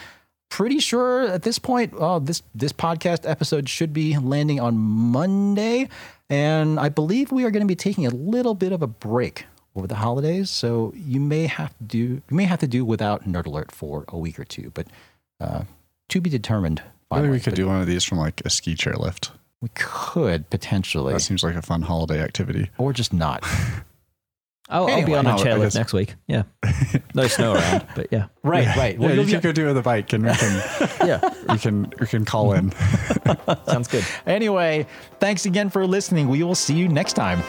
Pretty 0.49 0.79
sure 0.79 1.23
at 1.27 1.41
this 1.41 1.59
point, 1.59 1.93
uh, 1.95 2.19
this 2.19 2.41
this 2.55 2.71
podcast 2.71 3.29
episode 3.29 3.67
should 3.67 3.91
be 3.91 4.17
landing 4.17 4.61
on 4.61 4.77
Monday, 4.77 5.89
and 6.29 6.79
I 6.79 6.87
believe 6.87 7.33
we 7.33 7.43
are 7.43 7.51
going 7.51 7.63
to 7.63 7.67
be 7.67 7.75
taking 7.75 8.05
a 8.05 8.11
little 8.11 8.53
bit 8.53 8.71
of 8.71 8.81
a 8.81 8.87
break 8.87 9.45
over 9.77 9.87
the 9.87 9.95
holidays. 9.95 10.49
So 10.49 10.91
you 10.95 11.19
may 11.19 11.45
have 11.47 11.77
to 11.77 11.83
do 11.83 11.97
you 11.97 12.21
may 12.35 12.45
have 12.45 12.59
to 12.59 12.67
do 12.67 12.83
without 12.83 13.25
Nerd 13.27 13.45
Alert 13.45 13.71
for 13.71 14.05
a 14.09 14.17
week 14.17 14.39
or 14.39 14.43
two, 14.45 14.71
but 14.73 14.87
uh, 15.39 15.63
to 16.09 16.21
be 16.21 16.29
determined. 16.29 16.81
Maybe 17.09 17.21
finally. 17.21 17.29
we 17.29 17.39
could 17.39 17.51
But 17.51 17.55
do 17.57 17.67
one 17.67 17.79
of 17.79 17.87
these 17.87 18.03
from 18.03 18.17
like 18.17 18.41
a 18.43 18.49
ski 18.49 18.75
chair 18.75 18.93
lift. 18.95 19.31
We 19.61 19.69
could 19.73 20.49
potentially, 20.49 21.13
That 21.13 21.21
seems 21.21 21.43
like 21.43 21.55
a 21.55 21.61
fun 21.61 21.81
holiday 21.83 22.21
activity. 22.21 22.69
or 22.77 22.91
just 22.93 23.13
not. 23.13 23.43
I'll, 24.69 24.87
I'll 24.87 25.05
be 25.05 25.15
on 25.15 25.25
a 25.25 25.29
No, 25.29 25.35
I 25.35 25.39
chairlift 25.39 25.75
next 25.75 25.93
week. 25.93 26.15
Yeah, 26.27 26.43
no 27.15 27.25
snow 27.27 27.53
around, 27.53 27.87
but 27.95 28.07
yeah, 28.11 28.25
Right, 28.43 28.67
right. 28.75 28.99
Well, 28.99 29.09
yeah, 29.11 29.15
you'll 29.15 29.25
can 29.25 29.39
go 29.39 29.53
do 29.53 29.63
it 29.63 29.67
with 29.67 29.77
a 29.77 29.81
bike, 29.81 30.11
and 30.11 30.25
we 30.25 30.33
can 30.35 31.07
yeah, 31.07 31.21
we 31.49 31.57
can 31.57 31.93
we 32.01 32.05
can 32.07 32.25
call 32.25 32.51
in. 32.51 32.73
sounds 33.65 33.87
good. 33.87 34.03
anyway, 34.25 34.85
thanks 35.21 35.45
again 35.45 35.69
for 35.69 35.87
listening. 35.87 36.27
We 36.27 36.43
will 36.43 36.53
see 36.55 36.75
you 36.75 36.89
next 36.89 37.13
time. 37.13 37.41